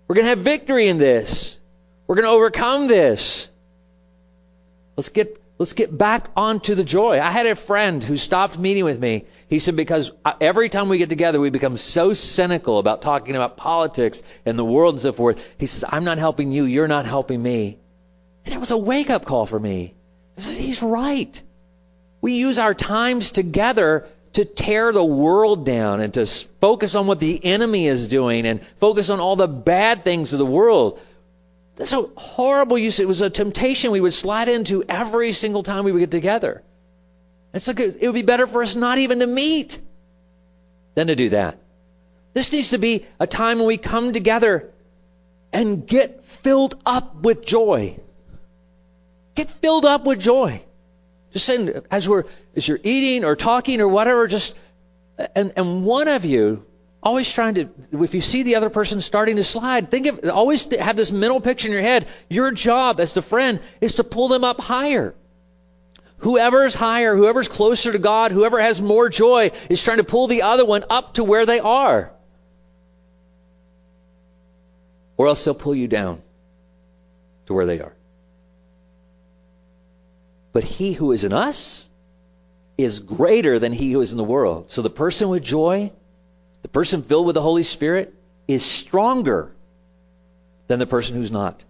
We're 0.07 0.15
going 0.15 0.25
to 0.25 0.31
have 0.31 0.39
victory 0.39 0.87
in 0.87 0.97
this. 0.97 1.59
We're 2.07 2.15
going 2.15 2.25
to 2.25 2.31
overcome 2.31 2.87
this. 2.87 3.47
Let's 4.97 5.09
get 5.09 5.41
let's 5.57 5.73
get 5.73 5.95
back 5.95 6.29
onto 6.35 6.75
the 6.75 6.83
joy. 6.83 7.21
I 7.21 7.29
had 7.29 7.45
a 7.45 7.55
friend 7.55 8.03
who 8.03 8.17
stopped 8.17 8.57
meeting 8.57 8.83
with 8.83 8.99
me. 8.99 9.25
He 9.47 9.59
said 9.59 9.75
because 9.75 10.11
uh, 10.25 10.33
every 10.41 10.69
time 10.69 10.89
we 10.89 10.97
get 10.97 11.09
together, 11.09 11.39
we 11.39 11.51
become 11.51 11.77
so 11.77 12.13
cynical 12.13 12.79
about 12.79 13.01
talking 13.01 13.35
about 13.35 13.55
politics 13.55 14.23
and 14.45 14.57
the 14.57 14.65
world 14.65 14.95
and 14.95 14.99
so 14.99 15.13
forth. 15.13 15.55
He 15.59 15.67
says, 15.67 15.85
"I'm 15.87 16.03
not 16.03 16.17
helping 16.17 16.51
you. 16.51 16.65
You're 16.65 16.89
not 16.89 17.05
helping 17.05 17.41
me." 17.41 17.77
And 18.43 18.53
it 18.53 18.59
was 18.59 18.71
a 18.71 18.77
wake 18.77 19.11
up 19.11 19.23
call 19.23 19.45
for 19.45 19.59
me. 19.59 19.93
He's 20.35 20.81
right. 20.81 21.41
We 22.19 22.33
use 22.33 22.57
our 22.57 22.73
times 22.73 23.31
together 23.31 24.07
to 24.33 24.45
tear 24.45 24.93
the 24.93 25.03
world 25.03 25.65
down 25.65 25.99
and 25.99 26.13
to 26.13 26.25
focus 26.25 26.95
on 26.95 27.07
what 27.07 27.19
the 27.19 27.43
enemy 27.43 27.87
is 27.87 28.07
doing 28.07 28.45
and 28.45 28.63
focus 28.79 29.09
on 29.09 29.19
all 29.19 29.35
the 29.35 29.47
bad 29.47 30.03
things 30.03 30.33
of 30.33 30.39
the 30.39 30.45
world. 30.45 30.99
That's 31.75 31.91
a 31.93 32.01
horrible 32.01 32.77
use. 32.77 32.99
It 32.99 33.07
was 33.07 33.21
a 33.21 33.29
temptation 33.29 33.91
we 33.91 34.01
would 34.01 34.13
slide 34.13 34.47
into 34.47 34.83
every 34.87 35.33
single 35.33 35.63
time 35.63 35.83
we 35.83 35.91
would 35.91 35.99
get 35.99 36.11
together. 36.11 36.63
It's 37.53 37.67
like 37.67 37.79
it 37.79 38.01
would 38.01 38.13
be 38.13 38.21
better 38.21 38.47
for 38.47 38.63
us 38.63 38.75
not 38.75 38.97
even 38.99 39.19
to 39.19 39.27
meet 39.27 39.79
than 40.95 41.07
to 41.07 41.15
do 41.15 41.29
that. 41.29 41.57
This 42.33 42.51
needs 42.53 42.69
to 42.69 42.77
be 42.77 43.05
a 43.19 43.27
time 43.27 43.57
when 43.57 43.67
we 43.67 43.77
come 43.77 44.13
together 44.13 44.69
and 45.51 45.85
get 45.85 46.23
filled 46.23 46.75
up 46.85 47.15
with 47.23 47.45
joy. 47.45 47.97
Get 49.35 49.49
filled 49.49 49.85
up 49.85 50.05
with 50.05 50.19
joy. 50.19 50.61
Just 51.31 51.45
saying, 51.45 51.81
as 51.89 52.07
we're 52.07 52.25
as 52.55 52.67
you're 52.67 52.79
eating 52.83 53.23
or 53.23 53.35
talking 53.35 53.81
or 53.81 53.87
whatever, 53.87 54.27
just 54.27 54.55
and 55.35 55.53
and 55.55 55.85
one 55.85 56.07
of 56.07 56.25
you 56.25 56.65
always 57.01 57.31
trying 57.31 57.55
to 57.55 57.69
if 57.93 58.13
you 58.13 58.21
see 58.21 58.43
the 58.43 58.55
other 58.55 58.69
person 58.69 59.01
starting 59.01 59.37
to 59.37 59.43
slide, 59.43 59.89
think 59.89 60.07
of 60.07 60.29
always 60.29 60.73
have 60.75 60.95
this 60.95 61.11
mental 61.11 61.39
picture 61.39 61.67
in 61.67 61.73
your 61.73 61.81
head. 61.81 62.07
Your 62.29 62.51
job 62.51 62.99
as 62.99 63.13
the 63.13 63.21
friend 63.21 63.59
is 63.79 63.95
to 63.95 64.03
pull 64.03 64.27
them 64.27 64.43
up 64.43 64.59
higher. 64.59 65.15
Whoever's 66.17 66.75
higher, 66.75 67.15
whoever's 67.15 67.47
closer 67.47 67.91
to 67.91 67.97
God, 67.97 68.31
whoever 68.31 68.59
has 68.59 68.79
more 68.79 69.09
joy 69.09 69.51
is 69.69 69.83
trying 69.83 69.97
to 69.97 70.03
pull 70.03 70.27
the 70.27 70.43
other 70.43 70.65
one 70.65 70.83
up 70.89 71.15
to 71.15 71.23
where 71.23 71.47
they 71.47 71.59
are. 71.59 72.11
Or 75.17 75.27
else 75.27 75.43
they'll 75.43 75.55
pull 75.55 75.73
you 75.73 75.87
down 75.87 76.21
to 77.47 77.53
where 77.53 77.65
they 77.65 77.79
are. 77.79 77.95
But 80.53 80.63
he 80.63 80.93
who 80.93 81.11
is 81.11 81.23
in 81.23 81.33
us 81.33 81.89
is 82.77 82.99
greater 82.99 83.59
than 83.59 83.71
he 83.71 83.91
who 83.91 84.01
is 84.01 84.11
in 84.11 84.17
the 84.17 84.23
world. 84.23 84.69
So 84.71 84.81
the 84.81 84.89
person 84.89 85.29
with 85.29 85.43
joy, 85.43 85.91
the 86.61 86.67
person 86.67 87.01
filled 87.01 87.25
with 87.25 87.35
the 87.35 87.41
Holy 87.41 87.63
Spirit, 87.63 88.13
is 88.47 88.63
stronger 88.65 89.51
than 90.67 90.79
the 90.79 90.87
person 90.87 91.15
who's 91.15 91.31
not. 91.31 91.63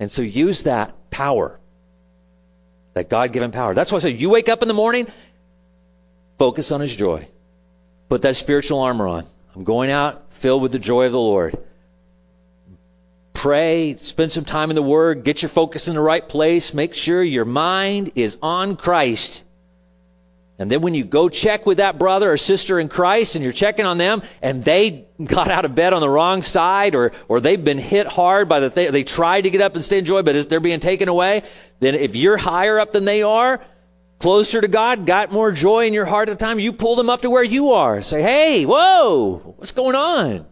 And 0.00 0.10
so 0.10 0.22
use 0.22 0.62
that 0.62 1.10
power, 1.10 1.58
that 2.94 3.08
God 3.08 3.32
given 3.32 3.50
power. 3.50 3.74
That's 3.74 3.90
why 3.90 3.96
I 3.96 4.00
say 4.00 4.10
you 4.10 4.30
wake 4.30 4.48
up 4.48 4.62
in 4.62 4.68
the 4.68 4.74
morning, 4.74 5.08
focus 6.38 6.72
on 6.72 6.80
his 6.80 6.94
joy. 6.94 7.26
Put 8.08 8.22
that 8.22 8.36
spiritual 8.36 8.80
armor 8.80 9.08
on. 9.08 9.26
I'm 9.54 9.64
going 9.64 9.90
out 9.90 10.32
filled 10.32 10.62
with 10.62 10.72
the 10.72 10.78
joy 10.78 11.06
of 11.06 11.12
the 11.12 11.20
Lord 11.20 11.58
pray, 13.38 13.94
spend 13.98 14.32
some 14.32 14.44
time 14.44 14.70
in 14.70 14.74
the 14.74 14.82
Word, 14.82 15.22
get 15.22 15.42
your 15.42 15.48
focus 15.48 15.86
in 15.86 15.94
the 15.94 16.00
right 16.00 16.28
place, 16.28 16.74
make 16.74 16.92
sure 16.92 17.22
your 17.22 17.44
mind 17.44 18.12
is 18.16 18.36
on 18.42 18.76
Christ. 18.76 19.44
And 20.58 20.68
then 20.68 20.80
when 20.80 20.94
you 20.94 21.04
go 21.04 21.28
check 21.28 21.64
with 21.64 21.78
that 21.78 22.00
brother 22.00 22.32
or 22.32 22.36
sister 22.36 22.80
in 22.80 22.88
Christ 22.88 23.36
and 23.36 23.44
you're 23.44 23.52
checking 23.52 23.86
on 23.86 23.96
them 23.96 24.22
and 24.42 24.64
they 24.64 25.06
got 25.24 25.52
out 25.52 25.64
of 25.64 25.76
bed 25.76 25.92
on 25.92 26.00
the 26.00 26.08
wrong 26.08 26.42
side 26.42 26.96
or, 26.96 27.12
or 27.28 27.38
they've 27.38 27.64
been 27.64 27.78
hit 27.78 28.08
hard 28.08 28.48
by 28.48 28.58
the 28.58 28.70
thing, 28.70 28.90
they 28.90 29.04
tried 29.04 29.42
to 29.42 29.50
get 29.50 29.60
up 29.60 29.76
and 29.76 29.84
stay 29.84 29.98
in 29.98 30.04
joy, 30.04 30.22
but 30.22 30.48
they're 30.48 30.58
being 30.58 30.80
taken 30.80 31.08
away, 31.08 31.44
then 31.78 31.94
if 31.94 32.16
you're 32.16 32.36
higher 32.36 32.80
up 32.80 32.92
than 32.92 33.04
they 33.04 33.22
are, 33.22 33.60
closer 34.18 34.60
to 34.60 34.66
God, 34.66 35.06
got 35.06 35.30
more 35.30 35.52
joy 35.52 35.86
in 35.86 35.92
your 35.92 36.06
heart 36.06 36.28
at 36.28 36.36
the 36.40 36.44
time, 36.44 36.58
you 36.58 36.72
pull 36.72 36.96
them 36.96 37.08
up 37.08 37.22
to 37.22 37.30
where 37.30 37.44
you 37.44 37.74
are. 37.74 38.02
Say, 38.02 38.20
hey, 38.20 38.64
whoa, 38.64 39.54
what's 39.58 39.70
going 39.70 39.94
on? 39.94 40.44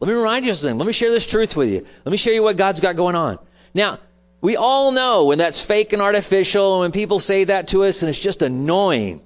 Let 0.00 0.08
me 0.08 0.14
remind 0.14 0.44
you 0.44 0.50
of 0.50 0.56
something. 0.58 0.78
Let 0.78 0.86
me 0.86 0.92
share 0.92 1.10
this 1.10 1.26
truth 1.26 1.56
with 1.56 1.70
you. 1.70 1.86
Let 2.04 2.10
me 2.10 2.16
show 2.16 2.30
you 2.30 2.42
what 2.42 2.56
God's 2.56 2.80
got 2.80 2.96
going 2.96 3.16
on. 3.16 3.38
Now, 3.72 3.98
we 4.40 4.56
all 4.56 4.92
know 4.92 5.26
when 5.26 5.38
that's 5.38 5.60
fake 5.60 5.92
and 5.92 6.02
artificial, 6.02 6.74
and 6.74 6.80
when 6.80 6.92
people 6.92 7.18
say 7.18 7.44
that 7.44 7.68
to 7.68 7.84
us, 7.84 8.02
and 8.02 8.10
it's 8.10 8.18
just 8.18 8.42
annoying. 8.42 9.22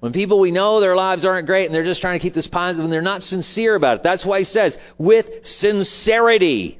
When 0.00 0.12
people 0.12 0.38
we 0.38 0.50
know 0.50 0.80
their 0.80 0.96
lives 0.96 1.24
aren't 1.24 1.46
great 1.46 1.64
and 1.64 1.74
they're 1.74 1.82
just 1.82 2.02
trying 2.02 2.18
to 2.18 2.22
keep 2.22 2.34
this 2.34 2.46
positive 2.46 2.84
and 2.84 2.92
they're 2.92 3.00
not 3.00 3.22
sincere 3.22 3.74
about 3.74 3.96
it. 3.96 4.02
That's 4.02 4.26
why 4.26 4.36
he 4.36 4.44
says, 4.44 4.78
with 4.98 5.46
sincerity. 5.46 6.78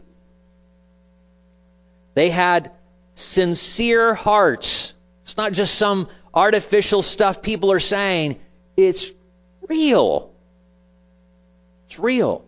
They 2.12 2.28
had 2.28 2.70
sincere 3.14 4.12
hearts. 4.12 4.92
It's 5.22 5.38
not 5.38 5.52
just 5.52 5.74
some 5.74 6.08
artificial 6.34 7.00
stuff 7.00 7.40
people 7.40 7.72
are 7.72 7.80
saying. 7.80 8.40
It's 8.76 9.10
real. 9.68 10.30
It's 11.86 11.98
real. 11.98 12.43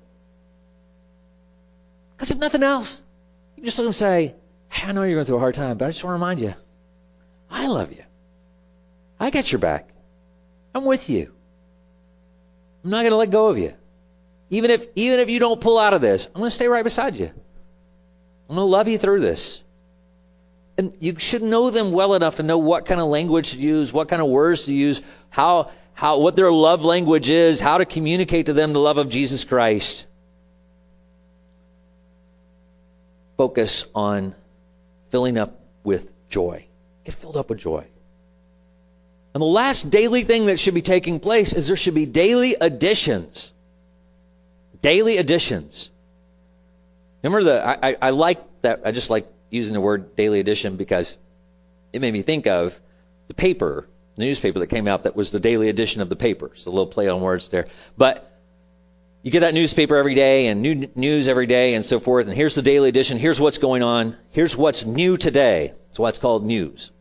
Because 2.26 2.38
if 2.38 2.40
nothing 2.40 2.64
else, 2.64 3.04
you 3.54 3.62
just 3.62 3.78
let 3.78 3.84
them 3.84 3.92
say, 3.92 4.34
hey, 4.68 4.88
I 4.88 4.90
know 4.90 5.04
you're 5.04 5.14
going 5.14 5.26
through 5.26 5.36
a 5.36 5.38
hard 5.38 5.54
time, 5.54 5.78
but 5.78 5.84
I 5.84 5.90
just 5.90 6.02
want 6.02 6.18
to 6.18 6.20
remind 6.20 6.40
you, 6.40 6.54
I 7.48 7.68
love 7.68 7.92
you. 7.92 8.02
I 9.20 9.30
got 9.30 9.52
your 9.52 9.60
back. 9.60 9.88
I'm 10.74 10.84
with 10.84 11.08
you. 11.08 11.32
I'm 12.82 12.90
not 12.90 13.02
going 13.02 13.12
to 13.12 13.16
let 13.16 13.30
go 13.30 13.46
of 13.46 13.58
you. 13.58 13.74
Even 14.50 14.72
if 14.72 14.88
even 14.96 15.20
if 15.20 15.30
you 15.30 15.38
don't 15.38 15.60
pull 15.60 15.78
out 15.78 15.94
of 15.94 16.00
this, 16.00 16.26
I'm 16.26 16.40
going 16.40 16.48
to 16.48 16.54
stay 16.54 16.66
right 16.66 16.82
beside 16.82 17.14
you. 17.14 17.26
I'm 17.26 18.56
going 18.56 18.58
to 18.58 18.72
love 18.72 18.88
you 18.88 18.98
through 18.98 19.20
this. 19.20 19.62
And 20.76 20.96
you 20.98 21.20
should 21.20 21.42
know 21.42 21.70
them 21.70 21.92
well 21.92 22.14
enough 22.14 22.36
to 22.36 22.42
know 22.42 22.58
what 22.58 22.86
kind 22.86 23.00
of 23.00 23.06
language 23.06 23.52
to 23.52 23.58
use, 23.58 23.92
what 23.92 24.08
kind 24.08 24.20
of 24.20 24.26
words 24.26 24.64
to 24.64 24.74
use, 24.74 25.00
how 25.30 25.70
how 25.94 26.18
what 26.18 26.34
their 26.34 26.50
love 26.50 26.84
language 26.84 27.30
is, 27.30 27.60
how 27.60 27.78
to 27.78 27.84
communicate 27.84 28.46
to 28.46 28.52
them 28.52 28.72
the 28.72 28.80
love 28.80 28.98
of 28.98 29.10
Jesus 29.10 29.44
Christ. 29.44 30.06
Focus 33.36 33.86
on 33.94 34.34
filling 35.10 35.38
up 35.38 35.60
with 35.84 36.10
joy. 36.28 36.66
Get 37.04 37.14
filled 37.14 37.36
up 37.36 37.50
with 37.50 37.58
joy. 37.58 37.86
And 39.34 39.42
the 39.42 39.46
last 39.46 39.90
daily 39.90 40.24
thing 40.24 40.46
that 40.46 40.58
should 40.58 40.74
be 40.74 40.82
taking 40.82 41.20
place 41.20 41.52
is 41.52 41.66
there 41.66 41.76
should 41.76 41.94
be 41.94 42.06
daily 42.06 42.56
additions. 42.58 43.52
Daily 44.80 45.18
additions. 45.18 45.90
Remember 47.22 47.44
the 47.44 47.66
I, 47.66 47.90
I, 47.90 47.96
I 48.00 48.10
like 48.10 48.40
that 48.62 48.82
I 48.84 48.92
just 48.92 49.10
like 49.10 49.26
using 49.50 49.74
the 49.74 49.80
word 49.80 50.16
daily 50.16 50.40
edition 50.40 50.76
because 50.76 51.18
it 51.92 52.00
made 52.00 52.12
me 52.12 52.22
think 52.22 52.46
of 52.46 52.78
the 53.28 53.34
paper, 53.34 53.86
the 54.16 54.24
newspaper 54.24 54.58
that 54.60 54.68
came 54.68 54.88
out 54.88 55.04
that 55.04 55.16
was 55.16 55.30
the 55.30 55.40
daily 55.40 55.68
edition 55.68 56.02
of 56.02 56.08
the 56.08 56.16
paper. 56.16 56.50
So 56.54 56.70
a 56.70 56.72
little 56.72 56.86
play 56.86 57.08
on 57.08 57.20
words 57.20 57.48
there. 57.48 57.66
But 57.96 58.30
you 59.26 59.32
get 59.32 59.40
that 59.40 59.54
newspaper 59.54 59.96
every 59.96 60.14
day 60.14 60.46
and 60.46 60.62
new 60.62 60.88
news 60.94 61.26
every 61.26 61.48
day 61.48 61.74
and 61.74 61.84
so 61.84 61.98
forth. 61.98 62.28
And 62.28 62.36
here's 62.36 62.54
the 62.54 62.62
daily 62.62 62.88
edition. 62.88 63.18
Here's 63.18 63.40
what's 63.40 63.58
going 63.58 63.82
on. 63.82 64.16
Here's 64.30 64.56
what's 64.56 64.84
new 64.84 65.16
today. 65.16 65.72
That's 65.88 65.98
why 65.98 66.10
it's 66.10 66.20
called 66.20 66.46
news. 66.46 66.92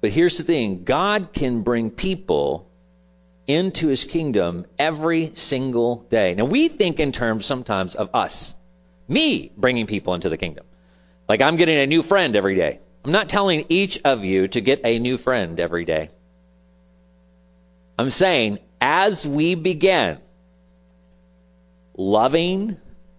But 0.00 0.12
here's 0.12 0.38
the 0.38 0.44
thing 0.44 0.84
God 0.84 1.34
can 1.34 1.60
bring 1.60 1.90
people 1.90 2.66
into 3.46 3.88
his 3.88 4.06
kingdom 4.06 4.64
every 4.78 5.32
single 5.34 5.96
day. 6.08 6.34
Now, 6.34 6.46
we 6.46 6.68
think 6.68 7.00
in 7.00 7.12
terms 7.12 7.44
sometimes 7.44 7.96
of 7.96 8.14
us, 8.14 8.54
me 9.08 9.52
bringing 9.58 9.86
people 9.86 10.14
into 10.14 10.30
the 10.30 10.38
kingdom. 10.38 10.64
Like 11.28 11.42
I'm 11.42 11.56
getting 11.56 11.76
a 11.76 11.86
new 11.86 12.02
friend 12.02 12.34
every 12.34 12.54
day. 12.54 12.80
I'm 13.04 13.12
not 13.12 13.28
telling 13.28 13.66
each 13.68 14.00
of 14.06 14.24
you 14.24 14.48
to 14.48 14.62
get 14.62 14.80
a 14.84 14.98
new 14.98 15.18
friend 15.18 15.60
every 15.60 15.84
day. 15.84 16.08
I'm 17.98 18.10
saying 18.10 18.60
as 18.80 19.26
we 19.26 19.56
begin 19.56 20.18
loving 21.96 22.76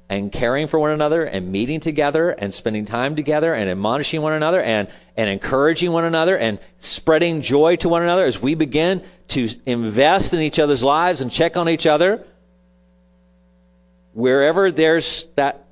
and 0.10 0.32
caring 0.32 0.68
for 0.68 0.80
one 0.80 0.92
another 0.92 1.26
and 1.26 1.52
meeting 1.52 1.82
together 1.82 2.30
and 2.32 2.54
spending 2.54 2.86
time 2.86 3.18
together 3.18 3.54
and 3.54 3.70
admonishing 3.70 4.22
one 4.22 4.34
another 4.34 4.62
and, 4.62 4.88
and 5.18 5.30
encouraging 5.30 5.92
one 5.92 6.06
another 6.06 6.38
and 6.38 6.60
spreading 6.80 7.42
joy 7.42 7.76
to 7.76 7.90
one 7.90 8.02
another 8.02 8.24
as 8.24 8.42
we 8.42 8.56
begin 8.56 9.04
to 9.28 9.50
invest 9.66 10.34
in 10.34 10.40
each 10.40 10.58
other's 10.58 10.84
lives 10.84 11.20
and 11.22 11.30
check 11.30 11.58
on 11.58 11.68
each 11.68 11.86
other. 11.86 12.26
Wherever 14.14 14.72
there's 14.72 15.26
that, 15.36 15.66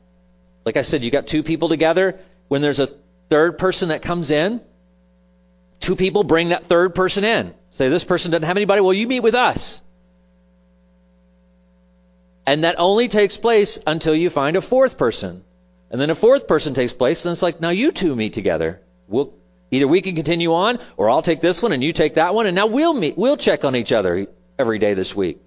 like 0.65 0.77
I 0.77 0.81
said, 0.81 1.01
you 1.01 1.09
got 1.09 1.27
two 1.27 1.43
people 1.43 1.69
together. 1.69 2.19
When 2.49 2.61
there's 2.61 2.79
a 2.79 2.89
third 3.29 3.57
person 3.57 3.89
that 3.89 4.01
comes 4.01 4.31
in, 4.31 4.61
two 5.79 5.95
people 5.95 6.23
bring 6.23 6.49
that 6.49 6.65
third 6.65 6.95
person 6.95 7.23
in. 7.23 7.53
Say, 7.69 7.89
this 7.89 8.03
person 8.03 8.31
doesn't 8.31 8.45
have 8.45 8.57
anybody. 8.57 8.81
Well, 8.81 8.93
you 8.93 9.07
meet 9.07 9.21
with 9.21 9.35
us. 9.35 9.81
And 12.45 12.63
that 12.63 12.75
only 12.79 13.09
takes 13.09 13.35
place 13.35 13.77
until 13.85 14.15
you 14.15 14.29
find 14.29 14.55
a 14.55 14.61
fourth 14.61 14.97
person. 14.97 15.43
And 15.91 15.99
then 15.99 16.09
a 16.09 16.15
fourth 16.15 16.47
person 16.47 16.73
takes 16.73 16.93
place, 16.93 17.25
and 17.25 17.31
it's 17.31 17.41
like, 17.41 17.61
now 17.61 17.69
you 17.69 17.91
two 17.91 18.15
meet 18.15 18.33
together. 18.33 18.81
We'll, 19.07 19.33
either 19.71 19.87
we 19.87 20.01
can 20.01 20.15
continue 20.15 20.53
on, 20.53 20.79
or 20.97 21.09
I'll 21.09 21.21
take 21.21 21.41
this 21.41 21.61
one 21.61 21.71
and 21.71 21.83
you 21.83 21.93
take 21.93 22.15
that 22.15 22.33
one, 22.33 22.45
and 22.45 22.55
now 22.55 22.67
we'll 22.67 22.93
meet, 22.93 23.17
we'll 23.17 23.37
check 23.37 23.65
on 23.65 23.75
each 23.75 23.91
other 23.91 24.27
every 24.57 24.79
day 24.79 24.93
this 24.93 25.15
week. 25.15 25.39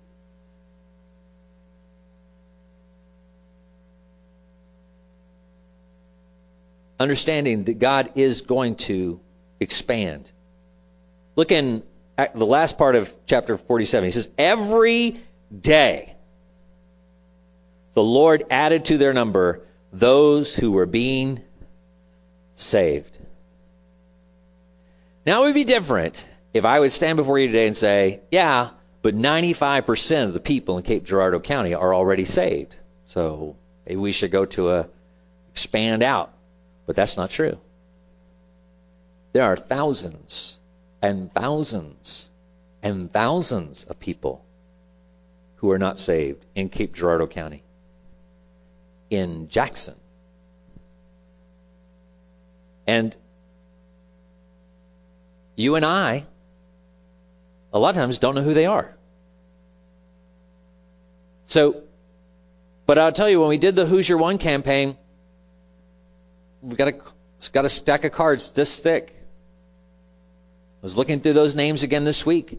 Understanding 6.98 7.64
that 7.64 7.78
God 7.78 8.12
is 8.14 8.42
going 8.42 8.76
to 8.76 9.20
expand. 9.60 10.32
Look 11.36 11.52
in 11.52 11.82
the 12.34 12.46
last 12.46 12.76
part 12.76 12.96
of 12.96 13.14
chapter 13.26 13.56
47. 13.56 14.04
He 14.04 14.10
says, 14.10 14.28
Every 14.36 15.20
day 15.56 16.16
the 17.94 18.02
Lord 18.02 18.44
added 18.50 18.86
to 18.86 18.98
their 18.98 19.12
number 19.12 19.62
those 19.92 20.54
who 20.54 20.72
were 20.72 20.86
being 20.86 21.42
saved. 22.54 23.18
Now 25.26 25.42
it 25.42 25.46
would 25.46 25.54
be 25.54 25.64
different 25.64 26.26
if 26.54 26.64
I 26.64 26.80
would 26.80 26.92
stand 26.92 27.16
before 27.16 27.38
you 27.38 27.46
today 27.46 27.66
and 27.66 27.76
say, 27.76 28.20
yeah, 28.30 28.70
but 29.02 29.14
95% 29.14 30.24
of 30.24 30.34
the 30.34 30.40
people 30.40 30.76
in 30.76 30.82
Cape 30.82 31.04
Girardeau 31.04 31.40
County 31.40 31.74
are 31.74 31.94
already 31.94 32.24
saved. 32.24 32.76
So 33.06 33.56
maybe 33.86 33.96
we 33.96 34.12
should 34.12 34.30
go 34.30 34.44
to 34.46 34.70
a 34.70 34.88
expand 35.50 36.02
out. 36.02 36.32
But 36.86 36.96
that's 36.96 37.16
not 37.16 37.30
true. 37.30 37.58
There 39.32 39.44
are 39.44 39.56
thousands 39.56 40.58
and 41.02 41.32
thousands 41.32 42.30
and 42.82 43.12
thousands 43.12 43.84
of 43.84 43.98
people 44.00 44.44
who 45.56 45.70
are 45.70 45.78
not 45.78 45.98
saved 45.98 46.44
in 46.54 46.68
Cape 46.68 46.94
Girardeau 46.94 47.26
County 47.26 47.62
in 49.10 49.48
Jackson. 49.48 49.94
And 52.86 53.16
you 55.54 55.74
and 55.76 55.84
I, 55.84 56.26
a 57.72 57.78
lot 57.78 57.90
of 57.90 57.96
times, 57.96 58.18
don't 58.18 58.34
know 58.34 58.42
who 58.42 58.54
they 58.54 58.66
are. 58.66 58.96
So, 61.44 61.82
but 62.86 62.98
I'll 62.98 63.12
tell 63.12 63.28
you, 63.28 63.40
when 63.40 63.48
we 63.48 63.58
did 63.58 63.76
the 63.76 63.84
Who's 63.84 64.08
Your 64.08 64.18
One 64.18 64.38
campaign, 64.38 64.96
we 66.62 66.74
got 66.76 66.88
a 66.88 66.94
got 67.52 67.64
a 67.64 67.68
stack 67.68 68.04
of 68.04 68.12
cards 68.12 68.52
this 68.52 68.78
thick. 68.78 69.19
I 70.82 70.82
was 70.82 70.96
looking 70.96 71.20
through 71.20 71.34
those 71.34 71.54
names 71.54 71.82
again 71.82 72.04
this 72.04 72.24
week. 72.24 72.58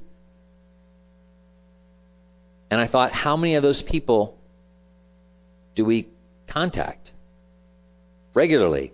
And 2.70 2.80
I 2.80 2.86
thought, 2.86 3.12
how 3.12 3.36
many 3.36 3.56
of 3.56 3.64
those 3.64 3.82
people 3.82 4.38
do 5.76 5.86
we 5.86 6.08
contact 6.48 7.12
regularly. 8.34 8.92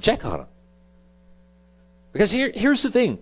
Check 0.00 0.24
on 0.24 0.38
them. 0.38 0.46
Because 2.12 2.30
here, 2.30 2.50
here's 2.54 2.82
the 2.82 2.90
thing. 2.90 3.18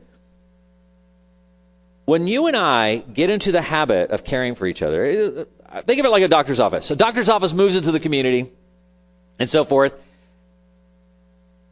When 2.04 2.26
you 2.26 2.46
and 2.46 2.56
I 2.56 2.96
get 2.96 3.30
into 3.30 3.52
the 3.52 3.60
habit 3.60 4.10
of 4.10 4.24
caring 4.24 4.54
for 4.54 4.66
each 4.66 4.82
other, 4.82 5.46
uh, 5.70 5.82
think 5.82 6.00
of 6.00 6.06
it 6.06 6.10
like 6.10 6.22
a 6.22 6.28
doctor's 6.28 6.60
office. 6.60 6.90
A 6.90 6.96
doctor's 6.96 7.28
office 7.28 7.52
moves 7.52 7.76
into 7.76 7.92
the 7.92 8.00
community 8.00 8.50
and 9.38 9.48
so 9.48 9.64
forth. 9.64 9.94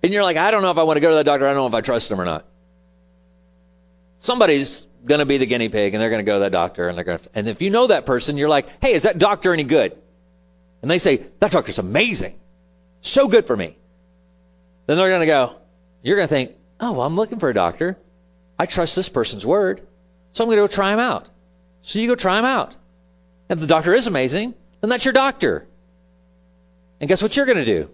And 0.03 0.12
you're 0.12 0.23
like, 0.23 0.37
I 0.37 0.51
don't 0.51 0.62
know 0.62 0.71
if 0.71 0.79
I 0.79 0.83
want 0.83 0.99
to 0.99 1.01
go 1.01 1.11
to 1.11 1.14
that 1.17 1.25
doctor. 1.25 1.47
I 1.47 1.55
don't 1.55 1.57
know 1.57 1.67
if 1.67 1.75
I 1.75 1.81
trust 1.81 2.11
him 2.11 2.21
or 2.21 2.27
not. 2.27 2.45
Somebody's 4.27 4.87
going 5.05 5.20
to 5.20 5.27
be 5.27 5.39
the 5.39 5.47
guinea 5.47 5.68
pig 5.68 5.95
and 5.95 6.03
they're 6.03 6.11
going 6.11 6.24
to 6.24 6.31
go 6.31 6.35
to 6.35 6.41
that 6.41 6.53
doctor 6.53 6.89
and 6.89 6.99
they're 6.99 7.05
going 7.05 7.18
to, 7.18 7.29
and 7.35 7.49
if 7.49 7.62
you 7.62 7.70
know 7.70 7.87
that 7.87 8.07
person, 8.07 8.37
you're 8.37 8.49
like, 8.49 8.66
hey, 8.83 8.93
is 8.93 9.05
that 9.05 9.18
doctor 9.18 9.53
any 9.53 9.64
good? 9.64 9.97
and 10.87 10.91
they 10.91 10.99
say, 10.99 11.16
that 11.41 11.51
doctor's 11.51 11.79
amazing, 11.79 12.39
so 13.01 13.27
good 13.29 13.47
for 13.47 13.57
me, 13.57 13.77
then 14.87 14.97
they're 14.97 15.09
going 15.09 15.20
to 15.20 15.27
go, 15.27 15.57
you're 16.03 16.14
going 16.14 16.29
to 16.29 16.33
think, 16.33 16.53
oh, 16.79 16.93
well, 16.93 17.03
I'm 17.03 17.16
looking 17.16 17.41
for 17.41 17.51
a 17.51 17.55
doctor. 17.55 17.99
I 18.57 18.66
trust 18.66 18.95
this 18.95 19.09
person's 19.09 19.45
word, 19.45 19.85
so 20.33 20.45
I'm 20.45 20.49
going 20.49 20.59
to 20.59 20.62
go 20.62 20.66
try 20.68 20.93
him 20.93 21.01
out. 21.01 21.29
So 21.83 21.99
you 21.99 22.07
go 22.07 22.14
try 22.14 22.39
him 22.39 22.45
out. 22.45 22.77
And 23.49 23.59
if 23.59 23.61
the 23.61 23.66
doctor 23.66 23.95
is 23.95 24.07
amazing, 24.07 24.55
then 24.81 24.91
that's 24.91 25.05
your 25.05 25.12
doctor. 25.12 25.66
And 27.01 27.09
guess 27.09 27.20
what 27.20 27.37
you're 27.37 27.47
going 27.47 27.59
to 27.59 27.64
do? 27.64 27.91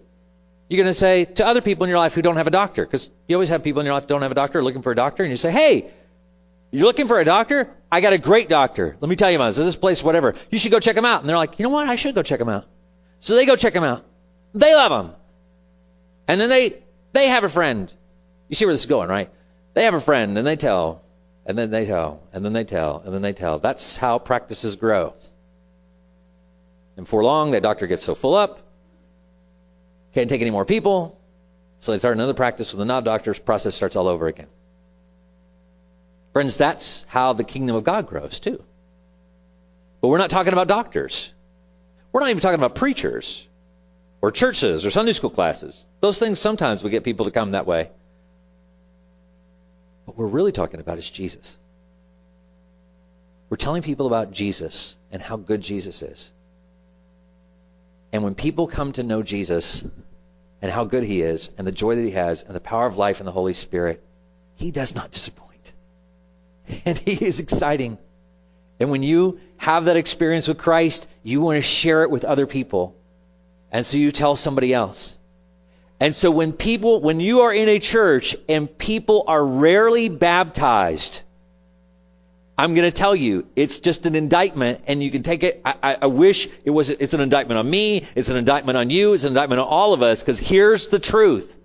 You're 0.69 0.83
going 0.83 0.93
to 0.93 0.99
say 0.99 1.25
to 1.25 1.47
other 1.47 1.61
people 1.61 1.85
in 1.85 1.89
your 1.89 1.97
life 1.97 2.13
who 2.13 2.21
don't 2.21 2.37
have 2.37 2.47
a 2.47 2.51
doctor, 2.51 2.85
because 2.85 3.09
you 3.27 3.35
always 3.35 3.49
have 3.49 3.63
people 3.63 3.79
in 3.79 3.85
your 3.85 3.95
life 3.95 4.03
who 4.03 4.09
don't 4.09 4.21
have 4.21 4.31
a 4.31 4.35
doctor 4.35 4.63
looking 4.63 4.83
for 4.83 4.91
a 4.91 4.95
doctor, 4.95 5.23
and 5.23 5.31
you 5.31 5.37
say, 5.37 5.51
hey, 5.51 5.89
you're 6.73 6.87
looking 6.87 7.07
for 7.07 7.19
a 7.19 7.25
doctor? 7.25 7.69
I 7.91 8.01
got 8.01 8.13
a 8.13 8.17
great 8.17 8.49
doctor. 8.49 8.97
Let 8.99 9.07
me 9.07 9.15
tell 9.15 9.29
you 9.29 9.37
about 9.37 9.53
this. 9.53 9.57
This 9.57 9.75
place, 9.75 10.03
whatever. 10.03 10.33
You 10.49 10.57
should 10.57 10.71
go 10.71 10.79
check 10.79 10.97
him 10.97 11.05
out. 11.05 11.21
And 11.21 11.29
they're 11.29 11.37
like, 11.37 11.59
you 11.59 11.63
know 11.63 11.69
what? 11.69 11.87
I 11.87 11.95
should 11.95 12.15
go 12.15 12.23
check 12.23 12.41
him 12.41 12.49
out. 12.49 12.65
So 13.19 13.35
they 13.35 13.45
go 13.45 13.55
check 13.55 13.75
him 13.75 13.83
out. 13.83 14.03
They 14.55 14.73
love 14.73 15.05
him. 15.05 15.13
And 16.27 16.41
then 16.41 16.49
they 16.49 16.81
they 17.11 17.27
have 17.27 17.43
a 17.43 17.49
friend. 17.49 17.93
You 18.49 18.55
see 18.55 18.65
where 18.65 18.73
this 18.73 18.81
is 18.81 18.87
going, 18.87 19.07
right? 19.07 19.29
They 19.75 19.83
have 19.83 19.93
a 19.93 19.99
friend 19.99 20.35
and 20.35 20.47
they 20.47 20.55
tell, 20.55 21.03
and 21.45 21.55
then 21.55 21.69
they 21.69 21.85
tell, 21.85 22.23
and 22.33 22.43
then 22.43 22.53
they 22.53 22.63
tell, 22.63 23.03
and 23.05 23.13
then 23.13 23.21
they 23.21 23.33
tell. 23.33 23.59
That's 23.59 23.95
how 23.95 24.17
practices 24.17 24.75
grow. 24.75 25.13
And 26.97 27.07
for 27.07 27.23
long, 27.23 27.51
that 27.51 27.61
doctor 27.61 27.85
gets 27.85 28.03
so 28.03 28.15
full 28.15 28.33
up, 28.33 28.59
can't 30.15 30.29
take 30.29 30.41
any 30.41 30.51
more 30.51 30.65
people, 30.65 31.19
so 31.81 31.91
they 31.91 31.99
start 31.99 32.15
another 32.15 32.33
practice 32.33 32.73
with 32.73 32.79
the 32.79 32.85
non 32.85 33.03
doctor's 33.03 33.37
process 33.37 33.75
starts 33.75 33.95
all 33.95 34.07
over 34.07 34.25
again. 34.25 34.47
Friends, 36.33 36.57
that's 36.57 37.05
how 37.07 37.33
the 37.33 37.43
kingdom 37.43 37.75
of 37.75 37.83
God 37.83 38.07
grows 38.07 38.39
too. 38.39 38.61
But 40.01 40.07
we're 40.07 40.17
not 40.17 40.31
talking 40.31 40.51
about 40.51 40.67
doctors. 40.67 41.31
We're 42.11 42.21
not 42.21 42.29
even 42.29 42.41
talking 42.41 42.59
about 42.59 42.75
preachers 42.75 43.47
or 44.21 44.31
churches 44.31 44.85
or 44.85 44.89
Sunday 44.89 45.13
school 45.13 45.29
classes. 45.29 45.87
Those 46.01 46.19
things 46.19 46.39
sometimes 46.39 46.83
we 46.83 46.89
get 46.89 47.03
people 47.03 47.25
to 47.25 47.31
come 47.31 47.51
that 47.51 47.67
way. 47.67 47.89
What 50.05 50.17
we're 50.17 50.27
really 50.27 50.51
talking 50.51 50.79
about 50.79 50.97
is 50.97 51.09
Jesus. 51.09 51.55
We're 53.49 53.57
telling 53.57 53.83
people 53.83 54.07
about 54.07 54.31
Jesus 54.31 54.95
and 55.11 55.21
how 55.21 55.37
good 55.37 55.61
Jesus 55.61 56.01
is. 56.01 56.31
And 58.11 58.23
when 58.23 58.35
people 58.35 58.67
come 58.67 58.91
to 58.93 59.03
know 59.03 59.23
Jesus 59.23 59.83
and 60.61 60.71
how 60.71 60.85
good 60.85 61.03
he 61.03 61.21
is 61.21 61.51
and 61.57 61.65
the 61.67 61.71
joy 61.71 61.95
that 61.95 62.01
he 62.03 62.11
has 62.11 62.43
and 62.43 62.55
the 62.55 62.59
power 62.59 62.87
of 62.87 62.97
life 62.97 63.19
and 63.19 63.27
the 63.27 63.31
Holy 63.31 63.53
Spirit, 63.53 64.03
he 64.55 64.71
does 64.71 64.95
not 64.95 65.11
disappoint. 65.11 65.52
And 66.85 66.97
he 66.97 67.25
is 67.25 67.39
exciting. 67.39 67.97
And 68.79 68.89
when 68.89 69.03
you 69.03 69.39
have 69.57 69.85
that 69.85 69.97
experience 69.97 70.47
with 70.47 70.57
Christ, 70.57 71.07
you 71.23 71.41
want 71.41 71.57
to 71.57 71.61
share 71.61 72.03
it 72.03 72.09
with 72.09 72.25
other 72.25 72.47
people. 72.47 72.95
And 73.71 73.85
so 73.85 73.97
you 73.97 74.11
tell 74.11 74.35
somebody 74.35 74.73
else. 74.73 75.17
And 75.99 76.13
so 76.13 76.31
when 76.31 76.51
people, 76.53 76.99
when 76.99 77.19
you 77.19 77.41
are 77.41 77.53
in 77.53 77.69
a 77.69 77.79
church 77.79 78.35
and 78.49 78.77
people 78.77 79.25
are 79.27 79.43
rarely 79.43 80.09
baptized, 80.09 81.23
I'm 82.57 82.75
going 82.75 82.87
to 82.87 82.91
tell 82.91 83.15
you, 83.15 83.47
it's 83.55 83.79
just 83.79 84.05
an 84.05 84.15
indictment, 84.15 84.81
and 84.85 85.01
you 85.01 85.09
can 85.09 85.23
take 85.23 85.43
it. 85.43 85.61
I, 85.65 85.97
I, 86.03 86.05
wish 86.05 86.47
it 86.63 86.69
was. 86.69 86.91
It's 86.91 87.15
an 87.15 87.21
indictment 87.21 87.57
on 87.57 87.67
me. 87.67 88.05
It's 88.15 88.29
an 88.29 88.37
indictment 88.37 88.77
on 88.77 88.91
you. 88.91 89.13
It's 89.13 89.23
an 89.23 89.29
indictment 89.29 89.59
on 89.59 89.67
all 89.67 89.93
of 89.93 90.03
us. 90.03 90.21
Because 90.21 90.37
here's 90.37 90.87
the 90.87 90.99
truth. 90.99 91.57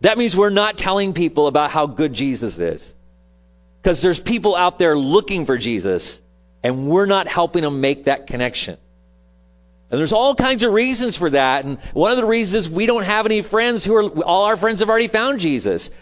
That 0.00 0.18
means 0.18 0.36
we're 0.36 0.50
not 0.50 0.76
telling 0.76 1.12
people 1.12 1.46
about 1.46 1.70
how 1.70 1.86
good 1.86 2.12
Jesus 2.12 2.58
is. 2.58 2.95
Because 3.86 4.02
there's 4.02 4.18
people 4.18 4.56
out 4.56 4.80
there 4.80 4.98
looking 4.98 5.46
for 5.46 5.56
Jesus, 5.56 6.20
and 6.64 6.88
we're 6.88 7.06
not 7.06 7.28
helping 7.28 7.62
them 7.62 7.80
make 7.80 8.06
that 8.06 8.26
connection. 8.26 8.78
And 9.92 10.00
there's 10.00 10.12
all 10.12 10.34
kinds 10.34 10.64
of 10.64 10.72
reasons 10.72 11.16
for 11.16 11.30
that. 11.30 11.64
And 11.64 11.78
one 11.94 12.10
of 12.10 12.16
the 12.16 12.24
reasons 12.24 12.66
is 12.66 12.72
we 12.72 12.86
don't 12.86 13.04
have 13.04 13.26
any 13.26 13.42
friends 13.42 13.84
who 13.84 13.94
are, 13.94 14.08
all 14.24 14.46
our 14.46 14.56
friends 14.56 14.80
have 14.80 14.90
already 14.90 15.06
found 15.06 15.38
Jesus. 15.38 15.92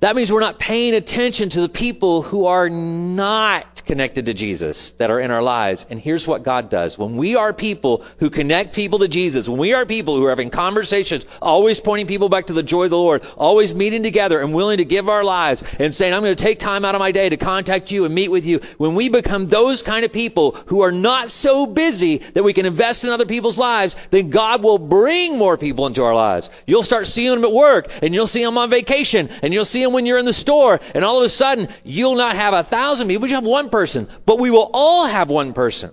That 0.00 0.14
means 0.14 0.30
we're 0.30 0.40
not 0.40 0.58
paying 0.58 0.94
attention 0.94 1.48
to 1.48 1.62
the 1.62 1.70
people 1.70 2.20
who 2.20 2.46
are 2.46 2.68
not 2.68 3.82
connected 3.86 4.26
to 4.26 4.34
Jesus 4.34 4.90
that 4.92 5.10
are 5.10 5.18
in 5.18 5.30
our 5.30 5.42
lives. 5.42 5.86
And 5.88 5.98
here's 5.98 6.28
what 6.28 6.42
God 6.42 6.68
does. 6.68 6.98
When 6.98 7.16
we 7.16 7.36
are 7.36 7.54
people 7.54 8.04
who 8.18 8.28
connect 8.28 8.74
people 8.74 8.98
to 8.98 9.08
Jesus, 9.08 9.48
when 9.48 9.58
we 9.58 9.72
are 9.72 9.86
people 9.86 10.14
who 10.14 10.26
are 10.26 10.30
having 10.30 10.50
conversations, 10.50 11.24
always 11.40 11.80
pointing 11.80 12.08
people 12.08 12.28
back 12.28 12.48
to 12.48 12.52
the 12.52 12.62
joy 12.62 12.84
of 12.84 12.90
the 12.90 12.98
Lord, 12.98 13.24
always 13.38 13.74
meeting 13.74 14.02
together 14.02 14.38
and 14.38 14.52
willing 14.52 14.78
to 14.78 14.84
give 14.84 15.08
our 15.08 15.24
lives 15.24 15.64
and 15.78 15.94
saying, 15.94 16.12
I'm 16.12 16.22
going 16.22 16.36
to 16.36 16.44
take 16.44 16.58
time 16.58 16.84
out 16.84 16.94
of 16.94 16.98
my 16.98 17.12
day 17.12 17.30
to 17.30 17.38
contact 17.38 17.90
you 17.90 18.04
and 18.04 18.14
meet 18.14 18.30
with 18.30 18.44
you. 18.44 18.60
When 18.76 18.96
we 18.96 19.08
become 19.08 19.46
those 19.46 19.82
kind 19.82 20.04
of 20.04 20.12
people 20.12 20.52
who 20.66 20.82
are 20.82 20.92
not 20.92 21.30
so 21.30 21.64
busy 21.64 22.18
that 22.18 22.42
we 22.44 22.52
can 22.52 22.66
invest 22.66 23.04
in 23.04 23.10
other 23.10 23.24
people's 23.24 23.56
lives, 23.56 23.96
then 24.10 24.28
God 24.28 24.62
will 24.62 24.78
bring 24.78 25.38
more 25.38 25.56
people 25.56 25.86
into 25.86 26.04
our 26.04 26.14
lives. 26.14 26.50
You'll 26.66 26.82
start 26.82 27.06
seeing 27.06 27.30
them 27.30 27.44
at 27.44 27.52
work 27.52 27.88
and 28.02 28.12
you'll 28.12 28.26
see 28.26 28.44
them 28.44 28.58
on 28.58 28.68
vacation 28.68 29.30
and 29.42 29.54
you'll 29.54 29.64
see 29.64 29.85
when 29.92 30.06
you're 30.06 30.18
in 30.18 30.24
the 30.24 30.32
store 30.32 30.80
and 30.94 31.04
all 31.04 31.18
of 31.18 31.24
a 31.24 31.28
sudden 31.28 31.68
you'll 31.84 32.16
not 32.16 32.36
have 32.36 32.54
a 32.54 32.62
thousand 32.62 33.08
people, 33.08 33.22
but 33.22 33.30
you 33.30 33.36
have 33.36 33.46
one 33.46 33.70
person. 33.70 34.08
But 34.24 34.38
we 34.38 34.50
will 34.50 34.70
all 34.72 35.06
have 35.06 35.30
one 35.30 35.52
person 35.52 35.92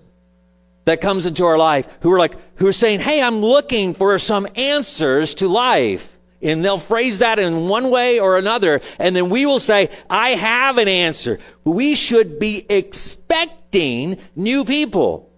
that 0.85 1.01
comes 1.01 1.25
into 1.25 1.45
our 1.45 1.57
life 1.57 1.87
who 2.01 2.11
are 2.11 2.19
like, 2.19 2.35
who 2.57 2.67
are 2.67 2.73
saying, 2.73 2.99
hey, 2.99 3.21
I'm 3.21 3.37
looking 3.37 3.93
for 3.93 4.17
some 4.19 4.47
answers 4.55 5.35
to 5.35 5.47
life. 5.47 6.09
And 6.41 6.63
they'll 6.63 6.77
phrase 6.77 7.19
that 7.19 7.39
in 7.39 7.69
one 7.69 7.89
way 7.89 8.19
or 8.19 8.37
another. 8.37 8.81
And 8.99 9.15
then 9.15 9.29
we 9.29 9.45
will 9.45 9.59
say, 9.59 9.89
I 10.09 10.31
have 10.31 10.77
an 10.77 10.89
answer. 10.89 11.39
We 11.63 11.95
should 11.95 12.37
be 12.37 12.65
expecting 12.67 14.17
new 14.35 14.65
people. 14.65 15.31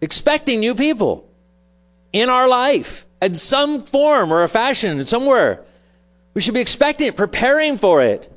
Expecting 0.00 0.60
new 0.60 0.74
people 0.74 1.28
in 2.12 2.30
our 2.30 2.48
life 2.48 3.04
in 3.20 3.34
some 3.34 3.82
form 3.82 4.32
or 4.32 4.42
a 4.42 4.48
fashion 4.48 5.04
somewhere. 5.04 5.64
We 6.34 6.40
should 6.40 6.54
be 6.54 6.60
expecting 6.60 7.08
it, 7.08 7.16
preparing 7.16 7.78
for 7.78 8.02
it. 8.02 8.32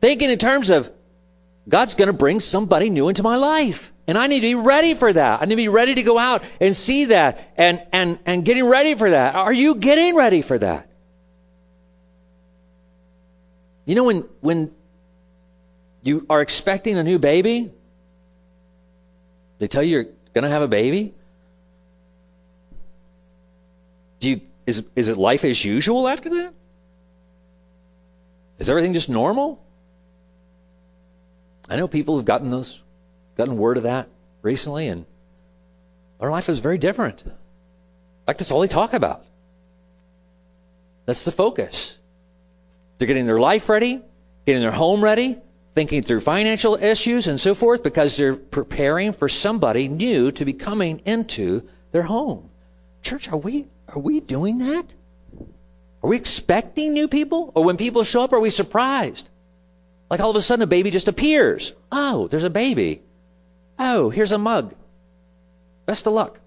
Thinking 0.00 0.30
in 0.30 0.38
terms 0.38 0.70
of 0.70 0.90
God's 1.68 1.94
going 1.94 2.08
to 2.08 2.12
bring 2.12 2.40
somebody 2.40 2.90
new 2.90 3.08
into 3.08 3.22
my 3.22 3.36
life. 3.36 3.92
And 4.06 4.18
I 4.18 4.26
need 4.26 4.40
to 4.40 4.46
be 4.46 4.54
ready 4.54 4.94
for 4.94 5.12
that. 5.12 5.42
I 5.42 5.44
need 5.44 5.52
to 5.52 5.56
be 5.56 5.68
ready 5.68 5.94
to 5.94 6.02
go 6.02 6.18
out 6.18 6.42
and 6.60 6.74
see 6.74 7.06
that 7.06 7.52
and, 7.56 7.82
and, 7.92 8.18
and 8.26 8.44
getting 8.44 8.66
ready 8.66 8.94
for 8.94 9.10
that. 9.10 9.34
Are 9.34 9.52
you 9.52 9.76
getting 9.76 10.16
ready 10.16 10.42
for 10.42 10.58
that? 10.58 10.88
You 13.84 13.94
know, 13.94 14.04
when, 14.04 14.28
when 14.40 14.74
you 16.02 16.26
are 16.28 16.40
expecting 16.40 16.98
a 16.98 17.02
new 17.02 17.18
baby, 17.18 17.72
they 19.58 19.68
tell 19.68 19.82
you 19.82 19.90
you're 19.90 20.06
going 20.34 20.44
to 20.44 20.50
have 20.50 20.62
a 20.62 20.68
baby. 20.68 21.14
Do 24.18 24.30
you 24.30 24.40
is, 24.66 24.84
is 24.94 25.08
it 25.08 25.16
life 25.16 25.44
as 25.44 25.64
usual 25.64 26.08
after 26.08 26.30
that? 26.30 26.54
Is 28.58 28.68
everything 28.68 28.92
just 28.92 29.08
normal? 29.08 29.62
I 31.68 31.76
know 31.76 31.88
people 31.88 32.16
have 32.16 32.24
gotten 32.24 32.50
those, 32.50 32.82
gotten 33.36 33.56
word 33.56 33.76
of 33.76 33.84
that 33.84 34.08
recently, 34.42 34.88
and 34.88 35.04
our 36.20 36.30
life 36.30 36.48
is 36.48 36.58
very 36.58 36.78
different. 36.78 37.24
Fact, 38.26 38.38
that's 38.38 38.52
all 38.52 38.60
they 38.60 38.68
talk 38.68 38.92
about. 38.92 39.24
That's 41.06 41.24
the 41.24 41.32
focus. 41.32 41.96
They're 42.98 43.08
getting 43.08 43.26
their 43.26 43.40
life 43.40 43.68
ready, 43.68 44.00
getting 44.46 44.62
their 44.62 44.70
home 44.70 45.02
ready, 45.02 45.38
thinking 45.74 46.02
through 46.02 46.20
financial 46.20 46.76
issues 46.76 47.26
and 47.26 47.40
so 47.40 47.54
forth 47.54 47.82
because 47.82 48.16
they're 48.16 48.36
preparing 48.36 49.12
for 49.12 49.28
somebody 49.28 49.88
new 49.88 50.30
to 50.32 50.44
be 50.44 50.52
coming 50.52 51.00
into 51.04 51.68
their 51.90 52.02
home. 52.02 52.48
Church, 53.02 53.28
are 53.28 53.36
we 53.36 53.66
are 53.88 54.00
we 54.00 54.20
doing 54.20 54.58
that? 54.58 54.94
Are 56.02 56.08
we 56.10 56.16
expecting 56.16 56.92
new 56.92 57.08
people? 57.08 57.52
Or 57.54 57.64
when 57.64 57.76
people 57.76 58.04
show 58.04 58.22
up, 58.22 58.32
are 58.32 58.40
we 58.40 58.50
surprised? 58.50 59.28
Like 60.10 60.20
all 60.20 60.30
of 60.30 60.36
a 60.36 60.42
sudden 60.42 60.62
a 60.62 60.66
baby 60.66 60.90
just 60.90 61.08
appears. 61.08 61.72
Oh, 61.90 62.28
there's 62.28 62.44
a 62.44 62.50
baby. 62.50 63.02
Oh, 63.78 64.10
here's 64.10 64.32
a 64.32 64.38
mug. 64.38 64.74
Best 65.86 66.06
of 66.06 66.12
luck. 66.12 66.40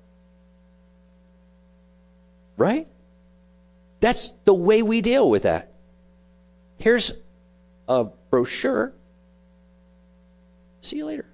Right? 2.58 2.88
That's 4.00 4.30
the 4.46 4.54
way 4.54 4.82
we 4.82 5.02
deal 5.02 5.30
with 5.30 5.44
that. 5.44 5.72
Here's 6.78 7.12
a 7.88 8.06
brochure. 8.30 8.94
See 10.82 10.98
you 10.98 11.06
later. 11.06 11.26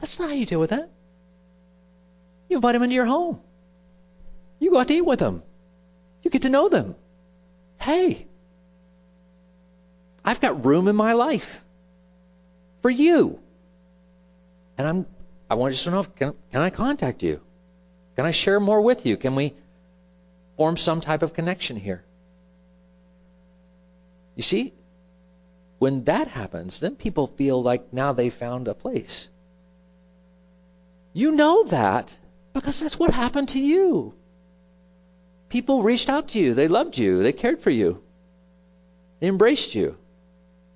That's 0.00 0.18
not 0.18 0.30
how 0.30 0.34
you 0.34 0.46
deal 0.46 0.60
with 0.60 0.70
that. 0.70 0.90
You 2.48 2.56
invite 2.56 2.72
them 2.72 2.82
into 2.82 2.94
your 2.94 3.04
home. 3.04 3.40
You 4.58 4.70
go 4.70 4.78
out 4.78 4.88
to 4.88 4.94
eat 4.94 5.02
with 5.02 5.18
them. 5.18 5.42
You 6.22 6.30
get 6.30 6.42
to 6.42 6.48
know 6.48 6.68
them. 6.68 6.96
Hey, 7.80 8.26
I've 10.24 10.40
got 10.40 10.64
room 10.64 10.88
in 10.88 10.96
my 10.96 11.12
life 11.12 11.64
for 12.82 12.90
you. 12.90 13.38
And 14.76 14.86
I'm 14.86 15.06
I 15.50 15.54
want 15.54 15.74
to 15.74 15.90
know 15.90 16.02
can, 16.04 16.34
can 16.52 16.60
I 16.60 16.70
contact 16.70 17.22
you? 17.22 17.40
Can 18.16 18.26
I 18.26 18.32
share 18.32 18.60
more 18.60 18.80
with 18.80 19.06
you? 19.06 19.16
Can 19.16 19.34
we 19.34 19.54
form 20.56 20.76
some 20.76 21.00
type 21.00 21.22
of 21.22 21.32
connection 21.32 21.76
here? 21.76 22.04
You 24.36 24.42
see, 24.42 24.72
when 25.78 26.04
that 26.04 26.28
happens, 26.28 26.80
then 26.80 26.96
people 26.96 27.28
feel 27.28 27.62
like 27.62 27.92
now 27.92 28.12
they 28.12 28.30
found 28.30 28.68
a 28.68 28.74
place. 28.74 29.28
You 31.12 31.30
know 31.30 31.64
that 31.64 32.16
because 32.52 32.80
that's 32.80 32.98
what 32.98 33.14
happened 33.14 33.50
to 33.50 33.60
you. 33.60 34.14
People 35.48 35.82
reached 35.82 36.08
out 36.08 36.28
to 36.28 36.40
you. 36.40 36.54
They 36.54 36.68
loved 36.68 36.98
you. 36.98 37.22
They 37.22 37.32
cared 37.32 37.60
for 37.60 37.70
you. 37.70 38.02
They 39.20 39.28
embraced 39.28 39.74
you. 39.74 39.96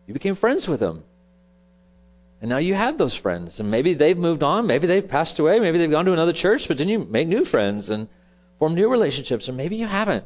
You 0.06 0.14
became 0.14 0.34
friends 0.34 0.66
with 0.66 0.80
them. 0.80 1.04
And 2.40 2.48
now 2.48 2.58
you 2.58 2.74
have 2.74 2.98
those 2.98 3.14
friends. 3.14 3.60
And 3.60 3.70
maybe 3.70 3.94
they've 3.94 4.18
moved 4.18 4.42
on. 4.42 4.66
Maybe 4.66 4.86
they've 4.86 5.06
passed 5.06 5.38
away. 5.38 5.60
Maybe 5.60 5.78
they've 5.78 5.90
gone 5.90 6.06
to 6.06 6.12
another 6.12 6.32
church. 6.32 6.66
But 6.66 6.78
then 6.78 6.88
you 6.88 6.98
make 6.98 7.28
new 7.28 7.44
friends 7.44 7.90
and 7.90 8.08
form 8.58 8.74
new 8.74 8.90
relationships. 8.90 9.48
Or 9.48 9.52
maybe 9.52 9.76
you 9.76 9.86
haven't. 9.86 10.24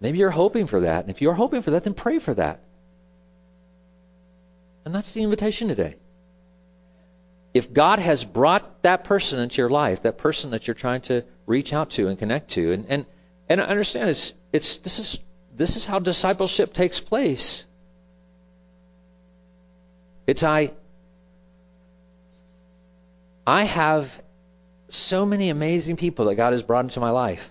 Maybe 0.00 0.18
you're 0.18 0.30
hoping 0.30 0.66
for 0.66 0.80
that. 0.80 1.04
And 1.04 1.10
if 1.10 1.22
you're 1.22 1.34
hoping 1.34 1.62
for 1.62 1.72
that, 1.72 1.84
then 1.84 1.94
pray 1.94 2.18
for 2.18 2.34
that. 2.34 2.60
And 4.84 4.94
that's 4.94 5.14
the 5.14 5.22
invitation 5.22 5.68
today. 5.68 5.96
If 7.52 7.72
God 7.72 7.98
has 7.98 8.24
brought 8.24 8.82
that 8.82 9.04
person 9.04 9.40
into 9.40 9.58
your 9.58 9.70
life, 9.70 10.02
that 10.02 10.18
person 10.18 10.50
that 10.50 10.66
you're 10.66 10.74
trying 10.74 11.02
to 11.02 11.24
reach 11.46 11.72
out 11.72 11.90
to 11.90 12.08
and 12.08 12.18
connect 12.18 12.50
to, 12.52 12.72
and, 12.72 12.86
and, 12.88 13.06
and 13.50 13.60
I 13.60 13.64
understand 13.64 14.08
it's, 14.08 14.32
it's, 14.52 14.78
this, 14.78 14.98
is, 15.00 15.18
this 15.54 15.76
is 15.76 15.84
how 15.84 15.98
discipleship 15.98 16.72
takes 16.72 17.00
place. 17.00 17.66
It's 20.26 20.44
I, 20.44 20.72
I 23.46 23.64
have 23.64 24.22
so 24.88 25.26
many 25.26 25.50
amazing 25.50 25.96
people 25.96 26.26
that 26.26 26.36
God 26.36 26.52
has 26.52 26.62
brought 26.62 26.84
into 26.84 27.00
my 27.00 27.10
life. 27.10 27.50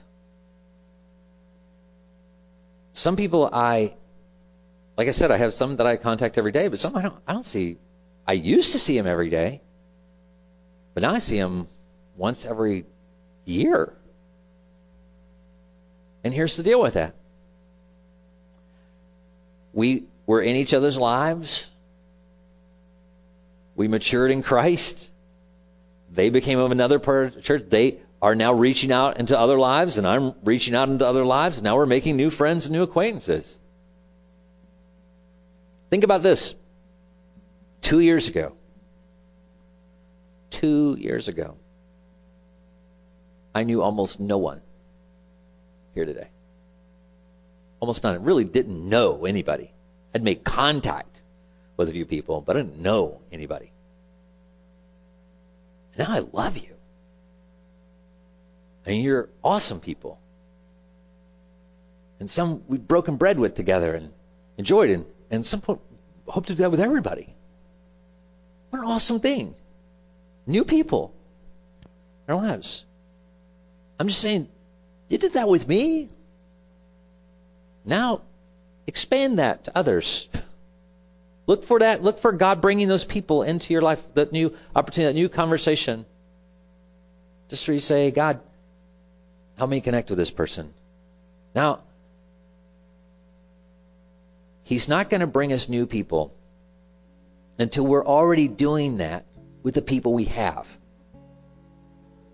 Some 2.94 3.16
people 3.16 3.50
I 3.52 3.94
like 4.98 5.08
I 5.08 5.12
said, 5.12 5.32
I 5.32 5.38
have 5.38 5.54
some 5.54 5.78
that 5.78 5.88
I 5.88 5.96
contact 5.96 6.38
every 6.38 6.52
day, 6.52 6.68
but 6.68 6.78
some 6.78 6.94
I 6.94 7.02
don't. 7.02 7.16
I 7.26 7.32
don't 7.32 7.46
see. 7.46 7.78
I 8.28 8.34
used 8.34 8.74
to 8.74 8.80
see 8.80 8.98
them 8.98 9.08
every 9.08 9.30
day, 9.30 9.62
but 10.94 11.04
now 11.04 11.12
I 11.12 11.20
see 11.20 11.40
them 11.40 11.68
once 12.18 12.46
every 12.46 12.86
year. 13.46 13.94
And 16.24 16.34
here's 16.34 16.58
the 16.58 16.64
deal 16.64 16.82
with 16.82 16.96
that: 16.96 17.16
we 19.74 20.04
were 20.26 20.42
in 20.42 20.56
each 20.56 20.74
other's 20.74 20.98
lives. 20.98 21.70
We 23.76 23.88
matured 23.88 24.32
in 24.32 24.42
Christ. 24.42 25.10
They 26.12 26.30
became 26.30 26.60
of 26.60 26.72
another 26.72 27.00
part 27.00 27.28
of 27.28 27.36
the 27.36 27.42
church. 27.42 27.66
They 27.70 28.00
are 28.22 28.36
now 28.36 28.54
reaching 28.54 28.92
out 28.92 29.18
into 29.20 29.40
other 29.40 29.58
lives, 29.58 29.98
and 29.98 30.06
I'm 30.06 30.34
reaching 30.44 30.76
out 30.76 30.90
into 30.90 31.08
other 31.08 31.26
lives. 31.26 31.64
Now 31.64 31.78
we're 31.78 31.86
making 31.86 32.18
new 32.18 32.30
friends 32.30 32.66
and 32.66 32.74
new 32.74 32.84
acquaintances. 32.84 33.60
Think 35.90 36.04
about 36.04 36.24
this. 36.24 36.56
Two 37.82 38.02
years 38.02 38.28
ago, 38.28 38.52
two 40.50 40.98
years 41.00 41.30
ago, 41.30 41.56
I 43.56 43.64
knew 43.64 43.82
almost 43.82 44.20
no 44.20 44.38
one 44.38 44.62
here 45.94 46.06
today. 46.06 46.28
Almost 47.80 48.04
none. 48.04 48.14
I 48.14 48.18
really 48.18 48.44
didn't 48.46 48.88
know 48.88 49.26
anybody. 49.26 49.72
I'd 50.14 50.24
made 50.24 50.44
contact 50.44 51.22
with 51.78 51.90
a 51.90 51.92
few 51.92 52.06
people, 52.06 52.42
but 52.42 52.58
I 52.58 52.62
didn't 52.62 52.80
know 52.80 53.22
anybody. 53.32 53.72
Now 55.98 56.12
I 56.12 56.20
love 56.20 56.58
you. 56.58 56.70
Mean, 58.90 59.04
you're 59.04 59.30
awesome 59.44 59.80
people. 59.80 60.20
And 62.20 62.30
some 62.30 62.64
we've 62.68 62.86
broken 62.86 63.18
bread 63.18 63.38
with 63.38 63.54
together 63.54 63.94
and 63.94 64.12
enjoyed 64.58 64.90
and 64.90 65.06
and 65.30 65.46
some 65.46 65.62
point 65.62 65.80
hope 66.28 66.48
to 66.48 66.54
do 66.56 66.64
that 66.64 66.72
with 66.72 66.80
everybody. 66.80 67.34
What 68.72 68.80
an 68.80 68.86
awesome 68.86 69.20
thing. 69.20 69.54
New 70.48 70.66
people 70.66 71.14
in 72.28 72.34
our 72.34 72.42
lives. 72.42 72.84
I'm 74.00 74.08
just 74.08 74.22
saying, 74.22 74.48
you 75.10 75.18
did 75.18 75.34
that 75.34 75.48
with 75.48 75.68
me. 75.68 76.10
Now, 77.84 78.22
expand 78.88 79.40
that 79.40 79.66
to 79.66 79.78
others. 79.78 80.30
Look 81.48 81.64
for 81.64 81.80
that. 81.80 82.04
Look 82.04 82.20
for 82.20 82.32
God 82.32 82.62
bringing 82.62 82.88
those 82.88 83.04
people 83.04 83.42
into 83.42 83.74
your 83.74 83.82
life, 83.82 84.04
that 84.14 84.32
new 84.32 84.56
opportunity, 84.76 85.14
that 85.14 85.20
new 85.20 85.30
conversation. 85.30 86.06
Just 87.48 87.68
where 87.68 87.74
you 87.74 87.80
say, 87.80 88.12
God, 88.12 88.40
help 89.58 89.70
me 89.70 89.82
connect 89.82 90.10
with 90.10 90.20
this 90.20 90.30
person. 90.30 90.72
Now, 91.56 91.80
He's 94.64 94.88
not 94.88 95.10
going 95.10 95.22
to 95.22 95.28
bring 95.28 95.52
us 95.52 95.68
new 95.68 95.88
people 95.88 96.32
until 97.58 97.88
we're 97.88 98.06
already 98.06 98.48
doing 98.48 98.98
that 98.98 99.26
with 99.64 99.74
the 99.74 99.82
people 99.82 100.14
we 100.14 100.26
have. 100.26 100.68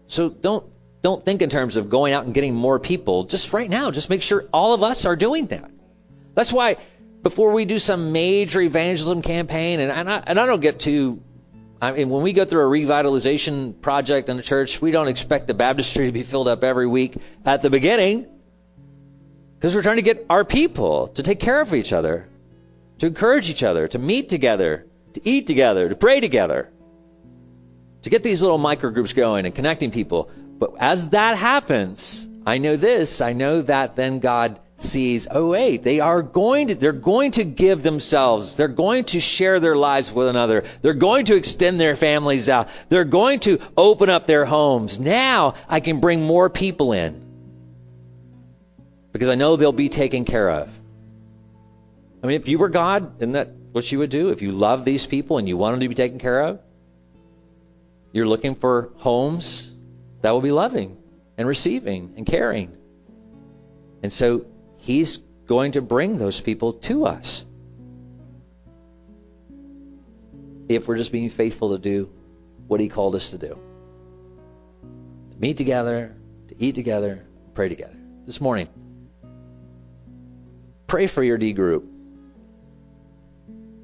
So 0.07 0.27
don't 0.27 0.65
don't 1.05 1.23
think 1.23 1.43
in 1.43 1.51
terms 1.51 1.75
of 1.75 1.87
going 1.87 2.13
out 2.13 2.25
and 2.25 2.33
getting 2.33 2.55
more 2.55 2.79
people. 2.79 3.25
Just 3.25 3.53
right 3.53 3.69
now, 3.69 3.91
just 3.91 4.09
make 4.09 4.23
sure 4.23 4.43
all 4.51 4.73
of 4.73 4.81
us 4.81 5.05
are 5.05 5.15
doing 5.15 5.45
that. 5.47 5.69
That's 6.33 6.51
why 6.51 6.77
before 7.21 7.51
we 7.51 7.65
do 7.65 7.77
some 7.77 8.11
major 8.11 8.59
evangelism 8.59 9.21
campaign, 9.21 9.79
and, 9.79 9.91
and, 9.91 10.09
I, 10.09 10.23
and 10.25 10.39
I 10.39 10.47
don't 10.47 10.61
get 10.61 10.79
too 10.79 11.21
I 11.79 11.91
mean, 11.91 12.09
when 12.09 12.23
we 12.23 12.33
go 12.33 12.43
through 12.45 12.61
a 12.61 12.79
revitalization 12.79 13.79
project 13.79 14.29
in 14.29 14.37
the 14.37 14.41
church, 14.41 14.81
we 14.81 14.89
don't 14.89 15.07
expect 15.07 15.45
the 15.45 15.53
baptistry 15.53 16.07
to 16.07 16.11
be 16.11 16.23
filled 16.23 16.47
up 16.47 16.63
every 16.63 16.87
week 16.87 17.17
at 17.45 17.61
the 17.61 17.69
beginning. 17.69 18.25
Because 19.53 19.75
we're 19.75 19.83
trying 19.83 19.97
to 19.97 20.01
get 20.01 20.25
our 20.27 20.43
people 20.43 21.09
to 21.09 21.21
take 21.21 21.39
care 21.39 21.61
of 21.61 21.75
each 21.75 21.93
other, 21.93 22.27
to 22.97 23.05
encourage 23.05 23.51
each 23.51 23.61
other, 23.61 23.87
to 23.89 23.99
meet 23.99 24.29
together, 24.29 24.87
to 25.13 25.21
eat 25.23 25.45
together, 25.45 25.87
to 25.87 25.95
pray 25.95 26.19
together, 26.19 26.71
to 28.01 28.09
get 28.09 28.23
these 28.23 28.41
little 28.41 28.57
micro 28.57 28.89
groups 28.89 29.13
going 29.13 29.45
and 29.45 29.53
connecting 29.53 29.91
people. 29.91 30.31
But 30.57 30.75
as 30.79 31.09
that 31.09 31.37
happens, 31.37 32.29
I 32.45 32.59
know 32.59 32.77
this, 32.77 33.21
I 33.21 33.33
know 33.33 33.61
that 33.63 33.95
then 33.95 34.19
God 34.19 34.59
sees, 34.77 35.27
oh 35.31 35.49
wait, 35.49 35.83
they 35.83 35.99
are 35.99 36.21
going 36.21 36.67
to, 36.67 36.75
they're 36.75 36.91
going 36.91 37.31
to 37.31 37.43
give 37.43 37.81
themselves. 37.81 38.55
They're 38.55 38.67
going 38.67 39.05
to 39.05 39.19
share 39.19 39.59
their 39.59 39.75
lives 39.75 40.11
with 40.11 40.27
another. 40.27 40.63
They're 40.81 40.93
going 40.93 41.25
to 41.25 41.35
extend 41.35 41.79
their 41.79 41.95
families 41.95 42.49
out. 42.49 42.69
They're 42.89 43.05
going 43.05 43.39
to 43.41 43.59
open 43.77 44.09
up 44.09 44.27
their 44.27 44.45
homes. 44.45 44.99
Now 44.99 45.55
I 45.67 45.79
can 45.79 45.99
bring 45.99 46.23
more 46.23 46.49
people 46.49 46.93
in 46.93 47.23
because 49.11 49.29
I 49.29 49.35
know 49.35 49.55
they'll 49.55 49.71
be 49.71 49.89
taken 49.89 50.25
care 50.25 50.49
of. 50.49 50.69
I 52.23 52.27
mean, 52.27 52.41
if 52.41 52.47
you 52.47 52.57
were 52.57 52.69
God, 52.69 53.17
isn't 53.17 53.33
that 53.33 53.49
what 53.71 53.89
you 53.91 53.99
would 53.99 54.09
do? 54.09 54.29
If 54.29 54.41
you 54.41 54.51
love 54.51 54.83
these 54.83 55.05
people 55.05 55.37
and 55.37 55.47
you 55.47 55.57
want 55.57 55.73
them 55.73 55.81
to 55.81 55.89
be 55.89 55.95
taken 55.95 56.19
care 56.19 56.41
of, 56.41 56.61
you're 58.11 58.27
looking 58.27 58.55
for 58.55 58.91
homes 58.97 59.74
that 60.21 60.31
will 60.31 60.41
be 60.41 60.51
loving 60.51 60.97
and 61.37 61.47
receiving 61.47 62.13
and 62.17 62.25
caring. 62.25 62.75
And 64.03 64.11
so 64.11 64.45
He's 64.77 65.17
going 65.47 65.73
to 65.73 65.81
bring 65.81 66.17
those 66.17 66.41
people 66.41 66.73
to 66.73 67.05
us. 67.05 67.45
If 70.67 70.87
we're 70.87 70.97
just 70.97 71.11
being 71.11 71.29
faithful 71.29 71.71
to 71.71 71.77
do 71.77 72.09
what 72.67 72.79
He 72.79 72.89
called 72.89 73.15
us 73.15 73.31
to 73.31 73.37
do 73.37 73.59
to 75.35 75.41
meet 75.41 75.57
together, 75.57 76.15
to 76.47 76.55
eat 76.57 76.75
together, 76.75 77.25
pray 77.53 77.69
together. 77.69 77.97
This 78.25 78.41
morning, 78.41 78.69
pray 80.87 81.07
for 81.07 81.23
your 81.23 81.37
D 81.37 81.53
group. 81.53 81.85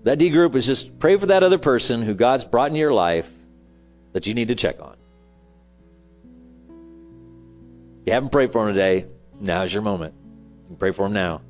That 0.04 0.18
D 0.18 0.30
group 0.30 0.56
is 0.56 0.66
just 0.66 0.98
pray 0.98 1.18
for 1.18 1.28
that 1.28 1.44
other 1.44 1.60
person 1.60 2.02
who 2.02 2.16
God's 2.16 2.44
brought 2.44 2.68
into 2.68 2.80
your 2.80 2.94
life 2.94 3.32
that 4.14 4.26
you 4.26 4.34
need 4.34 4.48
to 4.48 4.56
check 4.56 4.82
on. 4.82 4.96
You 8.06 8.14
haven't 8.14 8.32
prayed 8.32 8.52
for 8.52 8.68
him 8.68 8.74
today, 8.74 9.06
now's 9.39 9.72
your 9.72 9.84
moment. 9.84 10.16
You 10.64 10.68
can 10.68 10.76
pray 10.78 10.91
for 10.91 11.06
him 11.06 11.14
now. 11.14 11.41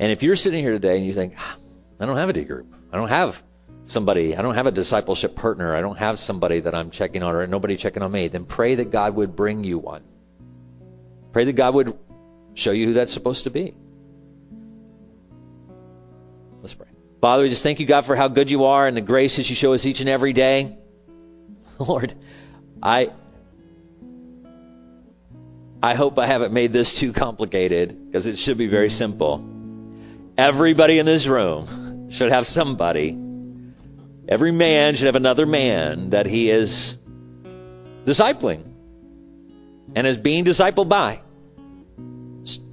And 0.00 0.12
if 0.12 0.22
you're 0.22 0.36
sitting 0.36 0.62
here 0.62 0.72
today 0.72 0.96
and 0.96 1.06
you 1.06 1.12
think, 1.12 1.34
ah, 1.38 1.56
I 2.00 2.06
don't 2.06 2.16
have 2.16 2.28
a 2.28 2.32
D 2.32 2.44
group, 2.44 2.66
I 2.92 2.96
don't 2.96 3.08
have 3.08 3.42
somebody, 3.84 4.36
I 4.36 4.42
don't 4.42 4.54
have 4.54 4.66
a 4.66 4.72
discipleship 4.72 5.36
partner, 5.36 5.74
I 5.74 5.80
don't 5.80 5.98
have 5.98 6.18
somebody 6.18 6.60
that 6.60 6.74
I'm 6.74 6.90
checking 6.90 7.22
on 7.22 7.34
or 7.34 7.46
nobody 7.46 7.76
checking 7.76 8.02
on 8.02 8.10
me, 8.10 8.28
then 8.28 8.44
pray 8.44 8.76
that 8.76 8.90
God 8.90 9.14
would 9.14 9.36
bring 9.36 9.64
you 9.64 9.78
one. 9.78 10.02
Pray 11.32 11.44
that 11.44 11.54
God 11.54 11.74
would 11.74 11.96
show 12.54 12.72
you 12.72 12.86
who 12.86 12.92
that's 12.94 13.12
supposed 13.12 13.44
to 13.44 13.50
be. 13.50 13.74
Let's 16.62 16.74
pray. 16.74 16.88
Father, 17.20 17.44
we 17.44 17.48
just 17.48 17.62
thank 17.62 17.80
you, 17.80 17.86
God, 17.86 18.04
for 18.04 18.16
how 18.16 18.28
good 18.28 18.50
you 18.50 18.64
are 18.64 18.86
and 18.86 18.96
the 18.96 19.00
graces 19.00 19.48
you 19.48 19.56
show 19.56 19.72
us 19.72 19.86
each 19.86 20.00
and 20.00 20.08
every 20.08 20.32
day. 20.32 20.76
Lord, 21.78 22.14
I 22.82 23.10
I 25.82 25.94
hope 25.94 26.18
I 26.18 26.26
haven't 26.26 26.52
made 26.52 26.72
this 26.72 26.98
too 26.98 27.12
complicated 27.12 27.96
because 28.06 28.26
it 28.26 28.38
should 28.38 28.58
be 28.58 28.66
very 28.66 28.90
simple. 28.90 29.46
Everybody 30.36 30.98
in 30.98 31.06
this 31.06 31.28
room 31.28 32.10
should 32.10 32.32
have 32.32 32.48
somebody. 32.48 33.16
Every 34.28 34.50
man 34.50 34.96
should 34.96 35.06
have 35.06 35.16
another 35.16 35.46
man 35.46 36.10
that 36.10 36.26
he 36.26 36.50
is 36.50 36.98
discipling 38.04 38.62
and 39.94 40.06
is 40.06 40.16
being 40.16 40.44
discipled 40.44 40.88
by. 40.88 41.20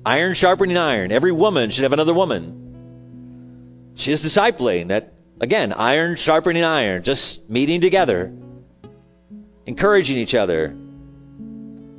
Iron 0.03 0.34
sharpening 0.34 0.78
iron. 0.78 1.12
Every 1.12 1.32
woman 1.32 1.70
should 1.70 1.84
have 1.84 1.93
another 1.93 2.14
woman. 2.14 3.93
She 3.95 4.12
is 4.12 4.24
discipling 4.24 4.88
that, 4.88 5.14
again, 5.39 5.74
iron 5.74 6.16
sharpening 6.16 6.64
iron, 6.64 7.03
just 7.03 7.49
meeting 7.49 7.82
together, 7.82 8.34
encouraging 9.66 10.18
each 10.18 10.36
other, 10.36 10.76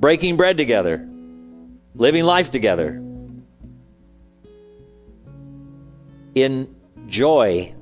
breaking 0.06 0.36
bread 0.36 0.56
together. 0.56 1.04
living 1.96 2.22
life 2.22 2.52
together 2.52 3.02
in 6.36 6.76
joy 7.08 7.74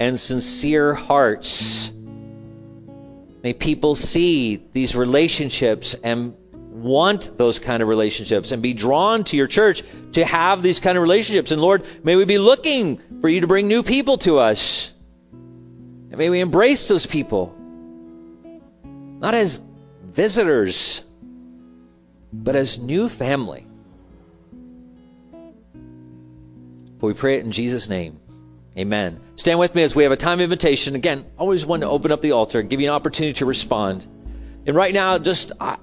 and 0.00 0.18
sincere 0.18 0.94
hearts. 0.94 1.92
May 3.44 3.52
people 3.52 3.94
see 3.94 4.60
these 4.72 4.96
relationships 4.96 5.94
and 6.02 6.34
want 6.72 7.30
those 7.38 7.60
kind 7.60 7.84
of 7.84 7.88
relationships 7.88 8.50
and 8.50 8.60
be 8.60 8.74
drawn 8.74 9.22
to 9.22 9.36
your 9.36 9.46
church 9.46 9.84
to 10.14 10.24
have 10.24 10.60
these 10.60 10.80
kind 10.80 10.98
of 10.98 11.02
relationships. 11.02 11.52
And 11.52 11.62
Lord, 11.62 11.84
may 12.02 12.16
we 12.16 12.24
be 12.24 12.38
looking 12.38 13.00
for 13.20 13.28
you 13.28 13.42
to 13.42 13.46
bring 13.46 13.68
new 13.68 13.84
people 13.84 14.18
to 14.18 14.38
us. 14.38 14.92
And 15.30 16.18
may 16.18 16.30
we 16.30 16.40
embrace 16.40 16.88
those 16.88 17.06
people, 17.06 17.54
not 18.82 19.34
as 19.36 19.62
visitors, 20.02 21.04
but 22.32 22.56
as 22.56 22.78
new 22.78 23.08
family. 23.08 23.66
For 26.98 27.06
we 27.06 27.14
pray 27.14 27.38
it 27.38 27.44
in 27.44 27.52
Jesus' 27.52 27.88
name. 27.88 28.18
Amen. 28.76 29.20
Stand 29.36 29.58
with 29.58 29.74
me 29.74 29.82
as 29.82 29.94
we 29.94 30.02
have 30.04 30.12
a 30.12 30.16
time 30.16 30.38
of 30.38 30.44
invitation. 30.44 30.94
Again, 30.94 31.24
always 31.36 31.64
want 31.66 31.82
to 31.82 31.88
open 31.88 32.12
up 32.12 32.20
the 32.20 32.32
altar 32.32 32.60
and 32.60 32.70
give 32.70 32.80
you 32.80 32.88
an 32.88 32.94
opportunity 32.94 33.34
to 33.38 33.46
respond. 33.46 34.06
And 34.66 34.76
right 34.76 34.92
now, 34.92 35.18
just 35.18 35.52
I, 35.60 35.78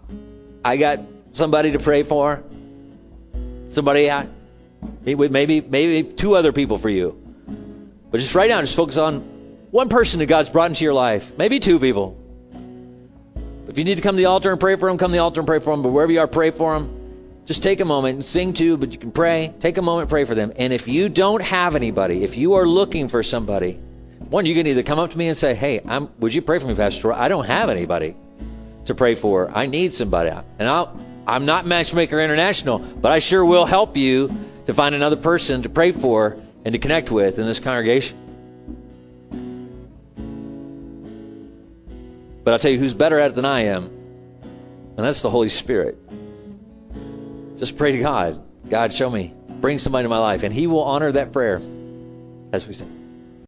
I 0.63 0.77
got 0.77 0.99
somebody 1.31 1.71
to 1.71 1.79
pray 1.79 2.03
for. 2.03 2.43
Somebody, 3.67 4.11
I, 4.11 4.27
maybe 5.03 5.61
maybe 5.61 6.03
two 6.03 6.35
other 6.35 6.53
people 6.53 6.77
for 6.77 6.89
you. 6.89 7.21
But 8.11 8.21
just 8.21 8.35
right 8.35 8.49
now, 8.49 8.61
just 8.61 8.75
focus 8.75 8.97
on 8.97 9.21
one 9.71 9.89
person 9.89 10.19
that 10.19 10.27
God's 10.27 10.49
brought 10.49 10.71
into 10.71 10.83
your 10.83 10.93
life. 10.93 11.37
Maybe 11.37 11.59
two 11.59 11.79
people. 11.79 12.17
If 13.67 13.77
you 13.77 13.83
need 13.83 13.95
to 13.95 14.01
come 14.01 14.15
to 14.15 14.17
the 14.17 14.25
altar 14.25 14.51
and 14.51 14.59
pray 14.59 14.75
for 14.75 14.89
them, 14.89 14.97
come 14.97 15.09
to 15.09 15.13
the 15.13 15.19
altar 15.19 15.39
and 15.39 15.47
pray 15.47 15.59
for 15.59 15.73
them. 15.73 15.81
But 15.81 15.89
wherever 15.89 16.11
you 16.11 16.19
are, 16.19 16.27
pray 16.27 16.51
for 16.51 16.73
them. 16.73 17.01
Just 17.45 17.61
take 17.61 17.79
a 17.79 17.85
moment 17.85 18.15
and 18.15 18.25
sing 18.25 18.53
too, 18.53 18.77
but 18.77 18.91
you 18.91 18.97
can 18.97 19.11
pray. 19.11 19.53
Take 19.59 19.77
a 19.77 19.81
moment, 19.81 20.09
pray 20.09 20.25
for 20.25 20.33
them. 20.33 20.53
And 20.55 20.73
if 20.73 20.87
you 20.87 21.09
don't 21.09 21.41
have 21.41 21.75
anybody, 21.75 22.23
if 22.23 22.37
you 22.37 22.55
are 22.55 22.67
looking 22.67 23.07
for 23.07 23.21
somebody, 23.21 23.73
one, 24.29 24.45
you 24.45 24.55
can 24.55 24.65
either 24.65 24.81
come 24.81 24.97
up 24.97 25.11
to 25.11 25.17
me 25.17 25.27
and 25.27 25.37
say, 25.37 25.53
"Hey, 25.53 25.81
I'm, 25.85 26.09
would 26.19 26.33
you 26.33 26.41
pray 26.41 26.57
for 26.57 26.67
me, 26.67 26.75
Pastor? 26.75 27.13
I 27.13 27.27
don't 27.27 27.45
have 27.45 27.69
anybody 27.69 28.15
to 28.85 28.95
pray 28.95 29.13
for. 29.13 29.51
I 29.53 29.67
need 29.67 29.93
somebody." 29.93 30.31
And 30.31 30.67
I'll, 30.67 30.99
I'm 31.27 31.45
not 31.45 31.67
Matchmaker 31.67 32.19
International, 32.19 32.79
but 32.79 33.11
I 33.11 33.19
sure 33.19 33.45
will 33.45 33.65
help 33.65 33.95
you 33.95 34.35
to 34.65 34.73
find 34.73 34.95
another 34.95 35.15
person 35.15 35.61
to 35.63 35.69
pray 35.69 35.91
for 35.91 36.37
and 36.63 36.73
to 36.73 36.79
connect 36.79 37.11
with 37.11 37.37
in 37.37 37.45
this 37.45 37.59
congregation. 37.59 38.17
But 42.45 42.53
I'll 42.53 42.59
tell 42.59 42.71
you 42.71 42.77
who's 42.77 42.93
better 42.93 43.19
at 43.19 43.31
it 43.31 43.35
than 43.35 43.45
I 43.45 43.61
am, 43.61 43.85
and 43.85 44.99
that's 44.99 45.23
the 45.23 45.31
Holy 45.31 45.49
Spirit. 45.49 45.97
Just 47.57 47.75
pray 47.75 47.93
to 47.93 47.99
God. 47.99 48.41
God, 48.69 48.93
show 48.93 49.09
me. 49.09 49.33
Bring 49.49 49.79
somebody 49.79 50.05
to 50.05 50.09
my 50.09 50.19
life. 50.19 50.43
And 50.43 50.53
He 50.53 50.67
will 50.67 50.83
honor 50.83 51.11
that 51.11 51.33
prayer 51.33 51.59
as 52.53 52.67
we 52.67 52.75
sing. 52.75 53.04